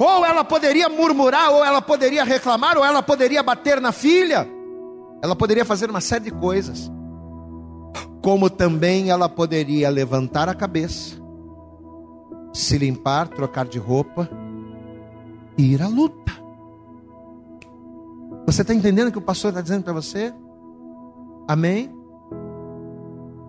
Ou 0.00 0.24
ela 0.24 0.42
poderia 0.42 0.88
murmurar, 0.88 1.50
ou 1.50 1.64
ela 1.64 1.82
poderia 1.82 2.24
reclamar, 2.24 2.78
ou 2.78 2.84
ela 2.84 3.02
poderia 3.02 3.42
bater 3.42 3.80
na 3.80 3.92
filha. 3.92 4.48
Ela 5.22 5.36
poderia 5.36 5.64
fazer 5.64 5.90
uma 5.90 6.00
série 6.00 6.24
de 6.24 6.30
coisas. 6.30 6.90
Como 8.24 8.48
também 8.48 9.10
ela 9.10 9.28
poderia 9.28 9.90
levantar 9.90 10.48
a 10.48 10.54
cabeça 10.54 11.22
se 12.54 12.78
limpar, 12.78 13.28
trocar 13.28 13.66
de 13.66 13.78
roupa 13.78 14.30
e 15.58 15.74
ir 15.74 15.82
à 15.82 15.88
luta. 15.88 16.32
Você 18.46 18.62
está 18.62 18.72
entendendo 18.72 19.08
o 19.08 19.12
que 19.12 19.18
o 19.18 19.22
pastor 19.22 19.50
está 19.50 19.60
dizendo 19.60 19.82
para 19.82 19.92
você? 19.92 20.32
Amém? 21.46 21.92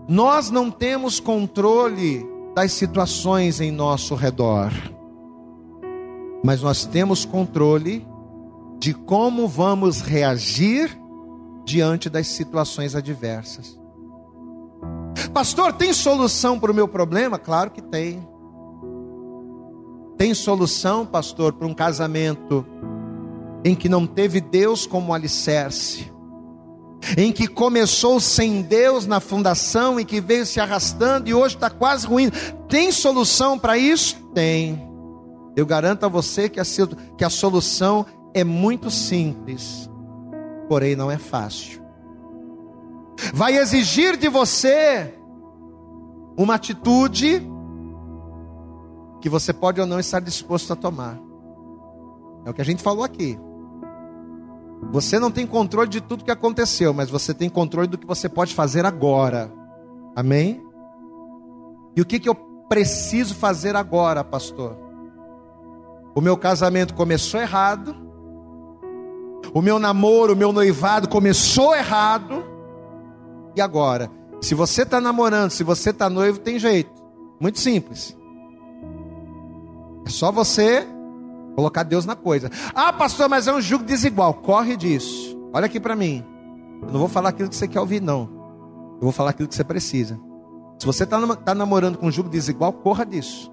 Nós 0.09 0.49
não 0.49 0.69
temos 0.69 1.21
controle 1.21 2.27
das 2.53 2.73
situações 2.73 3.61
em 3.61 3.71
nosso 3.71 4.13
redor, 4.13 4.71
mas 6.43 6.61
nós 6.61 6.85
temos 6.85 7.23
controle 7.23 8.05
de 8.77 8.93
como 8.93 9.47
vamos 9.47 10.01
reagir 10.01 10.99
diante 11.63 12.09
das 12.09 12.27
situações 12.27 12.93
adversas. 12.93 13.84
Pastor, 15.35 15.73
tem 15.73 15.91
solução 15.91 16.57
para 16.57 16.71
o 16.71 16.73
meu 16.73 16.87
problema? 16.87 17.37
Claro 17.37 17.69
que 17.69 17.81
tem. 17.81 18.25
Tem 20.17 20.33
solução, 20.33 21.05
pastor, 21.05 21.51
para 21.51 21.67
um 21.67 21.73
casamento 21.73 22.65
em 23.65 23.75
que 23.75 23.89
não 23.89 24.07
teve 24.07 24.39
Deus 24.39 24.87
como 24.87 25.13
alicerce, 25.13 26.09
em 27.17 27.33
que 27.33 27.49
começou 27.49 28.17
sem 28.21 28.61
Deus 28.61 29.05
na 29.05 29.19
fundação 29.19 29.99
e 29.99 30.05
que 30.05 30.21
veio 30.21 30.45
se 30.45 30.61
arrastando 30.61 31.27
e 31.27 31.33
hoje 31.33 31.55
está 31.55 31.69
quase 31.69 32.07
ruim. 32.07 32.31
Tem 32.69 32.89
solução 32.89 33.59
para 33.59 33.77
isso? 33.77 34.15
Tem. 34.33 34.81
Eu 35.53 35.65
garanto 35.65 36.05
a 36.05 36.07
você 36.07 36.47
que 36.47 36.61
a, 36.61 36.63
que 37.17 37.25
a 37.25 37.29
solução 37.29 38.05
é 38.33 38.45
muito 38.45 38.89
simples, 38.89 39.89
porém 40.69 40.95
não 40.95 41.11
é 41.11 41.17
fácil. 41.17 41.83
Vai 43.33 43.57
exigir 43.57 44.15
de 44.15 44.29
você 44.29 45.13
uma 46.37 46.55
atitude 46.55 47.41
que 49.21 49.29
você 49.29 49.53
pode 49.53 49.79
ou 49.79 49.87
não 49.87 49.99
estar 49.99 50.19
disposto 50.19 50.71
a 50.71 50.75
tomar. 50.75 51.19
É 52.45 52.49
o 52.49 52.53
que 52.53 52.61
a 52.61 52.65
gente 52.65 52.83
falou 52.83 53.03
aqui. 53.03 53.39
Você 54.91 55.17
não 55.17 55.31
tem 55.31 55.47
controle 55.47 55.89
de 55.89 56.01
tudo 56.01 56.23
que 56.23 56.31
aconteceu, 56.31 56.93
mas 56.93 57.09
você 57.09 57.33
tem 57.33 57.49
controle 57.49 57.87
do 57.87 57.97
que 57.97 58.05
você 58.05 58.29
pode 58.29 58.53
fazer 58.53 58.85
agora. 58.85 59.51
Amém? 60.15 60.61
E 61.95 62.01
o 62.01 62.05
que, 62.05 62.19
que 62.19 62.29
eu 62.29 62.35
preciso 62.69 63.33
fazer 63.35 63.75
agora, 63.75 64.23
pastor? 64.23 64.77
O 66.13 66.21
meu 66.21 66.37
casamento 66.37 66.93
começou 66.93 67.39
errado. 67.39 67.95
O 69.53 69.61
meu 69.61 69.79
namoro, 69.79 70.33
o 70.33 70.35
meu 70.35 70.51
noivado 70.51 71.07
começou 71.07 71.75
errado. 71.75 72.43
E 73.55 73.61
agora? 73.61 74.11
Se 74.41 74.53
você 74.53 74.83
está 74.83 75.01
namorando, 75.01 75.51
se 75.51 75.63
você 75.63 75.89
está 75.89 76.09
noivo, 76.09 76.39
tem 76.39 76.59
jeito. 76.59 76.91
Muito 77.39 77.59
simples. 77.59 78.15
É 80.05 80.09
só 80.09 80.31
você 80.31 80.87
colocar 81.55 81.83
Deus 81.83 82.05
na 82.05 82.15
coisa. 82.15 82.49
Ah, 82.73 82.93
pastor, 82.93 83.29
mas 83.29 83.47
é 83.47 83.53
um 83.53 83.61
jugo 83.61 83.83
desigual. 83.83 84.33
Corre 84.33 84.77
disso. 84.77 85.37
Olha 85.53 85.65
aqui 85.65 85.79
para 85.79 85.95
mim. 85.95 86.23
Eu 86.81 86.91
não 86.91 86.99
vou 86.99 87.07
falar 87.07 87.29
aquilo 87.29 87.49
que 87.49 87.55
você 87.55 87.67
quer 87.67 87.79
ouvir, 87.79 88.01
não. 88.01 88.29
Eu 88.95 89.01
vou 89.01 89.11
falar 89.11 89.31
aquilo 89.31 89.47
que 89.47 89.55
você 89.55 89.63
precisa. 89.63 90.19
Se 90.77 90.85
você 90.85 91.03
está 91.03 91.35
tá 91.37 91.55
namorando 91.55 91.97
com 91.97 92.07
um 92.07 92.11
jugo 92.11 92.29
desigual, 92.29 92.73
corra 92.73 93.05
disso. 93.05 93.51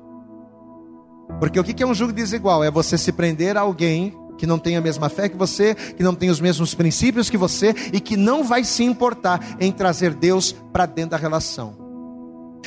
Porque 1.39 1.59
o 1.59 1.65
que 1.65 1.83
é 1.83 1.87
um 1.87 1.95
jugo 1.95 2.13
desigual? 2.13 2.63
É 2.63 2.71
você 2.71 2.99
se 2.99 3.13
prender 3.13 3.57
a 3.57 3.61
alguém 3.61 4.15
que 4.43 4.47
não 4.47 4.59
tem 4.59 4.77
a 4.77 4.81
mesma 4.81 5.09
fé 5.09 5.29
que 5.29 5.37
você, 5.37 5.73
que 5.73 6.03
não 6.03 6.17
tem 6.17 6.29
os 6.29 6.41
mesmos 6.41 6.75
princípios 6.75 7.31
que 7.31 7.37
você 7.37 7.73
e 7.93 8.01
que 8.01 8.17
não 8.17 8.43
vai 8.43 8.65
se 8.65 8.83
importar 8.83 9.41
em 9.61 9.71
trazer 9.71 10.15
Deus 10.15 10.53
para 10.73 10.85
dentro 10.85 11.13
da 11.13 11.17
relação. 11.17 11.77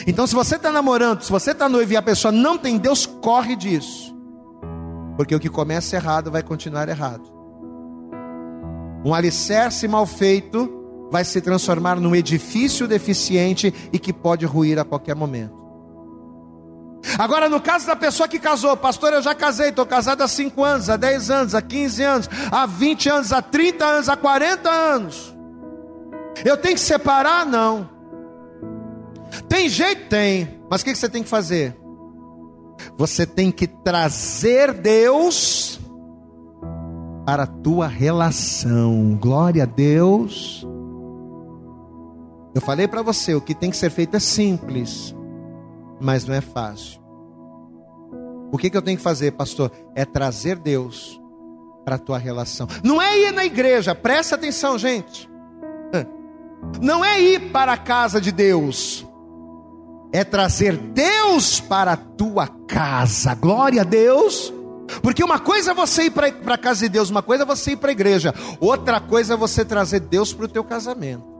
Então, 0.08 0.26
se 0.26 0.34
você 0.34 0.56
está 0.56 0.72
namorando, 0.72 1.22
se 1.22 1.30
você 1.30 1.52
está 1.52 1.68
noivo 1.68 1.92
e 1.92 1.98
a 1.98 2.02
pessoa 2.02 2.32
não 2.32 2.58
tem 2.58 2.78
Deus, 2.78 3.06
corre 3.06 3.58
disso. 3.58 4.16
Porque 5.18 5.36
o 5.36 5.40
que 5.40 5.50
começa 5.50 5.98
errado 5.98 6.32
vai 6.32 6.42
continuar 6.42 6.88
errado. 6.88 7.30
Um 9.04 9.14
alicerce 9.14 9.86
mal 9.86 10.06
feito 10.06 10.72
vai 11.12 11.26
se 11.26 11.42
transformar 11.42 12.00
num 12.00 12.16
edifício 12.16 12.88
deficiente 12.88 13.74
e 13.92 14.00
que 14.00 14.14
pode 14.14 14.46
ruir 14.46 14.80
a 14.80 14.86
qualquer 14.86 15.14
momento. 15.14 15.65
Agora, 17.18 17.48
no 17.48 17.62
caso 17.62 17.86
da 17.86 17.96
pessoa 17.96 18.28
que 18.28 18.40
casou, 18.40 18.76
pastor, 18.76 19.14
eu 19.14 19.22
já 19.22 19.36
casei, 19.36 19.70
estou 19.70 19.86
casado 19.86 20.22
há 20.22 20.28
5 20.28 20.64
anos, 20.64 20.90
há 20.90 20.98
10 20.98 21.30
anos, 21.30 21.56
há 21.56 21.62
15 21.62 22.04
anos, 22.04 22.30
há 22.52 22.66
20 22.66 23.10
anos, 23.10 23.32
há 23.32 23.42
30 23.42 23.86
anos, 23.86 24.10
há 24.10 24.18
40 24.18 24.70
anos. 24.70 25.36
Eu 26.44 26.58
tenho 26.58 26.76
que 26.76 26.82
separar? 26.82 27.46
Não. 27.46 27.90
Tem 29.48 29.70
jeito? 29.70 30.10
Tem. 30.10 30.60
Mas 30.70 30.82
o 30.82 30.86
que 30.86 30.96
você 30.96 31.08
tem 31.08 31.24
que 31.24 31.30
fazer? 31.30 31.78
Você 32.98 33.26
tem 33.26 33.52
que 33.52 33.68
trazer 33.68 34.74
Deus 34.74 35.80
para 37.26 37.44
a 37.44 37.48
tua 37.48 37.88
relação. 37.88 39.18
Glória 39.20 39.64
a 39.64 39.66
Deus. 39.66 40.66
Eu 42.54 42.62
falei 42.62 42.88
para 42.88 43.02
você, 43.02 43.36
o 43.36 43.42
que 43.42 43.54
tem 43.54 43.70
que 43.70 43.76
ser 43.76 43.90
feito 43.90 44.16
é 44.16 44.20
simples, 44.20 45.14
mas 46.00 46.26
não 46.26 46.36
é 46.36 46.42
fácil. 46.42 47.02
O 48.52 48.58
que, 48.58 48.70
que 48.70 48.78
eu 48.78 48.82
tenho 48.82 48.98
que 48.98 49.04
fazer, 49.04 49.32
pastor? 49.32 49.72
É 49.96 50.06
trazer 50.06 50.58
Deus 50.58 51.20
para 51.84 51.96
a 51.96 52.00
tua 52.00 52.18
relação. 52.18 52.68
Não 52.84 53.02
é 53.02 53.20
ir 53.20 53.32
na 53.32 53.46
igreja, 53.46 53.94
presta 53.94 54.36
atenção, 54.36 54.78
gente. 54.78 55.30
Não 56.82 57.06
é 57.06 57.22
ir 57.22 57.52
para 57.52 57.74
a 57.74 57.78
casa 57.78 58.20
de 58.20 58.32
Deus, 58.32 59.06
é 60.12 60.24
trazer 60.24 60.76
Deus 60.78 61.60
para 61.60 61.94
a 61.94 61.98
tua 61.98 62.48
casa. 62.48 63.36
Glória 63.36 63.82
a 63.82 63.86
Deus. 63.86 64.54
Porque 65.02 65.24
uma 65.24 65.40
coisa 65.40 65.72
é 65.72 65.74
você 65.74 66.04
ir 66.04 66.12
para 66.12 66.28
a 66.28 66.58
casa 66.58 66.82
de 66.82 66.90
Deus, 66.90 67.10
uma 67.10 67.24
coisa 67.24 67.44
é 67.44 67.46
você 67.46 67.72
ir 67.72 67.78
para 67.78 67.90
a 67.90 67.92
igreja, 67.92 68.34
outra 68.60 69.00
coisa 69.00 69.34
é 69.34 69.38
você 69.38 69.66
trazer 69.66 70.00
Deus 70.00 70.32
para 70.32 70.46
o 70.46 70.48
teu 70.48 70.64
casamento. 70.64 71.35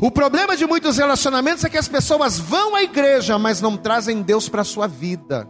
O 0.00 0.10
problema 0.10 0.56
de 0.56 0.66
muitos 0.66 0.96
relacionamentos 0.96 1.64
é 1.64 1.68
que 1.68 1.78
as 1.78 1.88
pessoas 1.88 2.38
vão 2.38 2.74
à 2.74 2.82
igreja, 2.82 3.38
mas 3.38 3.60
não 3.60 3.76
trazem 3.76 4.22
Deus 4.22 4.48
para 4.48 4.62
a 4.62 4.64
sua 4.64 4.86
vida. 4.86 5.48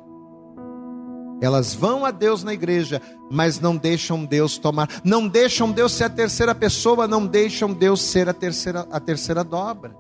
Elas 1.41 1.75
vão 1.75 2.05
a 2.05 2.11
Deus 2.11 2.45
na 2.45 2.53
igreja, 2.53 3.01
mas 3.31 3.59
não 3.59 3.77
deixam 3.77 4.25
Deus 4.25 4.59
tomar, 4.59 4.89
não 5.03 5.27
deixam 5.27 5.73
Deus 5.73 5.93
ser 5.93 6.05
a 6.05 6.11
terceira 6.11 6.55
pessoa, 6.55 7.09
não 7.09 7.27
deixam 7.27 7.73
Deus 7.73 8.03
ser 8.03 8.29
a 8.29 8.35
terceira, 8.35 8.87
a 8.91 9.01
terceira 9.01 9.43
dobra. 9.43 9.97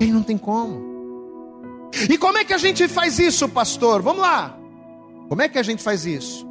E 0.00 0.06
não 0.06 0.22
tem 0.22 0.38
como. 0.38 0.96
E 2.08 2.16
como 2.16 2.38
é 2.38 2.44
que 2.44 2.52
a 2.52 2.58
gente 2.58 2.86
faz 2.86 3.18
isso, 3.18 3.48
pastor? 3.48 4.02
Vamos 4.02 4.22
lá. 4.22 4.56
Como 5.28 5.42
é 5.42 5.48
que 5.48 5.58
a 5.58 5.62
gente 5.62 5.82
faz 5.82 6.06
isso? 6.06 6.46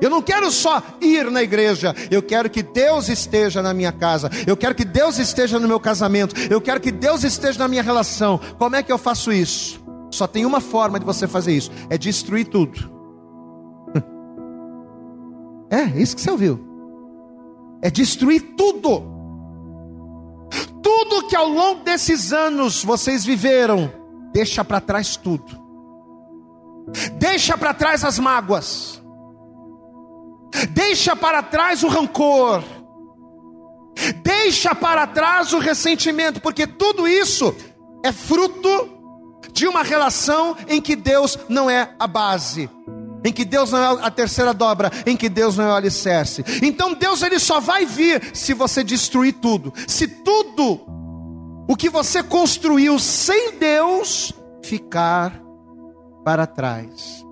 Eu 0.00 0.08
não 0.08 0.22
quero 0.22 0.50
só 0.50 0.82
ir 1.00 1.30
na 1.30 1.42
igreja, 1.42 1.94
eu 2.10 2.22
quero 2.22 2.48
que 2.48 2.62
Deus 2.62 3.08
esteja 3.08 3.60
na 3.60 3.74
minha 3.74 3.92
casa, 3.92 4.30
eu 4.46 4.56
quero 4.56 4.74
que 4.74 4.84
Deus 4.84 5.18
esteja 5.18 5.58
no 5.58 5.68
meu 5.68 5.78
casamento, 5.78 6.34
eu 6.50 6.60
quero 6.60 6.80
que 6.80 6.90
Deus 6.90 7.22
esteja 7.22 7.58
na 7.58 7.68
minha 7.68 7.82
relação. 7.82 8.40
Como 8.58 8.76
é 8.76 8.82
que 8.82 8.90
eu 8.90 8.98
faço 8.98 9.30
isso? 9.30 9.80
Só 10.10 10.26
tem 10.26 10.46
uma 10.46 10.60
forma 10.60 10.98
de 10.98 11.04
você 11.04 11.28
fazer 11.28 11.52
isso: 11.52 11.70
é 11.90 11.98
destruir 11.98 12.46
tudo. 12.46 12.90
É, 15.72 15.84
isso 16.00 16.16
que 16.16 16.22
você 16.22 16.30
ouviu. 16.32 16.58
É 17.80 17.88
destruir 17.92 18.56
tudo. 18.56 19.04
Tudo 20.82 21.28
que 21.28 21.36
ao 21.36 21.48
longo 21.48 21.84
desses 21.84 22.32
anos 22.32 22.82
vocês 22.82 23.24
viveram, 23.24 23.88
deixa 24.32 24.64
para 24.64 24.80
trás 24.80 25.14
tudo. 25.14 25.56
Deixa 27.20 27.56
para 27.56 27.72
trás 27.72 28.04
as 28.04 28.18
mágoas 28.18 28.99
Deixa 30.70 31.14
para 31.14 31.42
trás 31.42 31.82
o 31.82 31.88
rancor. 31.88 32.62
Deixa 34.22 34.74
para 34.74 35.06
trás 35.06 35.52
o 35.52 35.58
ressentimento, 35.58 36.40
porque 36.40 36.66
tudo 36.66 37.06
isso 37.06 37.54
é 38.04 38.12
fruto 38.12 38.88
de 39.52 39.66
uma 39.66 39.82
relação 39.82 40.56
em 40.68 40.80
que 40.80 40.96
Deus 40.96 41.38
não 41.48 41.68
é 41.68 41.94
a 41.98 42.06
base, 42.06 42.70
em 43.24 43.32
que 43.32 43.44
Deus 43.44 43.70
não 43.72 43.78
é 43.78 44.06
a 44.06 44.10
terceira 44.10 44.54
dobra, 44.54 44.90
em 45.04 45.16
que 45.16 45.28
Deus 45.28 45.56
não 45.56 45.66
é 45.66 45.72
o 45.72 45.74
alicerce. 45.74 46.44
Então 46.62 46.94
Deus 46.94 47.22
ele 47.22 47.38
só 47.38 47.60
vai 47.60 47.84
vir 47.84 48.30
se 48.34 48.54
você 48.54 48.82
destruir 48.82 49.34
tudo. 49.34 49.72
Se 49.86 50.06
tudo 50.06 50.80
o 51.68 51.76
que 51.76 51.88
você 51.90 52.22
construiu 52.22 52.98
sem 52.98 53.52
Deus 53.58 54.32
ficar 54.62 55.40
para 56.24 56.46
trás 56.46 57.24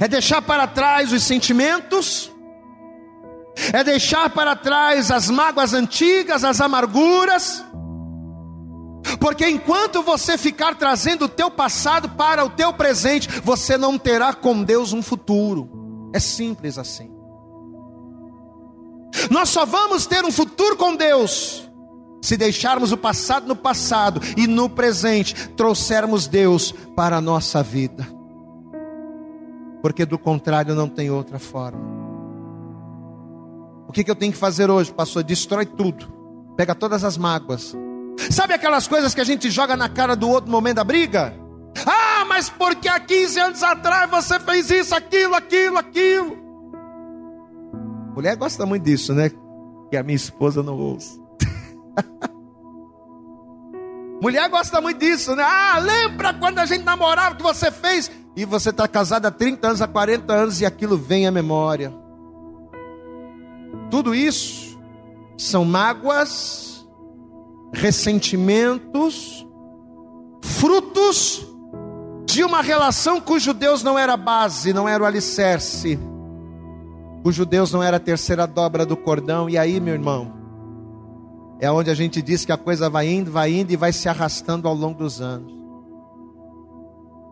é 0.00 0.08
deixar 0.08 0.42
para 0.42 0.66
trás 0.66 1.12
os 1.12 1.22
sentimentos, 1.22 2.32
é 3.72 3.82
deixar 3.82 4.30
para 4.30 4.54
trás 4.54 5.10
as 5.10 5.30
mágoas 5.30 5.72
antigas, 5.72 6.44
as 6.44 6.60
amarguras, 6.60 7.64
porque 9.20 9.48
enquanto 9.48 10.02
você 10.02 10.36
ficar 10.36 10.74
trazendo 10.74 11.26
o 11.26 11.28
teu 11.28 11.50
passado 11.50 12.08
para 12.10 12.44
o 12.44 12.50
teu 12.50 12.72
presente, 12.72 13.28
você 13.40 13.78
não 13.78 13.96
terá 13.96 14.34
com 14.34 14.62
Deus 14.62 14.92
um 14.92 15.02
futuro. 15.02 16.10
É 16.12 16.18
simples 16.18 16.76
assim. 16.76 17.10
Nós 19.30 19.48
só 19.48 19.64
vamos 19.64 20.06
ter 20.06 20.24
um 20.24 20.32
futuro 20.32 20.76
com 20.76 20.94
Deus 20.94 21.62
se 22.20 22.36
deixarmos 22.36 22.90
o 22.90 22.96
passado 22.96 23.46
no 23.46 23.54
passado 23.54 24.20
e 24.36 24.46
no 24.48 24.68
presente 24.68 25.48
trouxermos 25.50 26.26
Deus 26.26 26.74
para 26.96 27.18
a 27.18 27.20
nossa 27.20 27.62
vida 27.62 28.15
porque 29.86 30.04
do 30.04 30.18
contrário 30.18 30.74
não 30.74 30.88
tem 30.88 31.12
outra 31.12 31.38
forma. 31.38 31.78
O 33.86 33.92
que, 33.92 34.02
que 34.02 34.10
eu 34.10 34.16
tenho 34.16 34.32
que 34.32 34.38
fazer 34.38 34.68
hoje, 34.68 34.92
pastor? 34.92 35.22
Destrói 35.22 35.64
tudo, 35.64 36.12
pega 36.56 36.74
todas 36.74 37.04
as 37.04 37.16
mágoas. 37.16 37.72
Sabe 38.32 38.52
aquelas 38.52 38.88
coisas 38.88 39.14
que 39.14 39.20
a 39.20 39.24
gente 39.24 39.48
joga 39.48 39.76
na 39.76 39.88
cara 39.88 40.16
do 40.16 40.28
outro 40.28 40.50
no 40.50 40.56
momento 40.56 40.74
da 40.74 40.82
briga? 40.84 41.32
Ah, 41.86 42.24
mas 42.28 42.50
porque 42.50 42.88
há 42.88 42.98
15 42.98 43.38
anos 43.38 43.62
atrás 43.62 44.10
você 44.10 44.40
fez 44.40 44.68
isso, 44.72 44.92
aquilo, 44.92 45.36
aquilo, 45.36 45.78
aquilo. 45.78 46.36
Mulher 48.12 48.34
gosta 48.34 48.66
muito 48.66 48.82
disso, 48.82 49.14
né? 49.14 49.30
Que 49.88 49.96
a 49.96 50.02
minha 50.02 50.16
esposa 50.16 50.64
não 50.64 50.76
ouça. 50.76 51.16
Mulher 54.20 54.48
gosta 54.48 54.80
muito 54.80 54.98
disso, 54.98 55.36
né? 55.36 55.44
Ah, 55.46 55.78
lembra 55.78 56.34
quando 56.34 56.58
a 56.58 56.66
gente 56.66 56.82
namorava 56.82 57.36
que 57.36 57.42
você 57.44 57.70
fez? 57.70 58.10
E 58.36 58.44
você 58.44 58.68
está 58.68 58.86
casado 58.86 59.24
há 59.24 59.30
30 59.30 59.66
anos, 59.66 59.82
há 59.82 59.88
40 59.88 60.32
anos, 60.32 60.60
e 60.60 60.66
aquilo 60.66 60.98
vem 60.98 61.26
à 61.26 61.30
memória. 61.30 61.92
Tudo 63.90 64.14
isso 64.14 64.78
são 65.38 65.64
mágoas, 65.64 66.86
ressentimentos, 67.72 69.46
frutos 70.42 71.46
de 72.26 72.44
uma 72.44 72.60
relação 72.60 73.20
cujo 73.20 73.54
Deus 73.54 73.82
não 73.82 73.98
era 73.98 74.16
base, 74.18 74.72
não 74.74 74.86
era 74.86 75.02
o 75.02 75.06
alicerce, 75.06 75.98
cujo 77.22 77.46
Deus 77.46 77.72
não 77.72 77.82
era 77.82 77.96
a 77.96 78.00
terceira 78.00 78.46
dobra 78.46 78.84
do 78.84 78.98
cordão, 78.98 79.48
e 79.48 79.56
aí, 79.56 79.80
meu 79.80 79.94
irmão, 79.94 80.34
é 81.58 81.70
onde 81.70 81.90
a 81.90 81.94
gente 81.94 82.20
diz 82.20 82.44
que 82.44 82.52
a 82.52 82.58
coisa 82.58 82.90
vai 82.90 83.08
indo, 83.08 83.30
vai 83.30 83.50
indo 83.50 83.72
e 83.72 83.76
vai 83.76 83.94
se 83.94 84.10
arrastando 84.10 84.68
ao 84.68 84.74
longo 84.74 84.98
dos 84.98 85.22
anos. 85.22 85.55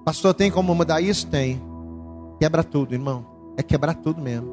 Pastor, 0.05 0.35
tem 0.35 0.51
como 0.51 0.75
mudar 0.75 1.01
isso? 1.01 1.27
Tem. 1.27 1.63
Quebra 2.39 2.63
tudo, 2.63 2.93
irmão. 2.93 3.25
É 3.57 3.63
quebrar 3.63 3.95
tudo 3.95 4.21
mesmo. 4.21 4.53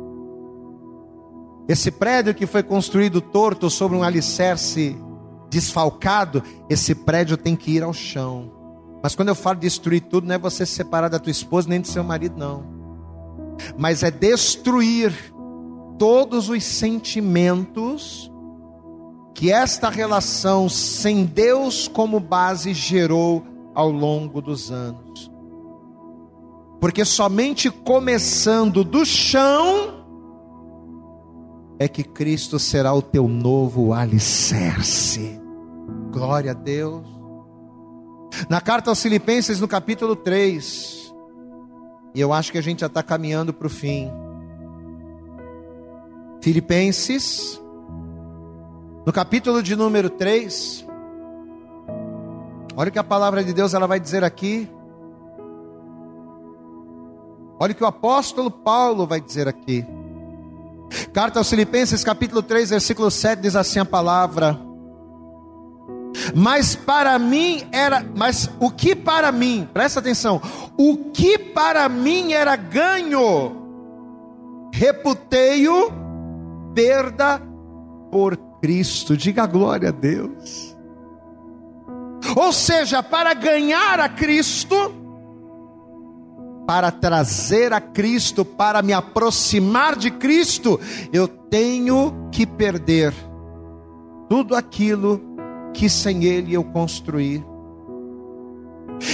Esse 1.67 1.91
prédio 1.91 2.33
que 2.33 2.45
foi 2.45 2.63
construído 2.63 3.19
torto 3.19 3.69
sobre 3.69 3.97
um 3.97 4.03
alicerce 4.03 4.95
desfalcado, 5.49 6.41
esse 6.69 6.95
prédio 6.95 7.35
tem 7.35 7.55
que 7.55 7.71
ir 7.71 7.83
ao 7.83 7.93
chão. 7.93 8.51
Mas 9.03 9.13
quando 9.13 9.29
eu 9.29 9.35
falo 9.35 9.59
destruir 9.59 10.01
tudo, 10.01 10.27
não 10.27 10.35
é 10.35 10.37
você 10.37 10.65
se 10.65 10.73
separar 10.73 11.09
da 11.09 11.19
tua 11.19 11.31
esposa 11.31 11.67
nem 11.67 11.81
do 11.81 11.87
seu 11.87 12.03
marido, 12.03 12.37
não. 12.37 12.63
Mas 13.77 14.03
é 14.03 14.11
destruir 14.11 15.13
todos 15.97 16.47
os 16.49 16.63
sentimentos 16.63 18.31
que 19.33 19.51
esta 19.51 19.89
relação 19.89 20.69
sem 20.69 21.25
Deus 21.25 21.87
como 21.87 22.19
base 22.19 22.73
gerou 22.73 23.43
ao 23.73 23.89
longo 23.89 24.41
dos 24.41 24.71
anos 24.71 25.30
porque 26.81 27.05
somente 27.05 27.69
começando 27.69 28.83
do 28.83 29.05
chão 29.05 30.03
é 31.77 31.87
que 31.87 32.03
Cristo 32.03 32.57
será 32.57 32.91
o 32.91 33.03
teu 33.03 33.27
novo 33.27 33.93
alicerce. 33.93 35.39
Glória 36.11 36.51
a 36.51 36.53
Deus. 36.55 37.05
Na 38.49 38.59
carta 38.59 38.89
aos 38.89 38.99
Filipenses, 38.99 39.61
no 39.61 39.67
capítulo 39.67 40.15
3, 40.15 41.13
e 42.15 42.19
eu 42.19 42.33
acho 42.33 42.51
que 42.51 42.57
a 42.57 42.63
gente 42.63 42.79
já 42.79 42.87
está 42.87 43.03
caminhando 43.03 43.53
para 43.53 43.67
o 43.67 43.69
fim. 43.69 44.11
Filipenses, 46.41 47.61
no 49.05 49.13
capítulo 49.13 49.61
de 49.61 49.75
número 49.75 50.09
3, 50.09 50.87
olha 52.75 52.89
o 52.89 52.91
que 52.91 52.97
a 52.97 53.03
palavra 53.03 53.43
de 53.43 53.53
Deus 53.53 53.75
ela 53.75 53.85
vai 53.85 53.99
dizer 53.99 54.23
aqui. 54.23 54.67
Olha 57.61 57.73
o 57.73 57.75
que 57.75 57.83
o 57.83 57.87
apóstolo 57.87 58.49
Paulo 58.49 59.05
vai 59.05 59.21
dizer 59.21 59.47
aqui. 59.47 59.85
Carta 61.13 61.37
aos 61.37 61.47
Filipenses, 61.47 62.03
capítulo 62.03 62.41
3, 62.41 62.71
versículo 62.71 63.11
7, 63.11 63.39
diz 63.39 63.55
assim 63.55 63.77
a 63.77 63.85
palavra: 63.85 64.59
Mas 66.33 66.75
para 66.75 67.19
mim 67.19 67.61
era, 67.71 68.03
mas 68.15 68.49
o 68.59 68.71
que 68.71 68.95
para 68.95 69.31
mim, 69.31 69.69
presta 69.71 69.99
atenção, 69.99 70.41
o 70.75 71.11
que 71.13 71.37
para 71.37 71.87
mim 71.87 72.33
era 72.33 72.55
ganho, 72.55 73.51
reputei-o 74.73 75.91
perda 76.73 77.39
por 78.09 78.35
Cristo. 78.59 79.15
Diga 79.15 79.45
glória 79.45 79.89
a 79.89 79.91
Deus. 79.91 80.75
Ou 82.35 82.51
seja, 82.51 83.03
para 83.03 83.35
ganhar 83.35 83.99
a 83.99 84.09
Cristo, 84.09 85.00
para 86.65 86.91
trazer 86.91 87.73
a 87.73 87.81
Cristo, 87.81 88.45
para 88.45 88.81
me 88.81 88.93
aproximar 88.93 89.95
de 89.95 90.11
Cristo, 90.11 90.79
eu 91.11 91.27
tenho 91.27 92.29
que 92.31 92.45
perder 92.45 93.13
tudo 94.29 94.55
aquilo 94.55 95.21
que 95.73 95.89
sem 95.89 96.23
Ele 96.23 96.53
eu 96.53 96.63
construí. 96.63 97.43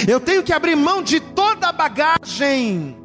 Eu 0.06 0.20
tenho 0.20 0.42
que 0.42 0.52
abrir 0.52 0.76
mão 0.76 1.02
de 1.02 1.18
toda 1.18 1.68
a 1.68 1.72
bagagem 1.72 2.96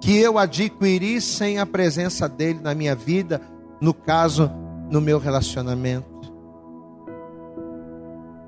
que 0.00 0.18
eu 0.18 0.38
adquiri 0.38 1.20
sem 1.20 1.58
a 1.58 1.66
presença 1.66 2.28
dele 2.28 2.60
na 2.62 2.74
minha 2.74 2.94
vida, 2.94 3.40
no 3.80 3.92
caso, 3.92 4.50
no 4.90 5.00
meu 5.00 5.18
relacionamento. 5.18 6.08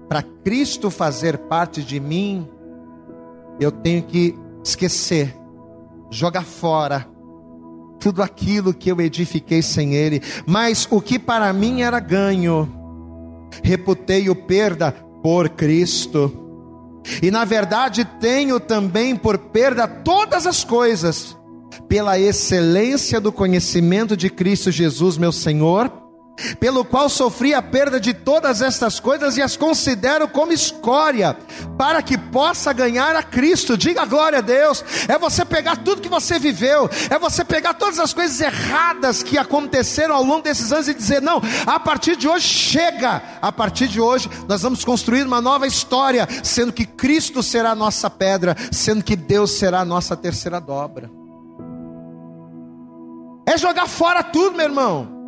Para 0.09 0.23
Cristo 0.23 0.91
fazer 0.91 1.39
parte 1.39 1.83
de 1.83 2.01
mim, 2.01 2.49
eu 3.63 3.71
tenho 3.73 4.03
que 4.03 4.35
esquecer, 4.65 5.35
jogar 6.11 6.45
fora 6.45 7.09
tudo 7.99 8.21
aquilo 8.21 8.75
que 8.75 8.91
eu 8.91 9.01
edifiquei 9.01 9.63
sem 9.63 9.95
Ele, 9.95 10.21
mas 10.45 10.89
o 10.91 11.01
que 11.01 11.21
para 11.21 11.53
mim 11.53 11.83
era 11.83 12.01
ganho, 12.01 12.69
reputei 13.63 14.29
o 14.29 14.35
perda 14.35 14.91
por 15.23 15.49
Cristo. 15.51 16.39
E 17.23 17.31
na 17.31 17.45
verdade 17.45 18.05
tenho 18.21 18.59
também 18.59 19.15
por 19.15 19.39
perda 19.39 19.87
todas 19.87 20.49
as 20.49 20.65
coisas, 20.65 21.39
pela 21.89 22.19
excelência 22.19 23.21
do 23.21 23.31
conhecimento 23.31 24.17
de 24.17 24.29
Cristo 24.29 24.71
Jesus, 24.71 25.17
meu 25.17 25.31
Senhor 25.31 26.02
pelo 26.59 26.85
qual 26.85 27.09
sofri 27.09 27.55
a 27.55 27.63
perda 27.63 28.01
de 28.01 28.15
todas 28.15 28.63
estas 28.63 28.99
coisas 28.99 29.37
e 29.37 29.43
as 29.43 29.57
considero 29.57 30.27
como 30.29 30.53
escória, 30.53 31.37
para 31.77 32.03
que 32.03 32.17
possa 32.17 32.73
ganhar 32.73 33.15
a 33.15 33.23
Cristo. 33.23 33.77
Diga 33.77 34.05
glória 34.05 34.39
a 34.39 34.43
Deus. 34.43 34.85
É 35.09 35.19
você 35.19 35.45
pegar 35.45 35.77
tudo 35.77 36.03
que 36.03 36.09
você 36.09 36.39
viveu, 36.39 36.89
é 37.11 37.19
você 37.19 37.45
pegar 37.45 37.75
todas 37.75 37.99
as 37.99 38.13
coisas 38.13 38.41
erradas 38.41 39.23
que 39.23 39.39
aconteceram 39.39 40.15
ao 40.15 40.25
longo 40.25 40.43
desses 40.43 40.73
anos 40.73 40.89
e 40.89 40.95
dizer: 40.95 41.21
não, 41.21 41.41
a 41.67 41.79
partir 41.79 42.17
de 42.17 42.29
hoje 42.29 42.47
chega. 42.47 43.23
A 43.41 43.53
partir 43.53 43.89
de 43.89 44.01
hoje 44.01 44.31
nós 44.49 44.63
vamos 44.63 44.85
construir 44.85 45.25
uma 45.25 45.41
nova 45.41 45.67
história, 45.67 46.27
sendo 46.43 46.73
que 46.73 46.87
Cristo 46.87 47.43
será 47.43 47.73
a 47.73 47.77
nossa 47.77 48.09
pedra, 48.09 48.57
sendo 48.71 49.05
que 49.05 49.17
Deus 49.17 49.53
será 49.53 49.81
a 49.81 49.85
nossa 49.85 50.17
terceira 50.17 50.61
dobra. 50.61 51.11
É 53.47 53.59
jogar 53.59 53.89
fora 53.89 54.23
tudo, 54.23 54.57
meu 54.57 54.67
irmão. 54.67 55.22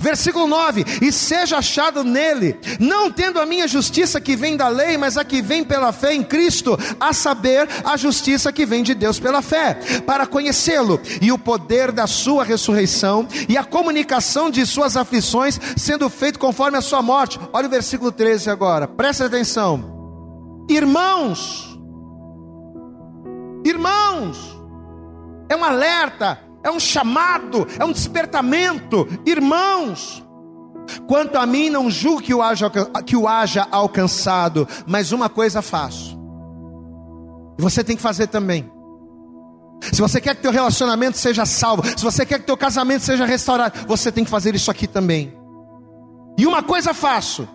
Versículo 0.00 0.46
9: 0.46 0.84
E 1.02 1.10
seja 1.10 1.58
achado 1.58 2.04
nele, 2.04 2.58
não 2.78 3.10
tendo 3.10 3.40
a 3.40 3.46
minha 3.46 3.66
justiça 3.66 4.20
que 4.20 4.36
vem 4.36 4.56
da 4.56 4.68
lei, 4.68 4.96
mas 4.96 5.16
a 5.16 5.24
que 5.24 5.40
vem 5.40 5.64
pela 5.64 5.92
fé 5.92 6.14
em 6.14 6.22
Cristo, 6.22 6.78
a 7.00 7.12
saber, 7.12 7.68
a 7.84 7.96
justiça 7.96 8.52
que 8.52 8.66
vem 8.66 8.82
de 8.82 8.94
Deus 8.94 9.18
pela 9.18 9.42
fé, 9.42 9.74
para 10.06 10.26
conhecê-lo 10.26 11.00
e 11.20 11.32
o 11.32 11.38
poder 11.38 11.90
da 11.92 12.06
sua 12.06 12.44
ressurreição 12.44 13.26
e 13.48 13.56
a 13.56 13.64
comunicação 13.64 14.50
de 14.50 14.64
suas 14.66 14.96
aflições, 14.96 15.58
sendo 15.76 16.08
feito 16.10 16.38
conforme 16.38 16.76
a 16.76 16.82
sua 16.82 17.02
morte. 17.02 17.38
Olha 17.52 17.66
o 17.66 17.70
versículo 17.70 18.12
13 18.12 18.50
agora, 18.50 18.86
presta 18.86 19.26
atenção, 19.26 20.64
irmãos, 20.68 21.78
irmãos, 23.64 24.58
é 25.48 25.56
um 25.56 25.64
alerta 25.64 26.47
é 26.62 26.70
um 26.70 26.80
chamado, 26.80 27.66
é 27.78 27.84
um 27.84 27.92
despertamento. 27.92 29.06
Irmãos, 29.24 30.24
quanto 31.06 31.36
a 31.36 31.46
mim, 31.46 31.70
não 31.70 31.90
julgo 31.90 32.22
que 32.22 32.34
o 32.34 32.42
haja, 32.42 32.70
que 33.04 33.16
o 33.16 33.28
haja 33.28 33.66
alcançado, 33.70 34.66
mas 34.86 35.12
uma 35.12 35.28
coisa 35.28 35.62
faço, 35.62 36.18
e 37.58 37.62
você 37.62 37.82
tem 37.82 37.96
que 37.96 38.02
fazer 38.02 38.28
também. 38.28 38.70
Se 39.92 40.00
você 40.00 40.20
quer 40.20 40.34
que 40.34 40.42
teu 40.42 40.50
relacionamento 40.50 41.16
seja 41.16 41.46
salvo, 41.46 41.84
se 41.86 42.02
você 42.02 42.26
quer 42.26 42.40
que 42.40 42.46
teu 42.46 42.56
casamento 42.56 43.02
seja 43.02 43.24
restaurado, 43.24 43.86
você 43.86 44.10
tem 44.10 44.24
que 44.24 44.30
fazer 44.30 44.54
isso 44.54 44.70
aqui 44.70 44.86
também. 44.86 45.32
E 46.36 46.46
uma 46.46 46.62
coisa 46.62 46.92
faço, 46.92 47.48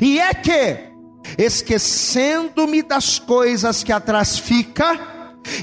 e 0.00 0.18
é 0.18 0.32
que, 0.32 0.92
esquecendo-me 1.38 2.82
das 2.82 3.18
coisas 3.18 3.82
que 3.82 3.92
atrás 3.92 4.38
fica, 4.38 5.15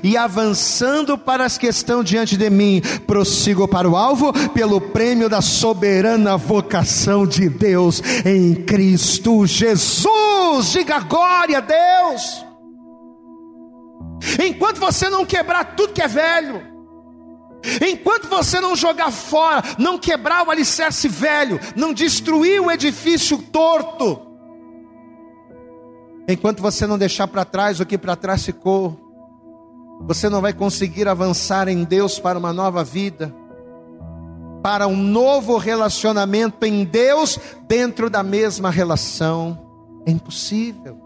e 0.04 0.18
avançando 0.18 1.18
para 1.18 1.46
as 1.46 1.58
que 1.58 1.68
estão 1.68 2.04
diante 2.04 2.38
de 2.38 2.50
mim, 2.50 2.82
prossigo 3.06 3.68
para 3.68 3.90
o 3.90 3.96
alvo 3.96 4.32
pelo 4.50 4.80
prêmio 4.80 5.30
da 5.30 5.42
soberana 5.42 6.38
vocação 6.38 7.26
de 7.26 7.50
Deus 7.50 8.02
em 8.26 8.56
Cristo 8.56 9.46
Jesus. 9.46 10.72
Diga 10.72 11.00
glória 11.00 11.58
a 11.58 11.62
Deus. 11.62 12.46
Enquanto 14.44 14.80
você 14.80 15.10
não 15.10 15.26
quebrar 15.26 15.76
tudo 15.76 15.94
que 15.94 16.02
é 16.02 16.08
velho, 16.08 16.62
enquanto 17.86 18.28
você 18.28 18.60
não 18.60 18.76
jogar 18.76 19.12
fora, 19.12 19.62
não 19.78 19.98
quebrar 19.98 20.48
o 20.48 20.52
alicerce 20.52 21.08
velho, 21.08 21.60
não 21.76 21.94
destruir 21.94 22.62
o 22.62 22.72
edifício 22.72 23.38
torto, 23.38 24.22
enquanto 26.28 26.62
você 26.62 26.88
não 26.88 26.98
deixar 26.98 27.28
para 27.28 27.46
trás 27.46 27.80
o 27.80 27.86
que 27.86 27.98
para 27.98 28.16
trás 28.16 28.46
ficou, 28.46 29.03
você 30.06 30.30
não 30.30 30.42
vai 30.42 30.54
conseguir 30.54 31.08
avançar 31.08 31.68
em 31.68 31.84
Deus 31.84 32.20
para 32.20 32.38
uma 32.38 32.52
nova 32.52 32.84
vida, 32.84 33.34
para 34.62 34.88
um 34.88 34.96
novo 34.96 35.58
relacionamento 35.58 36.66
em 36.66 36.84
Deus 36.84 37.40
dentro 37.68 38.10
da 38.10 38.24
mesma 38.24 38.70
relação. 38.70 39.60
É 40.06 40.12
impossível. 40.12 40.98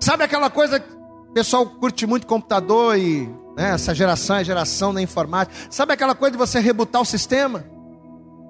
Sabe 0.00 0.24
aquela 0.24 0.48
coisa 0.48 0.80
que 0.80 0.92
o 0.92 1.32
pessoal 1.32 1.66
curte 1.66 2.06
muito 2.06 2.26
computador 2.26 2.96
e 2.96 3.28
né, 3.56 3.74
essa 3.74 3.94
geração 3.94 4.36
é 4.36 4.44
geração 4.44 4.92
da 4.94 5.02
informática. 5.02 5.54
Sabe 5.70 5.92
aquela 5.92 6.14
coisa 6.14 6.32
de 6.32 6.38
você 6.38 6.58
rebutar 6.58 7.02
o 7.02 7.04
sistema? 7.04 7.64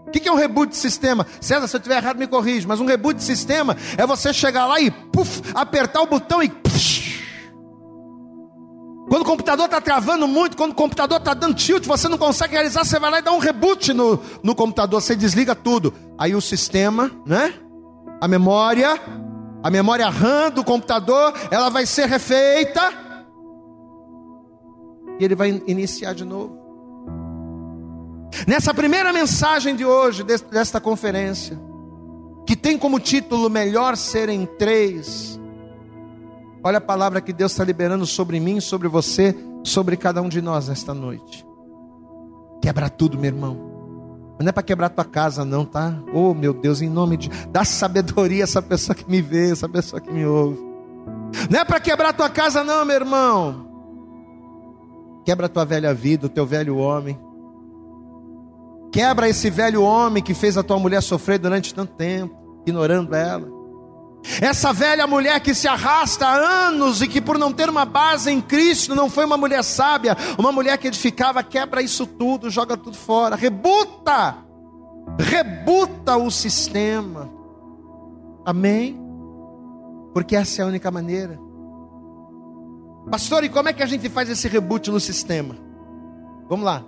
O 0.06 0.10
que 0.10 0.28
é 0.28 0.32
um 0.32 0.36
reboot 0.36 0.70
de 0.70 0.76
sistema? 0.76 1.26
César, 1.40 1.68
se 1.68 1.76
eu 1.76 1.78
estiver 1.78 1.98
errado, 1.98 2.18
me 2.18 2.26
corrija. 2.26 2.66
Mas 2.66 2.80
um 2.80 2.86
reboot 2.86 3.18
de 3.18 3.24
sistema 3.24 3.76
é 3.96 4.04
você 4.04 4.32
chegar 4.32 4.66
lá 4.66 4.80
e 4.80 4.90
puff, 4.90 5.42
apertar 5.54 6.00
o 6.02 6.06
botão 6.06 6.42
e 6.42 6.48
puff, 6.48 6.99
quando 9.10 9.22
o 9.22 9.24
computador 9.24 9.64
está 9.64 9.80
travando 9.80 10.28
muito, 10.28 10.56
quando 10.56 10.70
o 10.70 10.74
computador 10.74 11.18
está 11.18 11.34
dando 11.34 11.56
tilt, 11.56 11.84
você 11.84 12.06
não 12.06 12.16
consegue 12.16 12.52
realizar, 12.52 12.84
você 12.84 12.96
vai 12.96 13.10
lá 13.10 13.18
e 13.18 13.22
dá 13.22 13.32
um 13.32 13.40
reboot 13.40 13.92
no, 13.92 14.20
no 14.40 14.54
computador, 14.54 15.02
você 15.02 15.16
desliga 15.16 15.52
tudo. 15.52 15.92
Aí 16.16 16.32
o 16.32 16.40
sistema, 16.40 17.10
né? 17.26 17.52
A 18.20 18.28
memória, 18.28 19.02
a 19.64 19.68
memória 19.68 20.08
RAM 20.08 20.52
do 20.52 20.62
computador, 20.62 21.34
ela 21.50 21.68
vai 21.70 21.86
ser 21.86 22.06
refeita. 22.06 22.80
E 25.18 25.24
ele 25.24 25.34
vai 25.34 25.60
iniciar 25.66 26.14
de 26.14 26.24
novo. 26.24 26.56
Nessa 28.46 28.72
primeira 28.72 29.12
mensagem 29.12 29.74
de 29.74 29.84
hoje, 29.84 30.22
desta 30.22 30.80
conferência, 30.80 31.60
que 32.46 32.54
tem 32.54 32.78
como 32.78 33.00
título 33.00 33.50
Melhor 33.50 33.96
Ser 33.96 34.28
em 34.28 34.46
Três, 34.46 35.39
Olha 36.62 36.78
a 36.78 36.80
palavra 36.80 37.20
que 37.20 37.32
Deus 37.32 37.52
está 37.52 37.64
liberando 37.64 38.04
sobre 38.06 38.38
mim, 38.38 38.60
sobre 38.60 38.88
você, 38.88 39.34
sobre 39.64 39.96
cada 39.96 40.20
um 40.20 40.28
de 40.28 40.42
nós 40.42 40.68
nesta 40.68 40.92
noite. 40.92 41.46
Quebra 42.60 42.90
tudo, 42.90 43.18
meu 43.18 43.26
irmão. 43.26 43.70
Não 44.40 44.48
é 44.48 44.52
para 44.52 44.62
quebrar 44.62 44.88
tua 44.88 45.04
casa, 45.04 45.44
não, 45.44 45.64
tá? 45.64 45.94
Oh, 46.14 46.32
meu 46.32 46.54
Deus, 46.54 46.80
em 46.80 46.88
nome 46.88 47.16
de. 47.16 47.28
Dá 47.50 47.64
sabedoria 47.64 48.42
a 48.42 48.44
essa 48.44 48.62
pessoa 48.62 48.94
que 48.94 49.08
me 49.10 49.20
vê, 49.20 49.50
essa 49.50 49.68
pessoa 49.68 50.00
que 50.00 50.10
me 50.10 50.24
ouve. 50.24 50.58
Não 51.50 51.60
é 51.60 51.64
para 51.64 51.80
quebrar 51.80 52.12
tua 52.12 52.28
casa, 52.28 52.64
não, 52.64 52.84
meu 52.84 52.96
irmão. 52.96 53.68
Quebra 55.24 55.48
tua 55.48 55.64
velha 55.64 55.92
vida, 55.92 56.26
o 56.26 56.30
teu 56.30 56.46
velho 56.46 56.76
homem. 56.76 57.18
Quebra 58.90 59.28
esse 59.28 59.50
velho 59.50 59.82
homem 59.82 60.22
que 60.22 60.34
fez 60.34 60.56
a 60.56 60.62
tua 60.62 60.78
mulher 60.78 61.02
sofrer 61.02 61.38
durante 61.38 61.74
tanto 61.74 61.94
tempo. 61.94 62.34
ignorando 62.66 63.14
ela. 63.14 63.59
Essa 64.40 64.72
velha 64.72 65.06
mulher 65.06 65.40
que 65.40 65.54
se 65.54 65.66
arrasta 65.66 66.26
há 66.26 66.66
anos 66.66 67.00
e 67.00 67.08
que, 67.08 67.20
por 67.20 67.38
não 67.38 67.52
ter 67.52 67.68
uma 67.68 67.84
base 67.84 68.30
em 68.30 68.40
Cristo, 68.40 68.94
não 68.94 69.08
foi 69.08 69.24
uma 69.24 69.36
mulher 69.36 69.64
sábia, 69.64 70.16
uma 70.38 70.52
mulher 70.52 70.76
que 70.78 70.88
edificava, 70.88 71.42
quebra 71.42 71.82
isso 71.82 72.06
tudo, 72.06 72.50
joga 72.50 72.76
tudo 72.76 72.96
fora, 72.96 73.34
rebuta, 73.34 74.36
rebuta 75.18 76.16
o 76.16 76.30
sistema. 76.30 77.30
Amém? 78.44 79.00
Porque 80.12 80.36
essa 80.36 80.60
é 80.60 80.64
a 80.64 80.68
única 80.68 80.90
maneira. 80.90 81.38
Pastor, 83.10 83.44
e 83.44 83.48
como 83.48 83.68
é 83.68 83.72
que 83.72 83.82
a 83.82 83.86
gente 83.86 84.08
faz 84.08 84.28
esse 84.28 84.48
reboot 84.48 84.90
no 84.90 85.00
sistema? 85.00 85.56
Vamos 86.48 86.64
lá. 86.64 86.84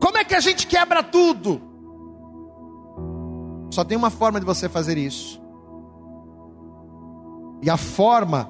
Como 0.00 0.18
é 0.18 0.24
que 0.24 0.34
a 0.34 0.40
gente 0.40 0.66
quebra 0.66 1.02
tudo? 1.02 1.60
Só 3.70 3.84
tem 3.84 3.96
uma 3.96 4.10
forma 4.10 4.40
de 4.40 4.46
você 4.46 4.68
fazer 4.68 4.98
isso. 4.98 5.40
E 7.62 7.68
a 7.68 7.76
forma 7.76 8.48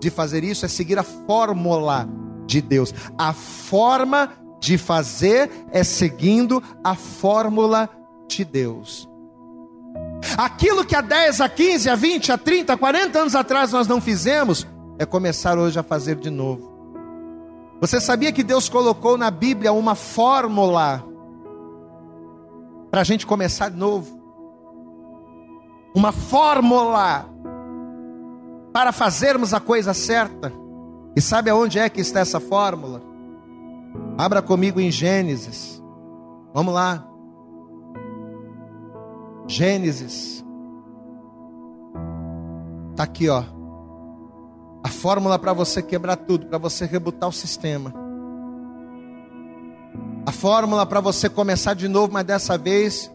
de 0.00 0.10
fazer 0.10 0.44
isso 0.44 0.64
é 0.64 0.68
seguir 0.68 0.98
a 0.98 1.02
fórmula 1.02 2.08
de 2.46 2.60
Deus. 2.60 2.94
A 3.16 3.32
forma 3.32 4.30
de 4.60 4.76
fazer 4.76 5.50
é 5.70 5.84
seguindo 5.84 6.62
a 6.82 6.94
fórmula 6.94 7.88
de 8.28 8.44
Deus. 8.44 9.08
Aquilo 10.36 10.84
que 10.84 10.96
há 10.96 11.00
10, 11.00 11.40
a 11.40 11.48
15, 11.48 11.90
a 11.90 11.94
20, 11.94 12.32
a 12.32 12.38
30, 12.38 12.72
a 12.72 12.76
40 12.76 13.18
anos 13.18 13.34
atrás 13.34 13.72
nós 13.72 13.86
não 13.86 14.00
fizemos, 14.00 14.66
é 14.98 15.06
começar 15.06 15.58
hoje 15.58 15.78
a 15.78 15.82
fazer 15.82 16.16
de 16.16 16.30
novo. 16.30 16.76
Você 17.80 18.00
sabia 18.00 18.32
que 18.32 18.42
Deus 18.42 18.68
colocou 18.68 19.16
na 19.16 19.30
Bíblia 19.30 19.72
uma 19.72 19.94
fórmula 19.94 21.04
para 22.90 23.02
a 23.02 23.04
gente 23.04 23.24
começar 23.24 23.68
de 23.68 23.76
novo? 23.76 24.18
Uma 25.94 26.10
fórmula 26.10 27.28
para 28.72 28.92
fazermos 28.92 29.54
a 29.54 29.60
coisa 29.60 29.94
certa. 29.94 30.52
E 31.16 31.20
sabe 31.20 31.50
aonde 31.50 31.78
é 31.78 31.88
que 31.88 32.00
está 32.00 32.20
essa 32.20 32.38
fórmula? 32.38 33.02
Abra 34.16 34.42
comigo 34.42 34.80
em 34.80 34.90
Gênesis. 34.90 35.82
Vamos 36.54 36.74
lá. 36.74 37.06
Gênesis. 39.46 40.44
Está 42.90 43.04
aqui, 43.04 43.28
ó. 43.28 43.42
A 44.82 44.88
fórmula 44.88 45.38
para 45.38 45.52
você 45.52 45.82
quebrar 45.82 46.16
tudo, 46.16 46.46
para 46.46 46.58
você 46.58 46.84
rebutar 46.84 47.28
o 47.28 47.32
sistema. 47.32 47.92
A 50.26 50.32
fórmula 50.32 50.84
para 50.84 51.00
você 51.00 51.28
começar 51.28 51.74
de 51.74 51.88
novo, 51.88 52.12
mas 52.12 52.24
dessa 52.24 52.58
vez 52.58 53.10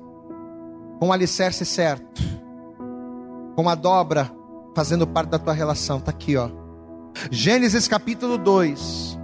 com 0.99 1.09
o 1.09 1.13
alicerce 1.13 1.65
certo. 1.65 2.21
Com 3.55 3.69
a 3.69 3.75
dobra 3.75 4.31
fazendo 4.75 5.07
parte 5.07 5.29
da 5.29 5.39
tua 5.39 5.53
relação. 5.53 5.97
Está 5.97 6.11
aqui, 6.11 6.35
ó. 6.37 6.49
Gênesis 7.29 7.87
capítulo 7.87 8.37
2. 8.37 9.19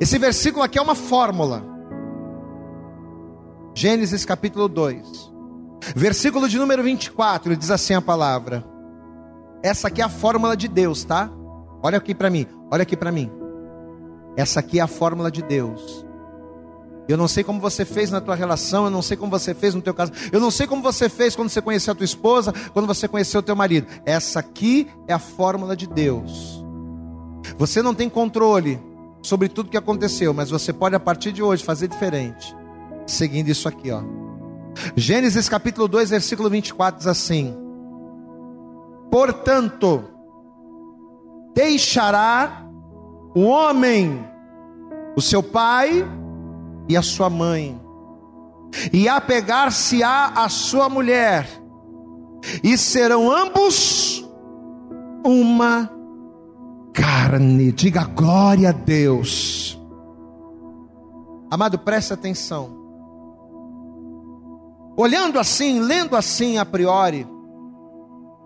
Esse 0.00 0.18
versículo 0.18 0.64
aqui 0.64 0.78
é 0.78 0.82
uma 0.82 0.94
fórmula. 0.94 1.62
Gênesis 3.74 4.24
capítulo 4.24 4.68
2. 4.68 5.32
Versículo 5.94 6.48
de 6.48 6.58
número 6.58 6.82
24, 6.82 7.56
diz 7.56 7.70
assim 7.70 7.94
a 7.94 8.00
palavra: 8.00 8.64
essa 9.64 9.88
aqui 9.88 10.02
é 10.02 10.04
a 10.04 10.10
fórmula 10.10 10.54
de 10.54 10.68
Deus, 10.68 11.04
tá? 11.04 11.30
Olha 11.82 11.96
aqui 11.96 12.14
para 12.14 12.28
mim, 12.28 12.46
olha 12.70 12.82
aqui 12.82 12.94
para 12.94 13.10
mim. 13.10 13.30
Essa 14.36 14.60
aqui 14.60 14.78
é 14.78 14.82
a 14.82 14.86
fórmula 14.86 15.30
de 15.30 15.40
Deus. 15.42 16.04
Eu 17.08 17.16
não 17.16 17.28
sei 17.28 17.44
como 17.44 17.60
você 17.60 17.84
fez 17.84 18.10
na 18.10 18.20
tua 18.20 18.34
relação, 18.34 18.84
eu 18.84 18.90
não 18.90 19.02
sei 19.02 19.16
como 19.16 19.30
você 19.30 19.54
fez 19.54 19.74
no 19.74 19.82
teu 19.82 19.92
caso, 19.92 20.12
eu 20.32 20.40
não 20.40 20.50
sei 20.50 20.66
como 20.66 20.82
você 20.82 21.08
fez 21.08 21.36
quando 21.36 21.50
você 21.50 21.60
conheceu 21.60 21.92
a 21.92 21.94
tua 21.94 22.04
esposa, 22.04 22.52
quando 22.72 22.86
você 22.86 23.06
conheceu 23.06 23.40
o 23.40 23.42
teu 23.42 23.54
marido. 23.54 23.86
Essa 24.06 24.40
aqui 24.40 24.88
é 25.06 25.12
a 25.12 25.18
fórmula 25.18 25.76
de 25.76 25.86
Deus. 25.86 26.64
Você 27.58 27.82
não 27.82 27.94
tem 27.94 28.08
controle 28.08 28.80
sobre 29.22 29.48
tudo 29.48 29.70
que 29.70 29.76
aconteceu, 29.76 30.32
mas 30.32 30.50
você 30.50 30.72
pode 30.72 30.94
a 30.94 31.00
partir 31.00 31.32
de 31.32 31.42
hoje 31.42 31.62
fazer 31.62 31.88
diferente, 31.88 32.54
seguindo 33.06 33.48
isso 33.48 33.68
aqui, 33.68 33.90
ó. 33.90 34.02
Gênesis 34.96 35.48
capítulo 35.48 35.86
2, 35.86 36.10
versículo 36.10 36.50
24 36.50 36.98
diz 36.98 37.06
assim: 37.06 37.54
Portanto, 39.10 40.04
deixará 41.54 42.66
o 43.34 43.42
homem 43.42 44.26
o 45.16 45.22
seu 45.22 45.42
pai 45.42 46.04
e 46.88 46.96
a 46.96 47.02
sua 47.02 47.30
mãe, 47.30 47.80
e 48.92 49.08
apegar-se-á 49.08 50.32
a 50.36 50.48
sua 50.48 50.88
mulher, 50.88 51.48
e 52.62 52.76
serão 52.76 53.30
ambos 53.30 54.28
uma 55.24 55.90
carne. 56.92 57.72
Diga 57.72 58.04
glória 58.04 58.70
a 58.70 58.72
Deus. 58.72 59.80
Amado, 61.50 61.78
preste 61.78 62.12
atenção. 62.12 62.82
Olhando 64.96 65.38
assim, 65.38 65.80
lendo 65.80 66.16
assim 66.16 66.58
a 66.58 66.64
priori, 66.64 67.26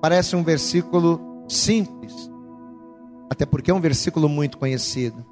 Parece 0.01 0.36
um 0.36 0.45
versículo 0.45 1.45
simples, 1.49 2.30
até 3.30 3.45
porque 3.45 3.70
é 3.70 3.74
um 3.74 3.80
versículo 3.80 4.28
muito 4.28 4.57
conhecido. 4.57 5.26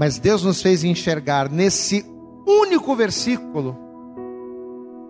Mas 0.00 0.18
Deus 0.18 0.42
nos 0.42 0.62
fez 0.62 0.82
enxergar 0.82 1.50
nesse 1.50 2.06
único 2.46 2.96
versículo, 2.96 3.76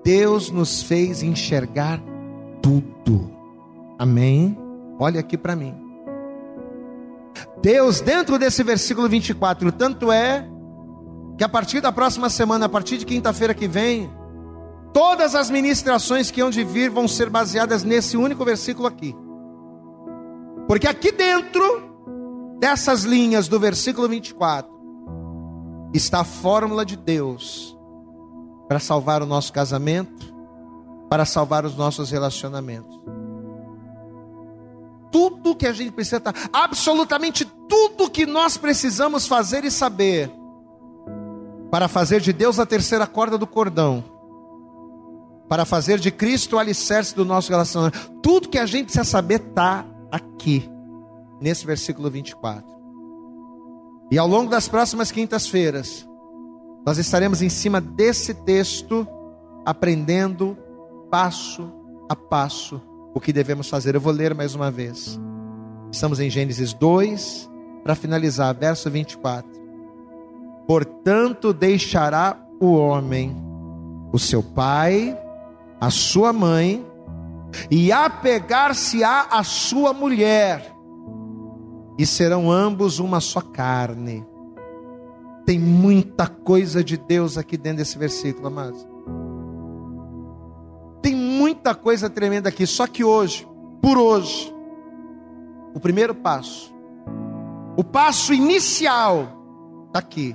Deus 0.03 0.51
nos 0.51 0.83
fez 0.83 1.23
enxergar 1.23 2.03
tudo. 2.61 3.31
Amém? 3.97 4.59
Olha 4.99 5.21
aqui 5.21 5.39
para 5.39 5.55
mim. 5.55 5.73
Deus, 7.63 8.01
dentro 8.01 8.37
desse 8.37 8.65
versículo 8.65 9.09
24, 9.09 9.71
tanto 9.71 10.11
é 10.11 10.45
que 11.39 11.45
a 11.45 11.49
partir 11.49 11.81
da 11.81 11.93
próxima 11.93 12.29
semana, 12.29 12.67
a 12.67 12.69
partir 12.69 12.99
de 12.99 13.07
quinta-feira 13.07 13.55
que 13.55 13.69
vem, 13.69 14.11
Todas 14.93 15.37
as 15.37 15.49
ministrações 15.51 16.33
que 16.33 16.41
hão 16.41 16.51
de 16.51 16.65
vir 16.65 16.91
vão 16.91 17.07
ser 17.07 17.31
baseadas 17.31 17.85
nesse 17.85 18.17
único 18.17 18.45
versículo 18.45 18.89
aqui. 18.89 19.15
Porque 20.67 20.89
aqui 20.89 21.13
dentro 21.13 21.63
dessas 22.59 23.05
linhas 23.05 23.47
do 23.47 23.61
versículo 23.61 24.09
24 24.09 24.80
está 25.99 26.21
a 26.21 26.25
fórmula 26.25 26.85
de 26.85 26.97
Deus 26.97 27.77
para 28.69 28.79
salvar 28.79 29.23
o 29.23 29.27
nosso 29.27 29.53
casamento, 29.53 30.35
para 31.09 31.25
salvar 31.25 31.65
os 31.65 31.77
nossos 31.77 32.11
relacionamentos. 32.11 33.01
Tudo 35.11 35.57
que 35.57 35.67
a 35.67 35.73
gente 35.73 35.91
precisa 35.91 36.19
estar, 36.19 36.35
absolutamente 36.53 37.45
tudo 37.69 38.11
que 38.11 38.25
nós 38.27 38.57
precisamos 38.57 39.27
fazer 39.27 39.65
e 39.65 39.71
saber 39.71 40.31
para 41.71 41.89
fazer 41.89 42.21
de 42.21 42.33
Deus 42.33 42.59
a 42.61 42.67
terceira 42.67 43.07
corda 43.07 43.37
do 43.37 43.47
cordão 43.47 44.05
para 45.51 45.65
fazer 45.65 45.99
de 45.99 46.13
Cristo 46.13 46.55
o 46.55 46.59
alicerce 46.61 47.13
do 47.13 47.25
nosso 47.25 47.51
relacionamento. 47.51 47.99
Tudo 48.23 48.49
que 48.49 48.57
a 48.57 48.67
gente 48.67 48.85
precisa 48.85 49.03
saber 49.03 49.41
está 49.41 49.85
aqui, 50.09 50.71
nesse 51.41 51.67
versículo 51.67 52.09
24. 52.09 52.80
E 54.11 54.19
ao 54.19 54.27
longo 54.27 54.51
das 54.51 54.69
próximas 54.69 55.13
quintas-feiras, 55.13 56.09
nós 56.85 56.99
estaremos 56.99 57.43
em 57.43 57.49
cima 57.49 57.81
desse 57.81 58.35
texto, 58.35 59.07
aprendendo 59.65 60.57
passo 61.11 61.73
a 62.09 62.17
passo 62.17 62.81
o 63.15 63.21
que 63.21 63.33
devemos 63.33 63.69
fazer. 63.69 63.95
Eu 63.95 64.01
vou 64.01 64.13
ler 64.13 64.35
mais 64.35 64.55
uma 64.55 64.71
vez. 64.71 65.19
Estamos 65.93 66.21
em 66.21 66.31
Gênesis 66.31 66.73
2, 66.73 67.49
para 67.83 67.95
finalizar, 67.95 68.55
verso 68.55 68.91
24. 68.91 69.49
Portanto, 70.67 71.53
deixará 71.53 72.37
o 72.61 72.75
homem 72.75 73.37
o 74.13 74.19
seu 74.19 74.43
pai 74.43 75.17
a 75.81 75.89
sua 75.89 76.33
mãe 76.33 76.87
e 77.71 77.91
apegar-se-á 77.91 79.29
a 79.31 79.43
sua 79.43 79.95
mulher, 79.95 80.73
e 82.01 82.07
serão 82.07 82.51
ambos 82.51 82.99
uma 82.99 83.21
só 83.21 83.43
carne. 83.43 84.27
Tem 85.45 85.59
muita 85.59 86.27
coisa 86.27 86.83
de 86.83 86.97
Deus 86.97 87.37
aqui 87.37 87.59
dentro 87.59 87.77
desse 87.77 87.99
versículo, 87.99 88.47
amados. 88.47 88.89
Tem 91.03 91.15
muita 91.15 91.75
coisa 91.75 92.09
tremenda 92.09 92.49
aqui, 92.49 92.67
só 92.67 92.87
que 92.87 93.05
hoje, 93.05 93.47
por 93.83 93.99
hoje, 93.99 94.51
o 95.75 95.79
primeiro 95.79 96.15
passo, 96.15 96.75
o 97.77 97.85
passo 97.85 98.33
inicial, 98.33 99.29
está 99.89 99.99
aqui. 99.99 100.35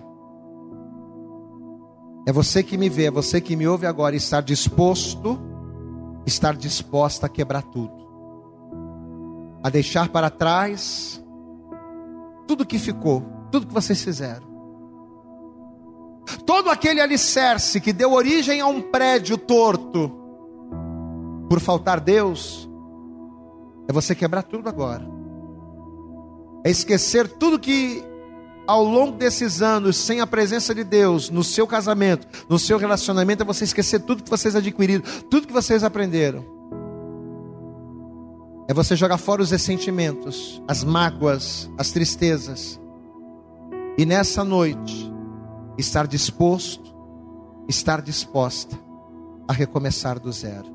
É 2.28 2.32
você 2.32 2.62
que 2.62 2.78
me 2.78 2.90
vê, 2.90 3.06
é 3.06 3.12
você 3.12 3.42
que 3.42 3.56
me 3.56 3.68
ouve 3.68 3.88
agora, 3.88 4.16
estar 4.16 4.42
disposto, 4.42 5.40
estar 6.28 6.56
disposta 6.56 7.26
a 7.26 7.30
quebrar 7.30 7.64
tudo, 7.64 8.08
a 9.64 9.70
deixar 9.72 10.10
para 10.10 10.30
trás 10.30 11.25
tudo 12.48 12.66
que 12.66 12.80
ficou, 12.80 13.24
tudo 13.52 13.68
que 13.68 13.74
vocês 13.74 14.02
fizeram, 14.02 14.46
todo 16.46 16.70
aquele 16.70 17.02
alicerce 17.02 17.80
que 17.80 17.94
deu 17.94 18.14
origem 18.14 18.62
a 18.62 18.68
um 18.68 18.82
prédio 18.82 19.38
torto, 19.38 20.12
por 21.50 21.60
faltar 21.60 22.00
Deus, 22.00 22.70
é 23.88 23.94
você 23.94 24.16
quebrar 24.16 24.44
tudo 24.44 24.68
agora. 24.68 25.06
É 26.64 26.72
esquecer 26.72 27.28
tudo 27.28 27.60
que 27.60 28.04
ao 28.68 28.84
longo 28.84 29.18
desses 29.18 29.62
anos, 29.62 29.96
sem 29.96 30.22
a 30.22 30.28
presença 30.28 30.74
de 30.74 30.84
Deus, 30.84 31.30
no 31.30 31.44
seu 31.44 31.68
casamento, 31.68 32.28
no 32.50 32.58
seu 32.58 32.78
relacionamento, 32.78 33.44
é 33.44 33.46
você 33.46 33.64
esquecer 33.64 34.00
tudo 34.00 34.24
que 34.24 34.30
vocês 34.30 34.56
adquiriram, 34.56 35.04
tudo 35.30 35.46
que 35.46 35.54
vocês 35.54 35.84
aprenderam. 35.84 36.55
É 38.68 38.74
você 38.74 38.96
jogar 38.96 39.18
fora 39.18 39.42
os 39.42 39.52
ressentimentos, 39.52 40.62
as 40.68 40.84
mágoas, 40.84 41.70
as 41.78 41.92
tristezas. 41.92 42.80
E 43.98 44.06
nessa 44.06 44.44
noite, 44.44 45.14
estar 45.78 46.08
disposto, 46.08 46.94
estar 47.68 48.02
disposta 48.02 48.78
a 49.48 49.54
recomeçar 49.54 50.20
do 50.20 50.32
zero. 50.32 50.74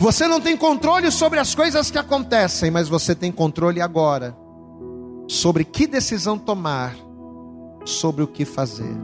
Você 0.00 0.26
não 0.26 0.40
tem 0.40 0.56
controle 0.56 1.10
sobre 1.10 1.38
as 1.38 1.54
coisas 1.54 1.90
que 1.90 1.98
acontecem, 1.98 2.70
mas 2.70 2.88
você 2.88 3.14
tem 3.14 3.30
controle 3.30 3.80
agora 3.80 4.36
sobre 5.28 5.64
que 5.64 5.86
decisão 5.86 6.38
tomar, 6.38 6.96
sobre 7.84 8.22
o 8.22 8.26
que 8.26 8.44
fazer. 8.44 8.96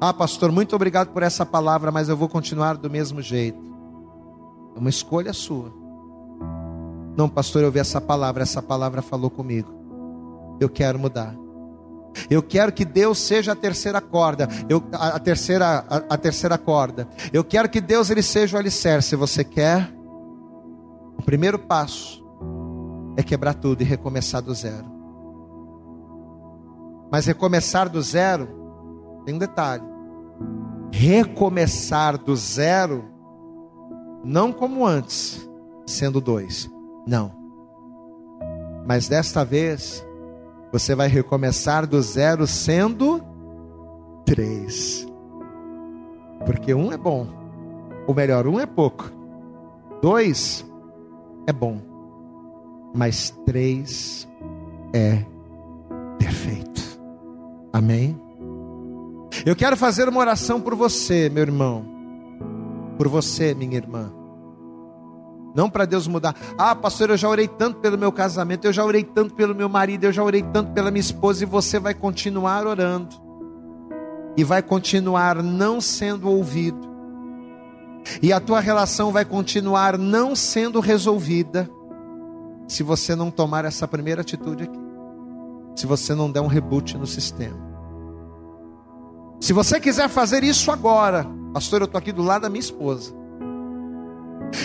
Ah, 0.00 0.12
pastor, 0.12 0.50
muito 0.50 0.74
obrigado 0.74 1.12
por 1.12 1.22
essa 1.22 1.46
palavra, 1.46 1.92
mas 1.92 2.08
eu 2.08 2.16
vou 2.16 2.28
continuar 2.28 2.76
do 2.76 2.90
mesmo 2.90 3.22
jeito. 3.22 3.62
É 4.74 4.78
uma 4.78 4.90
escolha 4.90 5.32
sua. 5.32 5.83
Não, 7.16 7.28
pastor, 7.28 7.62
eu 7.62 7.70
vi 7.70 7.78
essa 7.78 8.00
palavra, 8.00 8.42
essa 8.42 8.60
palavra 8.60 9.00
falou 9.02 9.30
comigo. 9.30 9.70
Eu 10.60 10.68
quero 10.68 10.98
mudar. 10.98 11.34
Eu 12.30 12.42
quero 12.42 12.72
que 12.72 12.84
Deus 12.84 13.18
seja 13.18 13.52
a 13.52 13.56
terceira 13.56 14.00
corda, 14.00 14.48
eu, 14.68 14.82
a, 14.92 15.08
a 15.16 15.18
terceira, 15.18 15.84
a, 15.88 15.96
a, 16.14 16.18
terceira 16.18 16.56
corda. 16.56 17.08
Eu 17.32 17.42
quero 17.42 17.68
que 17.68 17.80
Deus 17.80 18.10
ele 18.10 18.22
seja 18.22 18.56
o 18.56 18.60
alicerce. 18.60 19.16
Você 19.16 19.42
quer? 19.42 19.92
O 21.18 21.22
primeiro 21.22 21.58
passo 21.58 22.24
é 23.16 23.22
quebrar 23.22 23.54
tudo 23.54 23.82
e 23.82 23.84
recomeçar 23.84 24.42
do 24.42 24.54
zero. 24.54 24.86
Mas 27.10 27.26
recomeçar 27.26 27.88
do 27.88 28.00
zero 28.00 28.48
tem 29.24 29.34
um 29.34 29.38
detalhe. 29.38 29.84
Recomeçar 30.90 32.16
do 32.18 32.36
zero, 32.36 33.04
não 34.24 34.52
como 34.52 34.86
antes, 34.86 35.48
sendo 35.86 36.20
dois. 36.20 36.70
Não. 37.06 37.32
Mas 38.86 39.08
desta 39.08 39.44
vez, 39.44 40.04
você 40.72 40.94
vai 40.94 41.08
recomeçar 41.08 41.86
do 41.86 42.00
zero 42.02 42.46
sendo 42.46 43.22
três. 44.24 45.06
Porque 46.44 46.74
um 46.74 46.92
é 46.92 46.96
bom. 46.96 47.26
Ou 48.06 48.14
melhor, 48.14 48.46
um 48.46 48.60
é 48.60 48.66
pouco. 48.66 49.10
Dois 50.02 50.64
é 51.46 51.52
bom 51.52 51.94
mas 52.94 53.30
três 53.44 54.28
é 54.94 55.24
perfeito. 56.16 57.00
Amém? 57.72 58.18
Eu 59.44 59.56
quero 59.56 59.76
fazer 59.76 60.08
uma 60.08 60.20
oração 60.20 60.60
por 60.60 60.76
você, 60.76 61.28
meu 61.28 61.42
irmão, 61.42 61.84
por 62.96 63.08
você, 63.08 63.52
minha 63.52 63.76
irmã. 63.76 64.12
Não 65.54 65.70
para 65.70 65.84
Deus 65.84 66.08
mudar. 66.08 66.34
Ah, 66.58 66.74
pastor, 66.74 67.10
eu 67.10 67.16
já 67.16 67.28
orei 67.28 67.46
tanto 67.46 67.78
pelo 67.78 67.96
meu 67.96 68.10
casamento, 68.10 68.64
eu 68.64 68.72
já 68.72 68.84
orei 68.84 69.04
tanto 69.04 69.34
pelo 69.34 69.54
meu 69.54 69.68
marido, 69.68 70.04
eu 70.04 70.12
já 70.12 70.22
orei 70.22 70.42
tanto 70.42 70.72
pela 70.72 70.90
minha 70.90 71.00
esposa, 71.00 71.44
e 71.44 71.46
você 71.46 71.78
vai 71.78 71.94
continuar 71.94 72.66
orando, 72.66 73.14
e 74.36 74.42
vai 74.42 74.62
continuar 74.62 75.42
não 75.42 75.80
sendo 75.80 76.28
ouvido, 76.28 76.92
e 78.20 78.32
a 78.32 78.40
tua 78.40 78.60
relação 78.60 79.12
vai 79.12 79.24
continuar 79.24 79.96
não 79.96 80.34
sendo 80.34 80.80
resolvida 80.80 81.70
se 82.66 82.82
você 82.82 83.14
não 83.14 83.30
tomar 83.30 83.64
essa 83.64 83.86
primeira 83.86 84.20
atitude 84.20 84.64
aqui. 84.64 84.78
Se 85.76 85.86
você 85.86 86.14
não 86.14 86.30
der 86.30 86.40
um 86.40 86.46
reboot 86.46 86.96
no 86.96 87.06
sistema. 87.06 87.58
Se 89.40 89.52
você 89.52 89.80
quiser 89.80 90.08
fazer 90.08 90.44
isso 90.44 90.70
agora, 90.70 91.26
pastor, 91.52 91.80
eu 91.80 91.86
estou 91.86 91.98
aqui 91.98 92.12
do 92.12 92.22
lado 92.22 92.42
da 92.42 92.48
minha 92.48 92.60
esposa. 92.60 93.14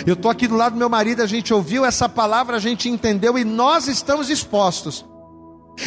Eu 0.06 0.14
estou 0.14 0.30
aqui 0.30 0.46
do 0.46 0.56
lado 0.56 0.72
do 0.72 0.78
meu 0.78 0.88
marido, 0.88 1.22
a 1.22 1.26
gente 1.26 1.52
ouviu 1.52 1.84
essa 1.84 2.08
palavra, 2.08 2.56
a 2.56 2.60
gente 2.60 2.88
entendeu 2.88 3.38
e 3.38 3.44
nós 3.44 3.88
estamos 3.88 4.26
dispostos. 4.28 5.04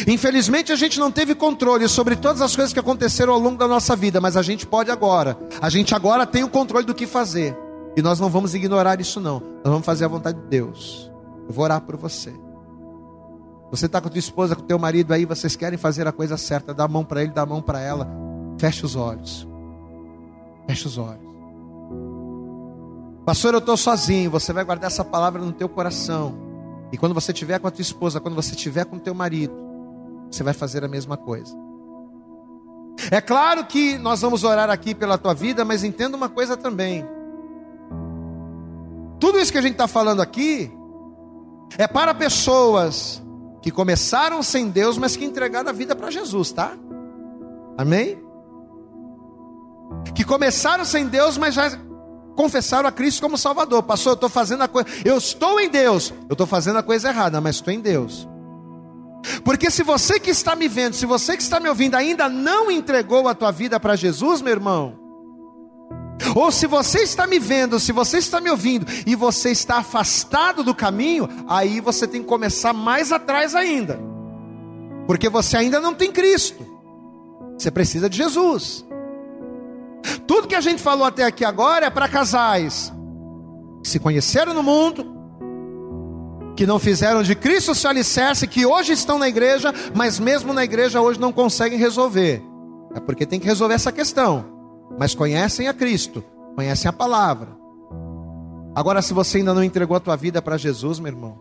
Infelizmente 0.06 0.72
a 0.72 0.76
gente 0.76 0.98
não 0.98 1.10
teve 1.10 1.34
controle 1.34 1.88
sobre 1.88 2.16
todas 2.16 2.42
as 2.42 2.54
coisas 2.54 2.72
que 2.72 2.80
aconteceram 2.80 3.32
ao 3.32 3.38
longo 3.38 3.56
da 3.56 3.68
nossa 3.68 3.94
vida, 3.94 4.20
mas 4.20 4.36
a 4.36 4.42
gente 4.42 4.66
pode 4.66 4.90
agora. 4.90 5.38
A 5.60 5.68
gente 5.68 5.94
agora 5.94 6.26
tem 6.26 6.42
o 6.42 6.48
controle 6.48 6.84
do 6.84 6.94
que 6.94 7.06
fazer. 7.06 7.56
E 7.96 8.02
nós 8.02 8.18
não 8.18 8.28
vamos 8.28 8.54
ignorar 8.54 9.00
isso 9.00 9.20
não. 9.20 9.40
Nós 9.64 9.72
vamos 9.72 9.86
fazer 9.86 10.04
a 10.04 10.08
vontade 10.08 10.40
de 10.40 10.46
Deus. 10.48 11.10
Eu 11.46 11.54
vou 11.54 11.64
orar 11.64 11.80
por 11.80 11.96
você. 11.96 12.32
Você 13.70 13.86
está 13.86 14.00
com 14.00 14.08
a 14.08 14.10
tua 14.10 14.18
esposa, 14.18 14.54
com 14.54 14.62
o 14.62 14.66
teu 14.66 14.78
marido 14.78 15.12
aí, 15.12 15.24
vocês 15.24 15.56
querem 15.56 15.78
fazer 15.78 16.06
a 16.06 16.12
coisa 16.12 16.36
certa, 16.36 16.74
dá 16.74 16.84
a 16.84 16.88
mão 16.88 17.04
para 17.04 17.22
ele, 17.22 17.32
dá 17.32 17.42
a 17.42 17.46
mão 17.46 17.62
para 17.62 17.80
ela. 17.80 18.08
Feche 18.58 18.84
os 18.84 18.94
olhos. 18.94 19.46
Feche 20.66 20.86
os 20.86 20.98
olhos. 20.98 21.23
Pastor, 23.24 23.54
eu 23.54 23.58
estou 23.58 23.76
sozinho. 23.76 24.30
Você 24.30 24.52
vai 24.52 24.64
guardar 24.64 24.90
essa 24.90 25.04
palavra 25.04 25.40
no 25.40 25.52
teu 25.52 25.68
coração. 25.68 26.34
E 26.92 26.98
quando 26.98 27.14
você 27.14 27.32
estiver 27.32 27.58
com 27.58 27.66
a 27.66 27.70
tua 27.70 27.82
esposa, 27.82 28.20
quando 28.20 28.34
você 28.34 28.54
estiver 28.54 28.84
com 28.84 28.96
o 28.96 29.00
teu 29.00 29.14
marido, 29.14 29.54
você 30.30 30.42
vai 30.42 30.52
fazer 30.52 30.84
a 30.84 30.88
mesma 30.88 31.16
coisa. 31.16 31.56
É 33.10 33.20
claro 33.20 33.64
que 33.64 33.98
nós 33.98 34.20
vamos 34.20 34.44
orar 34.44 34.70
aqui 34.70 34.94
pela 34.94 35.18
tua 35.18 35.34
vida, 35.34 35.64
mas 35.64 35.82
entenda 35.82 36.16
uma 36.16 36.28
coisa 36.28 36.56
também. 36.56 37.04
Tudo 39.18 39.38
isso 39.38 39.50
que 39.50 39.58
a 39.58 39.62
gente 39.62 39.72
está 39.72 39.88
falando 39.88 40.20
aqui 40.20 40.70
é 41.78 41.88
para 41.88 42.14
pessoas 42.14 43.22
que 43.62 43.70
começaram 43.70 44.42
sem 44.42 44.68
Deus, 44.68 44.98
mas 44.98 45.16
que 45.16 45.24
entregaram 45.24 45.70
a 45.70 45.72
vida 45.72 45.96
para 45.96 46.10
Jesus, 46.10 46.52
tá? 46.52 46.76
Amém? 47.76 48.22
Que 50.14 50.24
começaram 50.24 50.84
sem 50.84 51.06
Deus, 51.06 51.38
mas 51.38 51.54
já 51.54 51.70
confessaram 52.34 52.88
a 52.88 52.92
Cristo 52.92 53.22
como 53.22 53.38
Salvador. 53.38 53.82
Pastor, 53.82 54.12
eu 54.12 54.14
estou 54.14 54.28
fazendo 54.28 54.62
a 54.62 54.68
coisa, 54.68 54.88
eu 55.04 55.16
estou 55.16 55.60
em 55.60 55.68
Deus, 55.68 56.12
eu 56.28 56.34
estou 56.34 56.46
fazendo 56.46 56.78
a 56.78 56.82
coisa 56.82 57.08
errada, 57.08 57.40
mas 57.40 57.56
estou 57.56 57.72
em 57.72 57.80
Deus. 57.80 58.28
Porque 59.42 59.70
se 59.70 59.82
você 59.82 60.20
que 60.20 60.30
está 60.30 60.54
me 60.54 60.68
vendo, 60.68 60.94
se 60.94 61.06
você 61.06 61.36
que 61.36 61.42
está 61.42 61.58
me 61.58 61.68
ouvindo 61.68 61.94
ainda 61.94 62.28
não 62.28 62.70
entregou 62.70 63.26
a 63.28 63.34
tua 63.34 63.50
vida 63.50 63.80
para 63.80 63.96
Jesus, 63.96 64.42
meu 64.42 64.52
irmão, 64.52 64.98
ou 66.34 66.50
se 66.52 66.66
você 66.66 67.00
está 67.00 67.26
me 67.26 67.38
vendo, 67.38 67.80
se 67.80 67.92
você 67.92 68.18
está 68.18 68.40
me 68.40 68.50
ouvindo 68.50 68.86
e 69.06 69.14
você 69.14 69.50
está 69.50 69.76
afastado 69.78 70.62
do 70.62 70.74
caminho, 70.74 71.28
aí 71.48 71.80
você 71.80 72.06
tem 72.06 72.22
que 72.22 72.28
começar 72.28 72.72
mais 72.72 73.12
atrás 73.12 73.54
ainda. 73.54 73.98
Porque 75.06 75.28
você 75.28 75.56
ainda 75.56 75.80
não 75.80 75.94
tem 75.94 76.10
Cristo. 76.10 76.64
Você 77.58 77.70
precisa 77.70 78.08
de 78.08 78.16
Jesus. 78.16 78.84
Tudo 80.26 80.48
que 80.48 80.54
a 80.54 80.60
gente 80.60 80.82
falou 80.82 81.06
até 81.06 81.24
aqui 81.24 81.44
agora 81.44 81.86
é 81.86 81.90
para 81.90 82.08
casais 82.08 82.92
que 83.82 83.88
se 83.88 83.98
conheceram 83.98 84.54
no 84.54 84.62
mundo, 84.62 85.14
que 86.56 86.66
não 86.66 86.78
fizeram 86.78 87.22
de 87.22 87.34
Cristo 87.34 87.74
seu 87.74 87.90
alicerce, 87.90 88.46
que 88.46 88.64
hoje 88.64 88.92
estão 88.92 89.18
na 89.18 89.28
igreja, 89.28 89.72
mas 89.94 90.18
mesmo 90.18 90.52
na 90.52 90.64
igreja 90.64 91.00
hoje 91.00 91.20
não 91.20 91.32
conseguem 91.32 91.78
resolver. 91.78 92.42
É 92.94 93.00
porque 93.00 93.26
tem 93.26 93.38
que 93.38 93.46
resolver 93.46 93.74
essa 93.74 93.92
questão 93.92 94.54
mas 94.98 95.14
conhecem 95.14 95.68
a 95.68 95.74
Cristo, 95.74 96.22
conhecem 96.54 96.88
a 96.88 96.92
palavra. 96.92 97.48
Agora, 98.74 99.02
se 99.02 99.14
você 99.14 99.38
ainda 99.38 99.54
não 99.54 99.62
entregou 99.62 99.96
a 99.96 100.00
tua 100.00 100.16
vida 100.16 100.42
para 100.42 100.56
Jesus, 100.56 100.98
meu 100.98 101.12
irmão, 101.12 101.38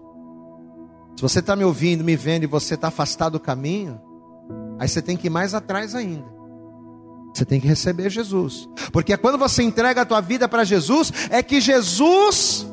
se 1.15 1.21
você 1.21 1.39
está 1.39 1.55
me 1.55 1.63
ouvindo, 1.63 2.03
me 2.03 2.15
vendo 2.15 2.43
e 2.43 2.47
você 2.47 2.75
está 2.75 2.87
afastado 2.87 3.33
do 3.33 3.39
caminho, 3.39 3.99
aí 4.79 4.87
você 4.87 5.01
tem 5.01 5.17
que 5.17 5.27
ir 5.27 5.29
mais 5.29 5.53
atrás 5.53 5.95
ainda. 5.95 6.25
Você 7.33 7.45
tem 7.45 7.59
que 7.59 7.67
receber 7.67 8.09
Jesus, 8.09 8.69
porque 8.91 9.17
quando 9.17 9.39
você 9.39 9.63
entrega 9.63 10.01
a 10.01 10.05
tua 10.05 10.21
vida 10.21 10.47
para 10.47 10.63
Jesus, 10.63 11.11
é 11.31 11.41
que 11.41 11.59
Jesus 11.59 12.67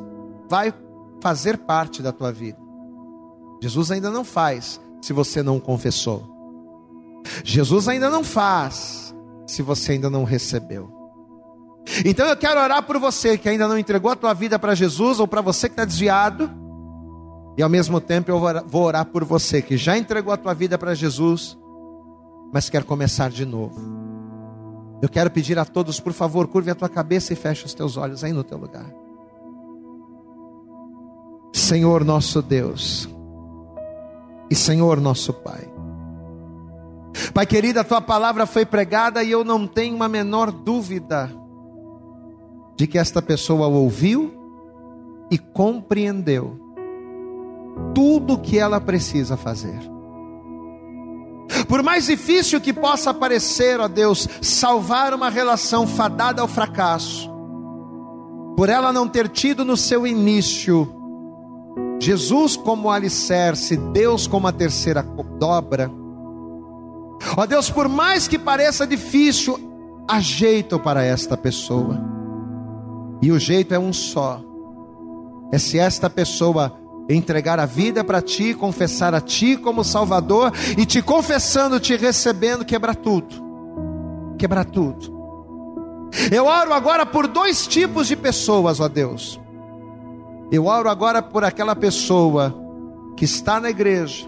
vai 0.48 0.74
fazer 1.22 1.56
parte 1.58 2.02
da 2.02 2.12
tua 2.12 2.30
vida. 2.30 2.58
Jesus 3.62 3.90
ainda 3.90 4.11
não 4.11 4.24
faz 4.24 4.80
se 5.00 5.12
você 5.12 5.42
não 5.42 5.58
confessou. 5.58 6.28
Jesus 7.42 7.88
ainda 7.88 8.11
não 8.11 8.22
faz 8.22 9.14
se 9.46 9.62
você 9.62 9.92
ainda 9.92 10.11
não 10.11 10.24
recebeu. 10.24 10.90
Então 12.04 12.26
eu 12.26 12.36
quero 12.36 12.61
orar 12.61 12.82
por 12.82 12.98
você 12.98 13.38
que 13.38 13.48
ainda 13.48 13.66
não 13.66 13.78
entregou 13.78 14.11
a 14.11 14.16
tua 14.16 14.34
vida 14.34 14.58
para 14.58 14.74
Jesus, 14.74 15.20
ou 15.20 15.26
para 15.26 15.40
você 15.40 15.68
que 15.68 15.72
está 15.72 15.84
desviado, 15.84 16.50
e 17.56 17.62
ao 17.62 17.68
mesmo 17.68 18.00
tempo 18.00 18.30
eu 18.30 18.38
vou 18.66 18.82
orar 18.82 19.06
por 19.06 19.24
você 19.24 19.61
que 19.61 19.76
já 19.76 19.96
entregou 19.96 20.32
a 20.32 20.36
tua 20.36 20.54
vida 20.54 20.78
para 20.78 20.94
Jesus, 20.94 21.58
mas 22.52 22.70
quer 22.70 22.84
começar 22.84 23.30
de 23.30 23.44
novo. 23.44 24.09
Eu 25.03 25.09
quero 25.09 25.30
pedir 25.30 25.59
a 25.59 25.64
todos, 25.64 25.98
por 25.98 26.12
favor, 26.12 26.46
curve 26.46 26.70
a 26.70 26.74
tua 26.74 26.88
cabeça 26.88 27.32
e 27.32 27.36
feche 27.36 27.64
os 27.64 27.74
teus 27.74 27.96
olhos 27.96 28.22
aí 28.22 28.32
no 28.32 28.44
teu 28.44 28.59
lugar. 28.59 28.86
Senhor 31.53 32.05
nosso 32.05 32.42
Deus, 32.42 33.09
e 34.51 34.55
Senhor 34.55 35.01
nosso 35.01 35.32
Pai, 35.32 35.70
Pai 37.34 37.46
querido, 37.46 37.80
a 37.80 37.84
tua 37.84 38.01
palavra 38.01 38.46
foi 38.46 38.64
pregada 38.64 39.22
e 39.22 39.30
eu 39.30 39.44
não 39.44 39.66
tenho 39.66 40.03
a 40.03 40.09
menor 40.09 40.51
dúvida 40.51 41.30
de 42.76 42.86
que 42.86 42.98
esta 42.98 43.20
pessoa 43.20 43.66
ouviu 43.66 44.34
e 45.30 45.38
compreendeu 45.38 46.59
tudo 47.94 48.34
o 48.34 48.38
que 48.38 48.59
ela 48.59 48.80
precisa 48.80 49.36
fazer. 49.36 49.78
Por 51.68 51.82
mais 51.82 52.07
difícil 52.07 52.61
que 52.61 52.72
possa 52.72 53.12
parecer, 53.12 53.80
ó 53.80 53.88
Deus, 53.88 54.28
salvar 54.40 55.12
uma 55.14 55.30
relação 55.30 55.86
fadada 55.86 56.42
ao 56.42 56.48
fracasso, 56.48 57.30
por 58.57 58.68
ela 58.68 58.92
não 58.92 59.09
ter 59.09 59.28
tido 59.28 59.64
no 59.64 59.76
seu 59.76 60.07
início 60.07 61.01
Jesus 62.01 62.57
como 62.57 62.90
alicerce, 62.90 63.76
Deus 63.76 64.26
como 64.26 64.48
a 64.48 64.53
terceira 64.53 65.03
dobra. 65.38 65.90
Ó 67.36 67.44
Deus, 67.44 67.68
por 67.68 67.88
mais 67.88 68.26
que 68.26 68.38
pareça 68.38 68.86
difícil, 68.86 69.59
há 70.09 70.18
jeito 70.18 70.78
para 70.78 71.05
esta 71.05 71.36
pessoa. 71.36 72.01
E 73.20 73.30
o 73.30 73.38
jeito 73.38 73.74
é 73.74 73.78
um 73.78 73.92
só. 73.92 74.40
É 75.53 75.59
se 75.59 75.78
esta 75.78 76.09
pessoa 76.09 76.80
entregar 77.14 77.58
a 77.58 77.66
vida 77.66 78.04
para 78.04 78.22
ti, 78.22 78.54
confessar 78.54 79.14
a 79.14 79.20
ti 79.20 79.56
como 79.56 79.84
Salvador 79.84 80.52
e 80.76 80.86
te 80.86 81.02
confessando, 81.02 81.80
te 81.80 81.96
recebendo, 81.96 82.64
quebrar 82.64 82.96
tudo. 82.96 83.50
Quebrar 84.38 84.64
tudo. 84.64 85.18
Eu 86.30 86.46
oro 86.46 86.72
agora 86.72 87.06
por 87.06 87.26
dois 87.26 87.66
tipos 87.66 88.06
de 88.06 88.16
pessoas, 88.16 88.80
ó 88.80 88.88
Deus. 88.88 89.40
Eu 90.50 90.66
oro 90.66 90.88
agora 90.88 91.22
por 91.22 91.44
aquela 91.44 91.76
pessoa 91.76 92.54
que 93.16 93.24
está 93.24 93.61
na 93.61 93.70
igreja, 93.70 94.26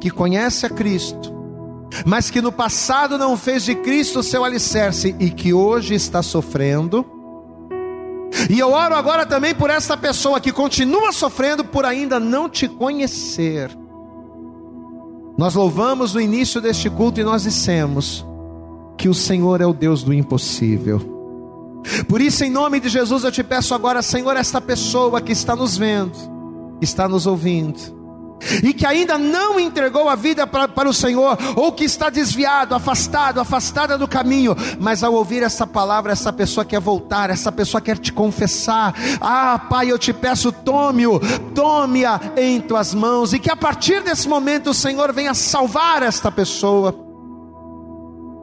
que 0.00 0.10
conhece 0.10 0.64
a 0.64 0.70
Cristo, 0.70 1.34
mas 2.06 2.30
que 2.30 2.40
no 2.40 2.50
passado 2.50 3.18
não 3.18 3.36
fez 3.36 3.64
de 3.64 3.74
Cristo 3.74 4.22
seu 4.22 4.44
alicerce 4.44 5.14
e 5.18 5.30
que 5.30 5.52
hoje 5.52 5.94
está 5.94 6.22
sofrendo 6.22 7.04
e 8.50 8.58
eu 8.58 8.72
oro 8.72 8.94
agora 8.94 9.24
também 9.24 9.54
por 9.54 9.70
essa 9.70 9.96
pessoa 9.96 10.40
que 10.40 10.52
continua 10.52 11.12
sofrendo 11.12 11.64
por 11.64 11.84
ainda 11.84 12.18
não 12.18 12.48
te 12.48 12.68
conhecer. 12.68 13.70
Nós 15.36 15.54
louvamos 15.54 16.14
no 16.14 16.20
início 16.20 16.60
deste 16.60 16.88
culto 16.88 17.20
e 17.20 17.24
nós 17.24 17.42
dissemos 17.42 18.24
que 18.96 19.08
o 19.08 19.14
Senhor 19.14 19.60
é 19.60 19.66
o 19.66 19.72
Deus 19.72 20.02
do 20.02 20.12
impossível. 20.12 21.12
Por 22.08 22.20
isso, 22.20 22.44
em 22.44 22.50
nome 22.50 22.80
de 22.80 22.88
Jesus, 22.88 23.24
eu 23.24 23.32
te 23.32 23.42
peço 23.42 23.74
agora, 23.74 24.00
Senhor, 24.00 24.36
esta 24.36 24.60
pessoa 24.60 25.20
que 25.20 25.32
está 25.32 25.54
nos 25.54 25.76
vendo, 25.76 26.16
está 26.80 27.08
nos 27.08 27.26
ouvindo, 27.26 27.78
e 28.62 28.72
que 28.72 28.86
ainda 28.86 29.18
não 29.18 29.58
entregou 29.58 30.08
a 30.08 30.14
vida 30.14 30.46
para, 30.46 30.68
para 30.68 30.88
o 30.88 30.94
Senhor, 30.94 31.38
ou 31.56 31.72
que 31.72 31.84
está 31.84 32.10
desviado, 32.10 32.74
afastado, 32.74 33.40
afastada 33.40 33.96
do 33.96 34.06
caminho, 34.06 34.54
mas 34.78 35.02
ao 35.02 35.14
ouvir 35.14 35.42
essa 35.42 35.66
palavra, 35.66 36.12
essa 36.12 36.32
pessoa 36.32 36.64
quer 36.64 36.80
voltar, 36.80 37.30
essa 37.30 37.50
pessoa 37.50 37.80
quer 37.80 37.98
te 37.98 38.12
confessar. 38.12 38.94
Ah, 39.20 39.58
Pai, 39.58 39.90
eu 39.90 39.98
te 39.98 40.12
peço, 40.12 40.52
tome-o, 40.52 41.20
tome-a 41.54 42.20
em 42.36 42.60
tuas 42.60 42.94
mãos, 42.94 43.32
e 43.32 43.38
que 43.38 43.50
a 43.50 43.56
partir 43.56 44.02
desse 44.02 44.28
momento 44.28 44.70
o 44.70 44.74
Senhor 44.74 45.12
venha 45.12 45.34
salvar 45.34 46.02
esta 46.02 46.30
pessoa. 46.30 46.94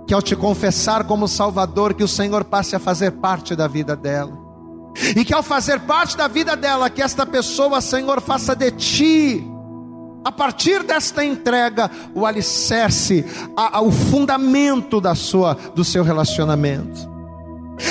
Que 0.08 0.14
ao 0.14 0.22
te 0.22 0.36
confessar 0.36 1.06
como 1.06 1.28
Salvador, 1.28 1.94
que 1.94 2.04
o 2.04 2.08
Senhor 2.08 2.44
passe 2.44 2.76
a 2.76 2.80
fazer 2.80 3.12
parte 3.12 3.56
da 3.56 3.68
vida 3.68 3.96
dela. 3.96 4.38
E 5.16 5.24
que 5.24 5.34
ao 5.34 5.42
fazer 5.42 5.80
parte 5.82 6.18
da 6.18 6.28
vida 6.28 6.56
dela, 6.58 6.90
que 6.90 7.02
esta 7.02 7.26
pessoa, 7.26 7.80
Senhor, 7.80 8.20
faça 8.20 8.54
de 8.54 8.72
ti 8.72 9.51
a 10.24 10.32
partir 10.32 10.84
desta 10.84 11.24
entrega, 11.26 11.90
o 12.14 12.26
alicerce, 12.26 13.26
a, 13.56 13.80
a, 13.80 13.82
o 13.82 13.92
fundamento 13.92 15.02
da 15.02 15.16
sua, 15.16 15.56
do 15.76 15.84
seu 15.84 16.04
relacionamento. 16.04 17.10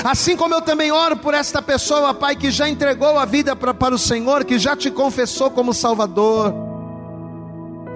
Assim 0.04 0.36
como 0.36 0.54
eu 0.54 0.62
também 0.62 0.92
oro 0.92 1.16
por 1.16 1.34
esta 1.34 1.60
pessoa, 1.60 2.14
Pai, 2.14 2.36
que 2.36 2.50
já 2.50 2.68
entregou 2.68 3.18
a 3.18 3.24
vida 3.24 3.56
pra, 3.56 3.74
para 3.74 3.94
o 3.94 3.98
Senhor, 3.98 4.44
que 4.44 4.58
já 4.58 4.76
te 4.76 4.90
confessou 4.90 5.50
como 5.50 5.74
Salvador, 5.74 6.54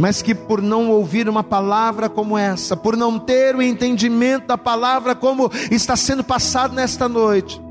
mas 0.00 0.20
que 0.20 0.34
por 0.34 0.60
não 0.60 0.90
ouvir 0.90 1.28
uma 1.28 1.44
palavra 1.44 2.08
como 2.08 2.36
essa, 2.36 2.76
por 2.76 2.96
não 2.96 3.18
ter 3.18 3.54
o 3.54 3.62
entendimento 3.62 4.48
da 4.48 4.58
palavra 4.58 5.14
como 5.14 5.48
está 5.70 5.94
sendo 5.94 6.24
passado 6.24 6.74
nesta 6.74 7.08
noite, 7.08 7.62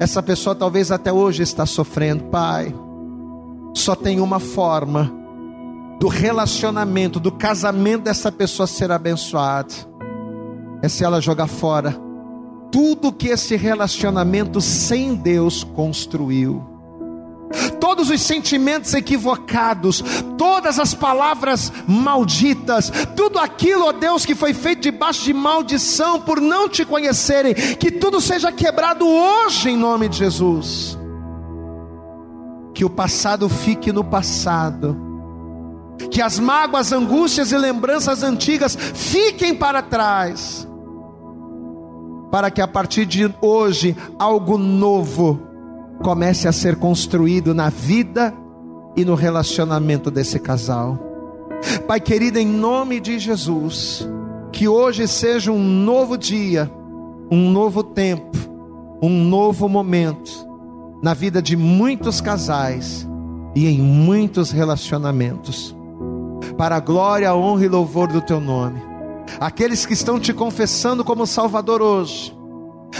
essa 0.00 0.20
pessoa 0.20 0.56
talvez 0.56 0.90
até 0.90 1.12
hoje 1.12 1.44
está 1.44 1.64
sofrendo, 1.64 2.24
Pai. 2.24 2.74
Só 3.72 3.94
tem 3.94 4.20
uma 4.20 4.40
forma 4.40 5.23
do 5.98 6.08
relacionamento, 6.08 7.18
do 7.18 7.32
casamento 7.32 8.02
dessa 8.02 8.30
pessoa 8.30 8.66
ser 8.66 8.90
abençoado, 8.90 9.74
é 10.82 10.88
se 10.88 11.04
ela 11.04 11.20
jogar 11.20 11.46
fora 11.46 12.04
tudo 12.74 13.12
que 13.12 13.28
esse 13.28 13.54
relacionamento 13.54 14.60
sem 14.60 15.14
Deus 15.14 15.62
construiu. 15.62 16.60
Todos 17.78 18.10
os 18.10 18.20
sentimentos 18.20 18.94
equivocados, 18.94 20.02
todas 20.36 20.80
as 20.80 20.92
palavras 20.92 21.72
malditas, 21.86 22.90
tudo 23.14 23.38
aquilo, 23.38 23.84
ó 23.84 23.92
Deus, 23.92 24.26
que 24.26 24.34
foi 24.34 24.52
feito 24.52 24.82
debaixo 24.82 25.22
de 25.22 25.32
maldição 25.32 26.20
por 26.20 26.40
não 26.40 26.68
te 26.68 26.84
conhecerem, 26.84 27.54
que 27.54 27.92
tudo 27.92 28.20
seja 28.20 28.50
quebrado 28.50 29.06
hoje 29.06 29.70
em 29.70 29.76
nome 29.76 30.08
de 30.08 30.18
Jesus. 30.18 30.98
Que 32.74 32.84
o 32.84 32.90
passado 32.90 33.48
fique 33.48 33.92
no 33.92 34.02
passado 34.02 35.13
que 36.10 36.20
as 36.20 36.38
mágoas, 36.38 36.92
angústias 36.92 37.52
e 37.52 37.58
lembranças 37.58 38.22
antigas 38.22 38.76
fiquem 38.76 39.54
para 39.54 39.82
trás, 39.82 40.66
para 42.30 42.50
que 42.50 42.60
a 42.60 42.68
partir 42.68 43.06
de 43.06 43.32
hoje 43.40 43.96
algo 44.18 44.58
novo 44.58 45.40
comece 46.02 46.48
a 46.48 46.52
ser 46.52 46.76
construído 46.76 47.54
na 47.54 47.68
vida 47.68 48.34
e 48.96 49.04
no 49.04 49.14
relacionamento 49.14 50.10
desse 50.10 50.38
casal. 50.38 50.98
Pai 51.86 52.00
querido, 52.00 52.38
em 52.38 52.46
nome 52.46 53.00
de 53.00 53.18
Jesus, 53.18 54.06
que 54.52 54.68
hoje 54.68 55.08
seja 55.08 55.50
um 55.50 55.62
novo 55.62 56.16
dia, 56.16 56.70
um 57.30 57.50
novo 57.50 57.82
tempo, 57.82 58.36
um 59.02 59.24
novo 59.24 59.68
momento 59.68 60.30
na 61.02 61.14
vida 61.14 61.42
de 61.42 61.56
muitos 61.56 62.20
casais 62.20 63.08
e 63.54 63.66
em 63.66 63.80
muitos 63.80 64.50
relacionamentos 64.50 65.74
para 66.56 66.76
a 66.76 66.80
glória, 66.80 67.28
a 67.28 67.36
honra 67.36 67.64
e 67.64 67.68
louvor 67.68 68.08
do 68.08 68.20
teu 68.20 68.40
nome. 68.40 68.80
Aqueles 69.40 69.84
que 69.84 69.92
estão 69.92 70.20
te 70.20 70.32
confessando 70.32 71.04
como 71.04 71.26
Salvador 71.26 71.82
hoje, 71.82 72.36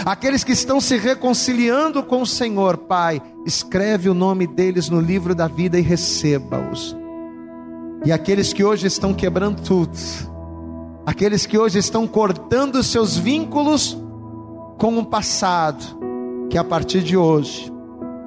aqueles 0.05 0.43
que 0.43 0.51
estão 0.51 0.81
se 0.81 0.97
reconciliando 0.97 2.03
com 2.03 2.21
o 2.21 2.27
Senhor, 2.27 2.77
Pai, 2.77 3.21
escreve 3.45 4.09
o 4.09 4.13
nome 4.13 4.47
deles 4.47 4.89
no 4.89 4.99
livro 4.99 5.33
da 5.33 5.47
vida 5.47 5.77
e 5.77 5.81
receba-os. 5.81 6.95
E 8.03 8.11
aqueles 8.11 8.53
que 8.53 8.63
hoje 8.63 8.87
estão 8.87 9.13
quebrando 9.13 9.61
tudo, 9.61 9.97
aqueles 11.05 11.45
que 11.45 11.57
hoje 11.57 11.79
estão 11.79 12.07
cortando 12.07 12.83
seus 12.83 13.17
vínculos 13.17 13.97
com 14.77 14.97
o 14.97 15.05
passado, 15.05 15.83
que 16.49 16.57
a 16.57 16.63
partir 16.63 17.01
de 17.01 17.15
hoje, 17.15 17.71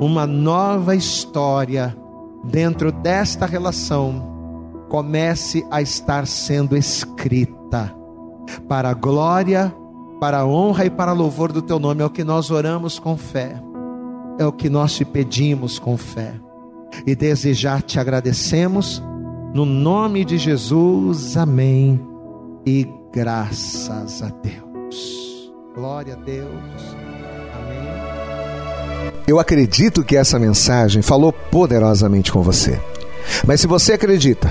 uma 0.01 0.27
nova 0.27 0.97
história 0.97 1.97
dentro 2.45 2.91
desta 2.91 3.45
relação 3.47 4.38
comece 4.89 5.65
a 5.71 5.81
estar 5.83 6.27
sendo 6.27 6.77
escrita 6.77 7.95
para 8.69 8.91
a 8.91 8.95
glória, 8.95 9.75
para 10.21 10.41
a 10.41 10.47
honra 10.47 10.87
e 10.87 10.91
para 10.91 11.13
louvor 11.13 11.53
do 11.53 11.63
teu 11.63 11.79
nome. 11.79 12.03
É 12.03 12.07
o 12.07 12.11
que 12.11 12.25
nós 12.25 12.51
oramos 12.51 12.99
com 12.99 13.17
fé, 13.17 13.63
é 14.39 14.47
o 14.47 14.53
que 14.53 14.69
nós 14.69 14.95
te 14.95 15.05
pedimos 15.05 15.79
com 15.79 15.97
fé. 15.97 16.35
E 17.07 17.15
desde 17.15 17.53
já 17.53 17.81
te 17.81 18.01
agradecemos, 18.01 19.03
no 19.55 19.65
nome 19.65 20.25
de 20.25 20.39
Jesus, 20.39 21.37
amém. 21.37 22.01
E 22.67 22.87
graças 23.13 24.23
a 24.23 24.31
Deus. 24.43 25.53
Glória 25.75 26.15
a 26.15 26.17
Deus. 26.17 26.97
Amém. 27.55 29.13
Eu 29.27 29.39
acredito 29.39 30.03
que 30.03 30.17
essa 30.17 30.39
mensagem 30.39 31.03
falou 31.03 31.33
poderosamente 31.33 32.33
com 32.33 32.43
você. 32.43 32.81
Mas 33.47 33.61
se 33.61 33.67
você 33.67 33.93
acredita 33.93 34.51